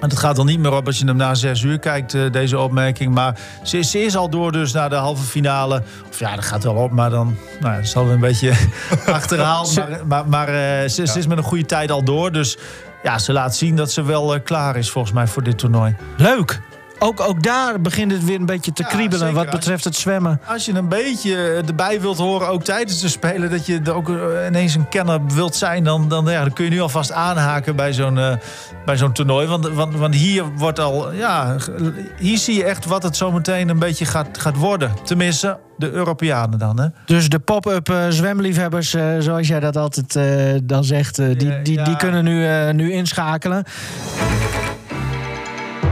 het 0.00 0.18
gaat 0.18 0.36
dan 0.36 0.46
niet 0.46 0.58
meer 0.58 0.72
op 0.72 0.86
als 0.86 0.98
je 0.98 1.04
hem 1.04 1.16
na 1.16 1.34
zes 1.34 1.62
uur 1.62 1.78
kijkt, 1.78 2.32
deze 2.32 2.58
opmerking. 2.58 3.14
Maar 3.14 3.38
ze, 3.62 3.82
ze, 3.82 3.98
is 3.98 4.16
al 4.16 4.30
door 4.30 4.52
dus 4.52 4.72
naar 4.72 4.88
de 4.88 4.94
halve 4.96 5.22
finale. 5.22 5.82
Of 6.10 6.18
ja, 6.18 6.34
dat 6.34 6.44
gaat 6.44 6.64
wel 6.64 6.74
op, 6.74 6.90
maar 6.90 7.10
dan 7.10 7.36
nou, 7.60 7.82
dat 7.82 7.92
we 7.92 8.00
een 8.00 8.20
beetje 8.20 8.52
achterhaald. 9.06 9.74
Maar, 9.74 10.00
maar, 10.06 10.28
maar 10.28 10.48
ze, 10.88 11.06
ze, 11.06 11.18
is 11.18 11.26
met 11.26 11.38
een 11.38 11.44
goede 11.44 11.66
tijd 11.66 11.90
al 11.90 12.04
door. 12.04 12.32
Dus 12.32 12.58
ja, 13.02 13.18
ze 13.18 13.32
laat 13.32 13.56
zien 13.56 13.76
dat 13.76 13.90
ze 13.90 14.02
wel 14.02 14.34
uh, 14.34 14.40
klaar 14.44 14.76
is 14.76 14.90
volgens 14.90 15.14
mij 15.14 15.26
voor 15.26 15.42
dit 15.42 15.58
toernooi. 15.58 15.96
Leuk. 16.16 16.60
Ook, 17.04 17.20
ook 17.20 17.42
daar 17.42 17.80
begint 17.80 18.12
het 18.12 18.24
weer 18.24 18.40
een 18.40 18.46
beetje 18.46 18.72
te 18.72 18.84
kriebelen 18.84 19.34
wat 19.34 19.50
betreft 19.50 19.84
het 19.84 19.96
zwemmen. 19.96 20.40
Als 20.46 20.64
je 20.64 20.72
een 20.72 20.88
beetje 20.88 21.62
erbij 21.66 22.00
wilt 22.00 22.18
horen, 22.18 22.48
ook 22.48 22.64
tijdens 22.64 23.00
de 23.00 23.08
Spelen... 23.08 23.50
dat 23.50 23.66
je 23.66 23.80
er 23.84 23.94
ook 23.94 24.08
eh, 24.08 24.46
ineens 24.46 24.74
een 24.74 24.88
kenner 24.88 25.20
wilt 25.26 25.54
zijn... 25.54 25.84
dan, 25.84 26.08
dan, 26.08 26.24
ja, 26.24 26.40
dan 26.40 26.52
kun 26.52 26.64
je 26.64 26.70
nu 26.70 26.80
alvast 26.80 27.12
aanhaken 27.12 27.76
bij 27.76 27.92
zo'n 27.92 28.16
uh, 28.16 28.32
bij 28.84 28.96
zo'n 28.96 29.12
toernooi. 29.12 29.46
Want, 29.46 29.68
want, 29.68 29.94
want 29.94 30.14
hier 30.14 30.44
wordt 30.56 30.78
al... 30.78 31.12
Ja, 31.12 31.56
hier 32.18 32.38
zie 32.38 32.56
je 32.56 32.64
echt 32.64 32.86
wat 32.86 33.02
het 33.02 33.16
zometeen 33.16 33.68
een 33.68 33.78
beetje 33.78 34.04
gaat, 34.04 34.38
gaat 34.38 34.56
worden. 34.56 34.90
Tenminste, 35.04 35.58
de 35.76 35.90
Europeanen 35.90 36.58
dan. 36.58 36.80
Hè? 36.80 36.86
Dus 37.06 37.28
de 37.28 37.38
pop-up 37.38 37.88
uh, 37.88 38.08
zwemliefhebbers, 38.08 38.94
uh, 38.94 39.04
zoals 39.18 39.48
jij 39.48 39.60
dat 39.60 39.76
altijd 39.76 40.16
uh, 40.16 40.60
dan 40.62 40.84
zegt... 40.84 41.16
die, 41.16 41.62
die, 41.62 41.74
ja. 41.74 41.84
die 41.84 41.96
kunnen 41.96 42.24
nu, 42.24 42.72
nu 42.72 42.92
inschakelen. 42.92 43.64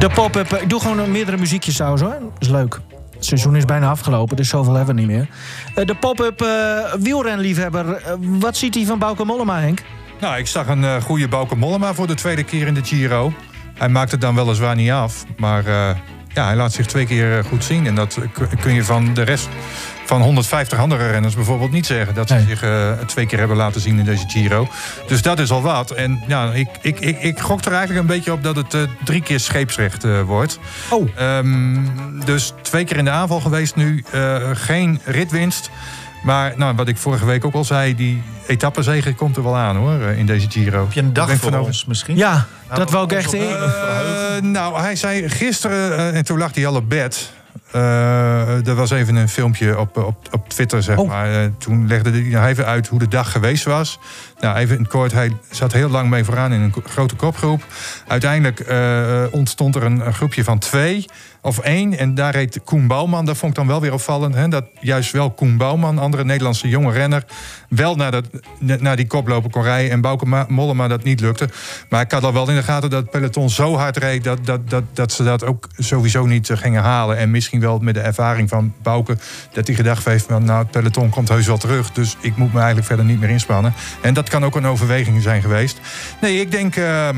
De 0.00 0.10
pop-up. 0.14 0.52
Ik 0.52 0.68
doe 0.68 0.80
gewoon 0.80 1.10
meerdere 1.10 1.36
muziekjes 1.36 1.74
trouwens 1.74 2.02
hoor. 2.02 2.10
Dat 2.20 2.30
is 2.38 2.48
leuk. 2.48 2.80
Het 3.14 3.24
seizoen 3.24 3.56
is 3.56 3.64
bijna 3.64 3.90
afgelopen, 3.90 4.36
dus 4.36 4.48
zoveel 4.48 4.74
hebben 4.74 4.94
we 4.94 5.00
niet 5.00 5.10
meer. 5.10 5.28
Uh, 5.76 5.84
de 5.84 5.94
pop-up 5.94 6.42
uh, 6.42 6.48
wielrenliefhebber. 6.98 7.86
Uh, 7.86 8.12
wat 8.20 8.56
ziet 8.56 8.74
hij 8.74 8.84
van 8.84 8.98
Bauke 8.98 9.24
Mollema, 9.24 9.60
Henk? 9.60 9.82
Nou, 10.20 10.38
ik 10.38 10.46
zag 10.46 10.68
een 10.68 11.02
goede 11.02 11.28
Bauke 11.28 11.56
Mollema 11.56 11.94
voor 11.94 12.06
de 12.06 12.14
tweede 12.14 12.44
keer 12.44 12.66
in 12.66 12.74
de 12.74 12.84
Giro. 12.84 13.32
Hij 13.74 13.88
maakt 13.88 14.10
het 14.10 14.20
dan 14.20 14.34
weliswaar 14.34 14.76
niet 14.76 14.90
af, 14.90 15.24
maar 15.36 15.64
ja, 16.34 16.44
hij 16.44 16.56
laat 16.56 16.72
zich 16.72 16.86
twee 16.86 17.06
keer 17.06 17.44
goed 17.44 17.64
zien. 17.64 17.86
En 17.86 17.94
dat 17.94 18.18
kun 18.60 18.74
je 18.74 18.84
van 18.84 19.14
de 19.14 19.22
rest 19.22 19.48
van 20.10 20.22
150 20.22 20.78
andere 20.78 21.10
renners 21.10 21.34
bijvoorbeeld 21.34 21.70
niet 21.70 21.86
zeggen 21.86 22.14
dat 22.14 22.28
ze 22.28 22.44
zich 22.48 22.64
uh, 22.64 22.92
twee 23.06 23.26
keer 23.26 23.38
hebben 23.38 23.56
laten 23.56 23.80
zien 23.80 23.98
in 23.98 24.04
deze 24.04 24.28
Giro. 24.28 24.68
Dus 25.06 25.22
dat 25.22 25.38
is 25.38 25.50
al 25.50 25.62
wat. 25.62 25.90
En 25.90 26.22
ja, 26.26 26.52
ik, 26.52 26.68
ik, 26.80 27.00
ik, 27.00 27.22
ik 27.22 27.40
gok 27.40 27.64
er 27.64 27.72
eigenlijk 27.72 28.00
een 28.00 28.06
beetje 28.06 28.32
op 28.32 28.42
dat 28.42 28.56
het 28.56 28.74
uh, 28.74 28.82
drie 29.04 29.22
keer 29.22 29.40
scheepsrecht 29.40 30.04
uh, 30.04 30.22
wordt. 30.22 30.58
Oh. 30.88 31.08
Um, 31.20 31.88
dus 32.24 32.52
twee 32.62 32.84
keer 32.84 32.96
in 32.96 33.04
de 33.04 33.10
aanval 33.10 33.40
geweest 33.40 33.76
nu. 33.76 34.04
geen 34.54 35.00
ritwinst. 35.04 35.70
Maar 36.22 36.52
nou, 36.56 36.74
wat 36.74 36.88
ik 36.88 36.96
vorige 36.96 37.24
week 37.24 37.44
ook 37.44 37.54
al 37.54 37.64
zei, 37.64 37.96
die 37.96 38.22
etappezege 38.46 39.14
komt 39.14 39.36
er 39.36 39.42
wel 39.42 39.56
aan 39.56 39.76
hoor, 39.76 40.00
in 40.00 40.26
deze 40.26 40.50
Giro. 40.50 40.82
Heb 40.84 40.92
je 40.92 41.00
een 41.00 41.12
dag 41.12 41.36
voor 41.36 41.58
ons 41.58 41.84
misschien? 41.84 42.16
Ja, 42.16 42.46
nou, 42.66 42.78
dat 42.78 42.90
wou 42.90 43.04
ik 43.04 43.12
echt 43.12 43.32
in. 43.32 44.50
nou, 44.50 44.80
hij 44.80 44.96
zei 44.96 45.28
gisteren, 45.28 46.12
en 46.14 46.24
toen 46.24 46.38
lag 46.38 46.54
hij 46.54 46.66
al 46.66 46.74
op 46.74 46.88
bed... 46.88 47.32
Uh, 47.74 48.66
er 48.66 48.74
was 48.74 48.90
even 48.90 49.16
een 49.16 49.28
filmpje 49.28 49.78
op, 49.78 49.96
op, 49.96 50.28
op 50.30 50.48
Twitter, 50.48 50.82
zeg 50.82 50.96
oh. 50.96 51.08
maar. 51.08 51.32
Uh, 51.32 51.38
toen 51.58 51.86
legde 51.86 52.10
hij 52.10 52.48
even 52.48 52.66
uit 52.66 52.88
hoe 52.88 52.98
de 52.98 53.08
dag 53.08 53.32
geweest 53.32 53.64
was. 53.64 53.98
Nou, 54.40 54.56
even 54.56 54.78
in 54.78 54.86
kort, 54.86 55.12
hij 55.12 55.32
zat 55.50 55.72
heel 55.72 55.88
lang 55.88 56.10
mee 56.10 56.24
vooraan 56.24 56.52
in 56.52 56.60
een 56.60 56.74
grote 56.84 57.14
kopgroep. 57.14 57.64
Uiteindelijk 58.06 58.68
uh, 58.68 59.22
ontstond 59.30 59.74
er 59.74 59.82
een, 59.82 60.06
een, 60.06 60.14
groepje 60.14 60.44
van 60.44 60.58
twee 60.58 61.06
of 61.42 61.58
één. 61.58 61.98
En 61.98 62.14
daar 62.14 62.32
reed 62.32 62.60
Koen 62.64 62.86
Bouwman. 62.86 63.24
Dat 63.24 63.36
vond 63.36 63.50
ik 63.50 63.58
dan 63.58 63.66
wel 63.66 63.80
weer 63.80 63.92
opvallend. 63.92 64.34
Hè, 64.34 64.48
dat 64.48 64.64
juist 64.80 65.12
wel 65.12 65.30
Koen 65.30 65.56
Bouwman, 65.56 65.98
andere 65.98 66.24
Nederlandse 66.24 66.68
jonge 66.68 66.92
renner... 66.92 67.24
wel 67.68 67.94
naar, 67.96 68.10
dat, 68.10 68.24
naar 68.80 68.96
die 68.96 69.06
koploper 69.06 69.50
kon 69.50 69.62
rijden. 69.62 69.90
En 69.90 70.00
Bouke 70.00 70.46
Mollema 70.48 70.88
dat 70.88 71.04
niet 71.04 71.20
lukte. 71.20 71.48
Maar 71.88 72.02
ik 72.02 72.10
had 72.10 72.24
al 72.24 72.32
wel 72.32 72.48
in 72.48 72.54
de 72.54 72.62
gaten 72.62 72.90
dat 72.90 73.02
het 73.02 73.10
peloton 73.10 73.50
zo 73.50 73.76
hard 73.76 73.96
reed... 73.96 74.24
dat, 74.24 74.46
dat, 74.46 74.70
dat, 74.70 74.84
dat 74.92 75.12
ze 75.12 75.24
dat 75.24 75.44
ook 75.44 75.68
sowieso 75.76 76.26
niet 76.26 76.50
gingen 76.52 76.82
halen. 76.82 77.16
En 77.16 77.30
misschien 77.30 77.59
wel 77.60 77.78
met 77.78 77.94
de 77.94 78.00
ervaring 78.00 78.48
van 78.48 78.74
Bouke... 78.82 79.16
dat 79.52 79.66
hij 79.66 79.76
gedacht 79.76 80.04
heeft 80.04 80.26
van 80.26 80.44
nou, 80.44 80.58
het 80.58 80.70
peloton 80.70 81.10
komt 81.10 81.28
heus 81.28 81.46
wel 81.46 81.58
terug. 81.58 81.92
Dus 81.92 82.16
ik 82.20 82.36
moet 82.36 82.52
me 82.52 82.58
eigenlijk 82.58 82.86
verder 82.86 83.04
niet 83.04 83.20
meer 83.20 83.28
inspannen. 83.30 83.74
En 84.02 84.14
dat 84.14 84.28
kan 84.28 84.44
ook 84.44 84.56
een 84.56 84.66
overweging 84.66 85.22
zijn 85.22 85.42
geweest. 85.42 85.80
Nee, 86.20 86.40
ik 86.40 86.50
denk 86.50 86.76
uh, 86.76 87.08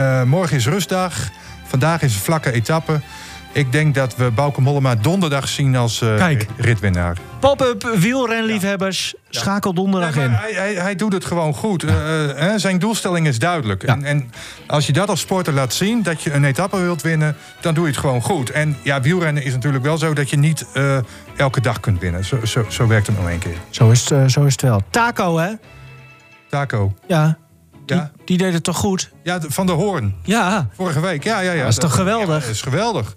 uh, 0.00 0.22
morgen 0.22 0.56
is 0.56 0.66
rustdag. 0.66 1.28
Vandaag 1.66 2.02
is 2.02 2.14
een 2.14 2.20
vlakke 2.20 2.52
etappe. 2.52 3.00
Ik 3.52 3.72
denk 3.72 3.94
dat 3.94 4.16
we 4.16 4.30
Bauke 4.30 4.60
Mollema 4.60 4.94
donderdag 4.94 5.48
zien 5.48 5.76
als 5.76 6.00
uh, 6.00 6.16
Kijk. 6.16 6.46
ritwinnaar. 6.56 7.16
Pop-up 7.40 7.82
wielrenliefhebbers, 7.98 9.14
ja. 9.28 9.40
schakel 9.40 9.74
donderdag 9.74 10.16
in. 10.16 10.30
Hij, 10.30 10.52
hij, 10.52 10.74
hij, 10.74 10.94
doet 10.94 11.12
het 11.12 11.24
gewoon 11.24 11.54
goed. 11.54 11.84
Uh, 11.84 11.92
zijn 12.56 12.78
doelstelling 12.78 13.26
is 13.26 13.38
duidelijk. 13.38 13.82
En, 13.82 14.04
en, 14.04 14.30
als 14.66 14.86
je 14.86 14.92
dat 14.92 15.08
als 15.08 15.20
sporter 15.20 15.52
laat 15.52 15.72
zien, 15.72 16.02
dat 16.02 16.22
je 16.22 16.32
een 16.32 16.44
etappe 16.44 16.76
wilt 16.80 17.02
winnen... 17.02 17.36
dan 17.60 17.74
doe 17.74 17.84
je 17.84 17.90
het 17.90 18.00
gewoon 18.00 18.22
goed. 18.22 18.50
En 18.50 18.76
ja, 18.82 19.00
wielrennen 19.00 19.42
is 19.42 19.52
natuurlijk 19.52 19.84
wel 19.84 19.98
zo 19.98 20.14
dat 20.14 20.30
je 20.30 20.36
niet 20.36 20.66
uh, 20.74 20.98
elke 21.36 21.60
dag 21.60 21.80
kunt 21.80 22.00
winnen. 22.00 22.24
Zo, 22.24 22.38
zo, 22.44 22.64
zo 22.68 22.86
werkt 22.86 23.06
het 23.06 23.16
nog 23.16 23.28
één 23.28 23.38
keer. 23.38 23.56
Zo 23.70 23.90
is, 23.90 24.08
het, 24.08 24.32
zo 24.32 24.44
is 24.44 24.52
het 24.52 24.62
wel. 24.62 24.82
Taco, 24.90 25.38
hè? 25.38 25.52
Taco. 26.48 26.94
Ja. 27.06 27.38
Die, 27.86 27.96
ja. 27.96 28.10
die 28.24 28.38
deed 28.38 28.52
het 28.52 28.64
toch 28.64 28.76
goed? 28.76 29.10
Ja, 29.22 29.38
van 29.48 29.66
de 29.66 29.72
Hoorn. 29.72 30.14
Ja. 30.22 30.68
Vorige 30.74 31.00
week, 31.00 31.24
ja, 31.24 31.40
ja, 31.40 31.52
ja. 31.52 31.62
Dat 31.62 31.68
is 31.68 31.78
toch 31.78 31.94
geweldig? 31.94 32.34
Ja, 32.34 32.40
dat 32.40 32.48
is 32.48 32.62
geweldig. 32.62 33.16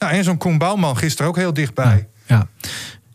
Nou, 0.00 0.12
en 0.12 0.24
zo'n 0.24 0.38
Koen 0.38 0.58
Bouwman 0.58 0.96
gisteren 0.96 1.30
ook 1.30 1.36
heel 1.36 1.52
dichtbij. 1.52 2.08
Ja. 2.26 2.36
ja. 2.36 2.68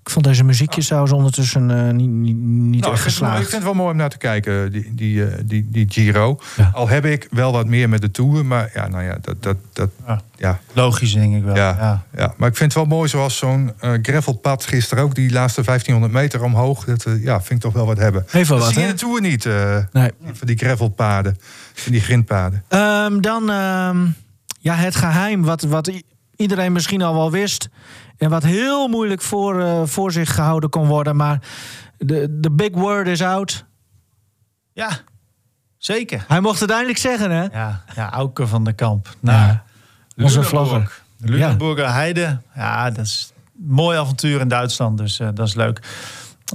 Ik 0.06 0.12
vond 0.12 0.26
deze 0.26 0.44
muziekjes 0.44 0.86
trouwens 0.86 1.14
ondertussen 1.14 1.70
uh, 1.70 1.92
niet, 1.92 2.10
niet, 2.10 2.38
niet 2.38 2.82
nou, 2.82 2.94
echt 2.94 3.02
geslaagd. 3.02 3.42
Ik 3.42 3.50
vind 3.50 3.54
het 3.54 3.64
wel 3.64 3.74
mooi 3.74 3.92
om 3.92 3.98
naar 3.98 4.10
te 4.10 4.18
kijken, 4.18 4.72
die, 4.72 4.96
die, 4.96 5.16
uh, 5.16 5.34
die, 5.44 5.68
die 5.70 5.86
Giro. 5.90 6.40
Ja. 6.56 6.72
Al 6.74 6.88
heb 6.88 7.06
ik 7.06 7.28
wel 7.32 7.52
wat 7.52 7.66
meer 7.66 7.90
met 7.90 8.02
de 8.02 8.12
Tour, 8.12 8.46
maar 8.46 8.70
ja, 8.74 8.88
nou 8.88 9.04
ja, 9.04 9.18
dat... 9.22 9.44
dat, 9.44 9.58
dat 9.74 9.90
ja. 10.08 10.22
ja. 10.36 10.60
Logisch, 10.74 11.14
denk 11.14 11.36
ik 11.36 11.44
wel. 11.44 11.56
Ja, 11.56 11.78
ja. 11.80 12.04
ja. 12.16 12.34
maar 12.38 12.50
ik 12.50 12.56
vind 12.56 12.74
het 12.74 12.82
wel 12.82 12.98
mooi 12.98 13.10
zoals 13.10 13.38
zo'n 13.38 13.72
uh, 13.82 13.94
gravelpad 14.02 14.66
gisteren 14.66 15.04
ook, 15.04 15.16
die 15.16 15.32
laatste 15.32 15.62
1500 15.64 16.22
meter 16.22 16.44
omhoog. 16.44 16.86
Dat 16.86 17.08
ja, 17.22 17.38
vind 17.38 17.52
ik 17.52 17.60
toch 17.60 17.74
wel 17.74 17.86
wat 17.86 17.98
hebben. 17.98 18.26
Heeft 18.28 18.50
wel 18.50 18.58
dat 18.58 18.68
wat, 18.68 18.76
zie 18.76 18.86
je 18.86 18.92
de 18.92 19.00
Tour 19.00 19.22
niet, 19.22 19.46
nee. 19.92 20.12
van 20.34 20.48
die 20.48 20.58
gravelpaden, 20.58 21.38
van 21.74 21.92
die 21.92 22.02
grindpaden. 22.02 22.64
Um, 22.70 23.22
dan 23.22 23.50
um, 23.50 24.16
ja, 24.60 24.76
het 24.76 24.96
geheim 24.96 25.44
wat... 25.44 25.62
wat 25.62 25.92
iedereen 26.36 26.72
misschien 26.72 27.02
al 27.02 27.14
wel 27.14 27.32
wist. 27.32 27.70
En 28.18 28.30
wat 28.30 28.44
heel 28.44 28.88
moeilijk 28.88 29.22
voor, 29.22 29.60
uh, 29.60 29.82
voor 29.84 30.12
zich 30.12 30.36
gehouden 30.36 30.70
kon 30.70 30.88
worden. 30.88 31.16
Maar 31.16 31.40
de, 31.98 32.40
de 32.40 32.52
big 32.52 32.72
word 32.72 33.08
is 33.08 33.22
out. 33.22 33.66
Ja, 34.74 35.00
zeker. 35.78 36.26
Hij 36.28 36.40
mocht 36.40 36.60
het 36.60 36.70
eindelijk 36.70 36.98
zeggen, 36.98 37.32
hè? 37.32 37.44
Ja, 37.44 37.84
ja 37.96 38.12
Auke 38.12 38.48
van 38.48 38.64
de 38.64 38.74
Kamp. 38.74 39.16
Nou, 39.20 39.38
ja, 39.38 39.64
onze. 40.24 40.84
Luneburger 41.18 41.84
ja. 41.84 41.92
Heide. 41.92 42.40
Ja, 42.56 42.90
dat 42.90 43.06
is 43.06 43.34
een 43.60 43.74
mooi 43.74 43.98
avontuur 43.98 44.40
in 44.40 44.48
Duitsland. 44.48 44.98
Dus 44.98 45.20
uh, 45.20 45.28
dat 45.34 45.48
is 45.48 45.54
leuk. 45.54 45.80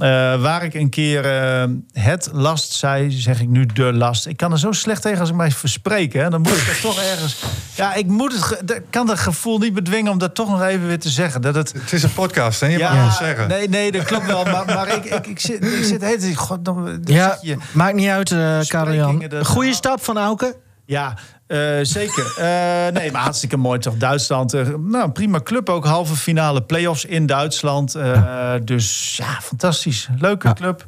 Uh, 0.01 0.41
waar 0.41 0.63
ik 0.63 0.73
een 0.73 0.89
keer 0.89 1.25
uh, 1.25 1.63
het 1.93 2.29
last 2.33 2.71
zei, 2.71 3.11
zeg 3.11 3.41
ik 3.41 3.47
nu 3.47 3.65
de 3.65 3.93
last. 3.93 4.27
Ik 4.27 4.37
kan 4.37 4.51
er 4.51 4.59
zo 4.59 4.71
slecht 4.71 5.01
tegen 5.01 5.19
als 5.19 5.29
ik 5.29 5.35
mij 5.35 5.51
verspreek. 5.51 6.13
Hè? 6.13 6.29
Dan 6.29 6.41
moet 6.41 6.57
ik 6.57 6.67
er 6.67 6.79
toch 6.81 7.01
ergens. 7.01 7.43
Ja, 7.75 7.93
ik 7.93 8.07
moet 8.07 8.33
het, 8.33 8.81
kan 8.89 9.09
het 9.09 9.19
gevoel 9.19 9.57
niet 9.57 9.73
bedwingen 9.73 10.11
om 10.11 10.17
dat 10.17 10.35
toch 10.35 10.49
nog 10.49 10.63
even 10.63 10.87
weer 10.87 10.99
te 10.99 11.09
zeggen. 11.09 11.41
Dat 11.41 11.55
het, 11.55 11.73
het 11.73 11.93
is 11.93 12.03
een 12.03 12.13
podcast, 12.13 12.59
hè? 12.59 12.67
Je 12.67 12.77
ja, 12.77 12.93
mag 12.93 13.05
het 13.05 13.17
zeggen. 13.17 13.47
Nee, 13.47 13.69
nee, 13.69 13.91
dat 13.91 14.03
klopt 14.03 14.25
wel. 14.25 14.43
Maar, 14.43 14.65
maar 14.65 14.95
ik, 14.95 15.05
ik, 15.05 15.27
ik, 15.27 15.39
zit, 15.39 15.65
ik 15.65 15.83
zit 15.83 16.01
heet, 16.01 16.35
God, 16.35 16.65
dan, 16.65 17.01
ja, 17.03 17.37
je, 17.41 17.57
maakt 17.73 17.95
niet 17.95 18.09
uit, 18.09 18.29
uh, 18.29 18.59
Karel 18.67 18.93
Jan. 18.93 19.45
Goeie 19.45 19.73
stap 19.73 20.03
van 20.03 20.17
Auken. 20.17 20.53
Ja, 20.85 21.17
uh, 21.51 21.79
zeker. 21.81 22.35
Uh, 22.39 22.93
nee, 22.93 23.11
maar 23.11 23.21
hartstikke 23.21 23.57
mooi 23.57 23.79
toch. 23.79 23.97
Duitsland, 23.97 24.53
uh, 24.53 24.67
nou, 24.77 25.11
prima 25.11 25.39
club 25.41 25.69
ook. 25.69 25.85
Halve 25.85 26.15
finale 26.15 26.61
play-offs 26.61 27.05
in 27.05 27.25
Duitsland. 27.25 27.91
Ja. 27.91 28.59
Dus 28.59 29.15
ja, 29.17 29.41
fantastisch. 29.41 30.07
Leuke 30.19 30.47
ja. 30.47 30.53
club. 30.53 30.85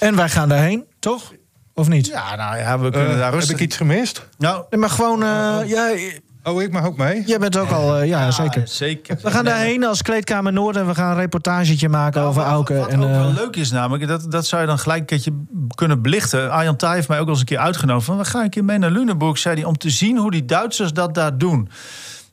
En 0.00 0.16
wij 0.16 0.28
gaan 0.28 0.48
daarheen, 0.48 0.84
toch? 0.98 1.32
Of 1.74 1.88
niet? 1.88 2.06
Ja, 2.06 2.36
nou 2.36 2.56
ja, 2.56 2.78
we 2.78 2.90
kunnen 2.90 3.18
daar 3.18 3.32
rustig... 3.32 3.50
Heb 3.50 3.58
ik 3.58 3.64
iets 3.66 3.76
gemist? 3.76 4.26
Nou, 4.38 4.64
nee, 4.70 4.80
maar 4.80 4.90
gewoon... 4.90 5.18
ja, 5.66 5.90
Oh, 6.46 6.62
ik 6.62 6.72
mag 6.72 6.84
ook 6.84 6.96
mee? 6.96 7.22
Jij 7.26 7.38
bent 7.38 7.56
ook 7.56 7.70
al, 7.70 8.00
uh, 8.00 8.08
ja, 8.08 8.30
zeker. 8.30 8.62
zeker. 8.68 9.18
We 9.22 9.30
gaan 9.30 9.44
daarheen 9.44 9.84
als 9.84 10.02
Kleedkamer 10.02 10.52
Noord 10.52 10.76
en 10.76 10.86
we 10.86 10.94
gaan 10.94 11.10
een 11.10 11.16
reportagetje 11.16 11.88
maken 11.88 12.20
nou, 12.20 12.30
over 12.30 12.42
Auken. 12.42 12.78
Wat, 12.78 12.88
en, 12.88 13.02
ook 13.02 13.10
wel 13.10 13.32
leuk 13.32 13.56
is 13.56 13.70
namelijk, 13.70 14.08
dat, 14.08 14.30
dat 14.30 14.46
zou 14.46 14.62
je 14.62 14.68
dan 14.68 14.78
gelijk 14.78 15.00
een 15.00 15.06
keertje 15.06 15.32
kunnen 15.74 16.02
belichten. 16.02 16.50
Arjan 16.50 16.76
Thij 16.76 16.94
heeft 16.94 17.08
mij 17.08 17.20
ook 17.20 17.26
al 17.26 17.30
eens 17.30 17.40
een 17.40 17.46
keer 17.46 17.58
uitgenodigd. 17.58 18.06
Van, 18.06 18.16
we 18.16 18.24
gaan 18.24 18.42
een 18.42 18.50
keer 18.50 18.64
mee 18.64 18.78
naar 18.78 18.90
Lunenburg, 18.90 19.38
zei 19.38 19.54
hij, 19.54 19.64
om 19.64 19.78
te 19.78 19.90
zien 19.90 20.18
hoe 20.18 20.30
die 20.30 20.44
Duitsers 20.44 20.92
dat 20.92 21.14
daar 21.14 21.38
doen. 21.38 21.68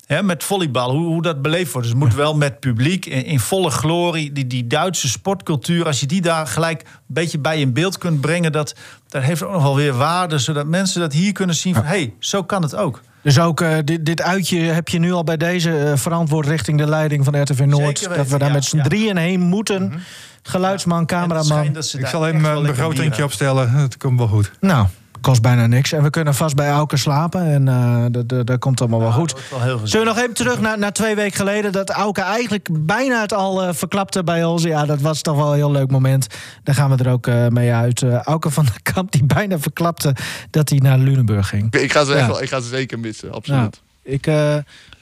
He, 0.06 0.24
met 0.24 0.44
volleybal, 0.44 0.92
hoe, 0.92 1.06
hoe 1.06 1.22
dat 1.22 1.42
beleefd 1.42 1.72
wordt. 1.72 1.88
Dus 1.88 1.98
het 1.98 2.06
moet 2.06 2.16
wel 2.16 2.36
met 2.36 2.60
publiek, 2.60 3.06
in, 3.06 3.26
in, 3.26 3.40
volle 3.40 3.70
glorie. 3.70 4.32
Die, 4.32 4.48
die 4.48 4.68
Duitse 4.68 5.10
sportcultuur, 5.10 5.86
als 5.86 6.00
je 6.00 6.06
die 6.06 6.22
daar 6.22 6.48
gelijk 6.48 6.82
een 6.82 6.88
beetje 7.08 7.40
bij 7.40 7.60
in 7.60 7.74
beeld 7.74 7.98
kunt 7.98 8.22
brengen... 8.22 8.52
dat, 8.52 8.76
dat 9.08 9.22
heeft 9.22 9.44
ook 9.44 9.52
nog 9.52 9.64
wel 9.64 9.76
weer 9.76 9.94
waarde, 9.94 10.38
zodat 10.38 10.66
mensen 10.66 11.02
dat 11.02 11.14
hier 11.14 11.32
kunnen 11.32 11.56
zien 11.56 11.74
van... 11.74 11.84
hé, 11.84 11.90
hey, 11.90 12.14
zo 12.20 12.44
kan 12.44 12.62
het 12.62 12.76
ook. 12.76 13.02
Dus 13.22 13.40
ook 13.40 13.62
uh, 13.62 13.78
dit, 13.84 14.06
dit 14.06 14.22
uitje 14.22 14.60
heb 14.60 14.88
je 14.88 15.00
nu 15.00 15.12
al 15.12 15.24
bij 15.24 15.38
deze 15.38 15.70
uh, 15.70 15.92
verantwoord 15.96 16.48
richting 16.48 16.78
de 16.78 16.88
leiding 16.88 17.24
van 17.24 17.42
RTV 17.42 17.60
Noord. 17.60 18.00
Weten, 18.00 18.18
dat 18.18 18.28
we 18.28 18.38
daar 18.38 18.48
ja, 18.48 18.54
met 18.54 18.66
z'n 18.66 18.78
ja. 18.78 18.84
drieën 18.84 19.18
heen 19.18 19.40
moeten. 19.40 19.84
Mm 19.84 19.92
-hmm. 19.92 20.00
Geluidsman, 20.44 21.06
cameraman. 21.06 21.66
Ik 21.76 22.08
zal 22.08 22.28
even 22.28 22.44
een 22.44 22.66
begrotingje 22.66 23.24
opstellen. 23.24 23.72
Het 23.72 23.98
komt 23.98 24.18
wel 24.18 24.28
goed. 24.28 24.52
Nou, 24.60 24.88
kost 25.22 25.42
bijna 25.42 25.68
niks. 25.68 25.92
En 25.92 26.04
we 26.04 26.10
kunnen 26.10 26.36
vast 26.36 26.56
bij 26.56 26.70
Auken 26.70 26.98
slapen. 26.98 27.46
En 27.46 27.68
uh, 27.68 28.06
dat, 28.26 28.48
dat 28.48 28.60
komt 28.60 28.82
allemaal 28.82 29.00
wel 29.00 29.12
goed. 29.12 29.36
Wel 29.50 29.80
Zullen 29.84 30.08
we 30.08 30.14
nog 30.14 30.22
even 30.24 30.34
terug 30.34 30.62
naar, 30.62 30.78
naar 30.78 30.92
twee 30.92 31.16
weken 31.16 31.36
geleden... 31.36 31.72
dat 31.72 31.90
Auken 31.90 32.24
eigenlijk 32.24 32.68
bijna 32.72 33.22
het 33.22 33.34
al 33.34 33.68
uh, 33.68 33.74
verklapte 33.74 34.24
bij 34.24 34.44
ons. 34.44 34.64
Ja, 34.64 34.86
dat 34.86 35.02
was 35.02 35.22
toch 35.22 35.36
wel 35.36 35.50
een 35.50 35.56
heel 35.56 35.72
leuk 35.72 35.92
moment. 35.92 36.28
Daar 36.64 36.76
gaan 36.76 36.90
we 36.90 37.04
er 37.04 37.12
ook 37.12 37.28
uh, 37.28 37.48
mee 37.48 37.72
uit. 37.72 38.04
Auke 38.04 38.50
van 38.50 38.66
der 38.66 38.94
Kamp 38.94 39.12
die 39.12 39.26
bijna 39.26 39.60
verklapte 39.60 40.16
dat 40.50 40.70
hij 40.70 40.78
naar 40.78 40.98
Lunenburg 40.98 41.48
ging. 41.48 41.74
Ik 41.74 41.92
ga 41.92 42.04
ze, 42.04 42.14
echt 42.14 42.28
wel, 42.28 42.42
ik 42.42 42.50
ga 42.50 42.60
ze 42.60 42.68
zeker 42.68 43.00
missen, 43.00 43.32
absoluut. 43.32 43.82
Ik 44.04 44.28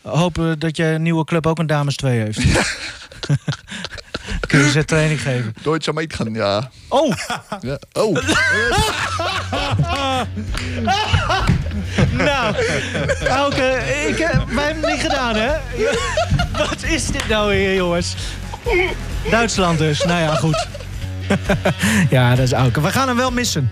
hoop 0.02 0.56
dat 0.58 0.78
je 0.78 0.96
nieuwe 1.00 1.24
club 1.24 1.48
ook 1.48 1.60
een 1.60 1.68
dames 1.68 1.96
2 1.96 2.20
heeft. 2.20 2.40
Kun 4.48 4.60
je 4.60 4.70
ze 4.70 4.86
training 4.86 5.22
geven? 5.22 5.54
Deutsche 5.62 5.94
gaan, 5.94 6.34
ja. 6.34 6.70
Oh! 6.88 7.14
Ja. 7.62 7.78
Oh! 7.94 8.14
nou, 12.12 12.56
Elke, 13.20 13.78
ik, 14.08 14.18
wij 14.48 14.66
hebben 14.66 14.84
het 14.84 14.92
niet 14.92 15.02
gedaan, 15.02 15.36
hè? 15.36 15.52
Wat 16.58 16.84
is 16.84 17.06
dit 17.06 17.28
nou 17.28 17.50
weer, 17.50 17.76
jongens? 17.76 18.16
Duitsland 19.30 19.78
dus. 19.78 20.04
Nou 20.04 20.22
ja, 20.22 20.36
goed. 20.36 20.68
ja, 22.10 22.30
dat 22.30 22.40
is 22.46 22.54
Auke. 22.54 22.82
We 22.82 22.92
gaan 22.92 23.08
hem 23.08 23.18
wel 23.18 23.32
missen. 23.32 23.72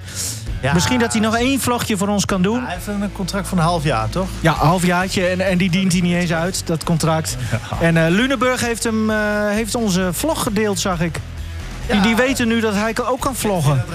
Ja. 0.62 0.74
Misschien 0.74 0.99
dat 0.99 1.12
hij 1.12 1.22
nog 1.22 1.38
één 1.38 1.60
vlogje 1.60 1.97
voor 1.97 2.08
ons 2.08 2.26
kan 2.26 2.41
doen. 2.41 2.60
Ja, 2.60 2.66
hij 2.66 2.74
heeft 2.74 2.88
een 2.88 3.12
contract 3.12 3.47
van 3.47 3.58
een 3.58 3.64
half 3.64 3.84
jaar, 3.84 4.10
toch? 4.10 4.28
Ja, 4.39 4.51
een 4.51 4.68
halfjaartje. 4.68 5.26
En, 5.26 5.41
en 5.41 5.58
die 5.58 5.70
dient 5.70 5.91
hij 5.91 6.01
niet 6.01 6.16
eens 6.16 6.34
uit, 6.34 6.62
dat 6.66 6.84
contract. 6.84 7.38
Ja. 7.51 7.78
En 7.82 7.95
uh, 7.95 8.05
Lunenburg 8.08 8.62
heeft, 8.62 8.84
hem, 8.84 9.10
uh, 9.10 9.18
heeft 9.49 9.76
onze 9.76 10.10
vlog 10.12 10.43
gedeeld, 10.43 10.80
zag 10.80 11.01
ik. 11.01 11.20
Die, 11.91 12.01
die 12.01 12.16
weten 12.16 12.47
nu 12.47 12.60
dat 12.60 12.74
hij 12.74 12.95
ook 13.05 13.20
kan 13.20 13.36
vloggen. 13.36 13.86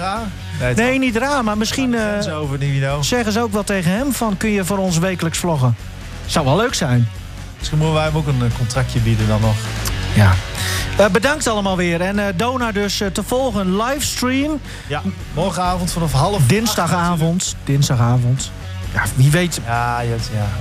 Nee, 0.59 0.73
nee 0.73 0.99
niet 0.99 1.15
raar, 1.15 1.43
maar 1.43 1.57
misschien 1.57 1.93
uh, 1.93 2.39
over, 2.39 2.59
zeggen 3.01 3.31
ze 3.31 3.41
ook 3.41 3.51
wel 3.51 3.63
tegen 3.63 3.91
hem 3.91 4.13
van... 4.13 4.37
kun 4.37 4.49
je 4.49 4.65
voor 4.65 4.77
ons 4.77 4.97
wekelijks 4.97 5.37
vloggen? 5.37 5.75
Zou 6.25 6.45
wel 6.45 6.55
leuk 6.55 6.73
zijn. 6.73 7.09
Misschien 7.57 7.77
moeten 7.77 7.97
wij 7.97 8.05
hem 8.05 8.17
ook 8.17 8.27
een 8.27 8.51
contractje 8.57 8.99
bieden 8.99 9.27
dan 9.27 9.41
nog. 9.41 9.55
Ja. 10.13 10.33
Uh, 10.99 11.07
bedankt 11.07 11.47
allemaal 11.47 11.77
weer. 11.77 12.01
En 12.01 12.17
uh, 12.17 12.25
Dona 12.35 12.71
dus 12.71 13.01
uh, 13.01 13.07
te 13.07 13.23
volgen 13.23 13.77
livestream. 13.77 14.59
Ja, 14.87 15.01
morgenavond 15.33 15.91
vanaf 15.91 16.11
half 16.11 16.45
Dinsdagavond. 16.47 17.55
Dinsdagavond. 17.63 18.51
Ja, 18.93 19.03
wie 19.15 19.31
weet. 19.31 19.59
Ja, 19.65 20.01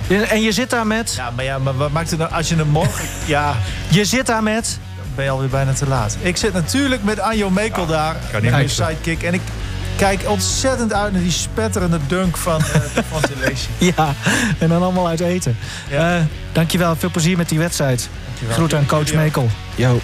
ja. 0.08 0.22
En 0.22 0.42
je 0.42 0.52
zit 0.52 0.70
daar 0.70 0.86
met... 0.86 1.14
Ja, 1.16 1.30
maar, 1.30 1.44
ja, 1.44 1.58
maar 1.58 1.76
wat 1.76 1.92
maakt 1.92 2.10
het 2.10 2.18
nou 2.18 2.32
als 2.32 2.48
je 2.48 2.56
hem 2.56 2.68
morgen... 2.68 3.04
ja. 3.26 3.54
Je 3.88 4.04
zit 4.04 4.26
daar 4.26 4.42
met... 4.42 4.78
Dan 4.96 5.06
ben 5.14 5.24
je 5.24 5.30
alweer 5.30 5.48
bijna 5.48 5.72
te 5.72 5.88
laat. 5.88 6.16
Ik 6.20 6.36
zit 6.36 6.52
natuurlijk 6.52 7.04
met 7.04 7.20
Anjo 7.20 7.50
Mekel 7.50 7.82
ja, 7.82 7.88
daar. 7.88 8.16
Kan 8.30 8.60
niet 8.60 8.70
sidekick. 8.70 9.22
En 9.22 9.34
ik 9.34 9.40
kijk 9.96 10.20
ontzettend 10.28 10.92
uit 10.92 11.12
naar 11.12 11.22
die 11.22 11.30
spetterende 11.30 11.98
dunk 12.06 12.36
van, 12.36 12.60
uh, 12.60 13.02
van 13.10 13.22
Ja, 13.96 14.14
en 14.58 14.68
dan 14.68 14.82
allemaal 14.82 15.08
uit 15.08 15.20
eten. 15.20 15.56
Ja. 15.90 16.16
Uh, 16.16 16.22
dankjewel, 16.52 16.96
veel 16.96 17.10
plezier 17.10 17.36
met 17.36 17.48
die 17.48 17.58
wedstrijd. 17.58 18.08
Dankjewel. 18.42 18.66
Groet 18.66 18.74
aan 18.74 18.86
coach 18.86 19.14
Mekel. 19.14 19.48
Jo. 19.74 19.98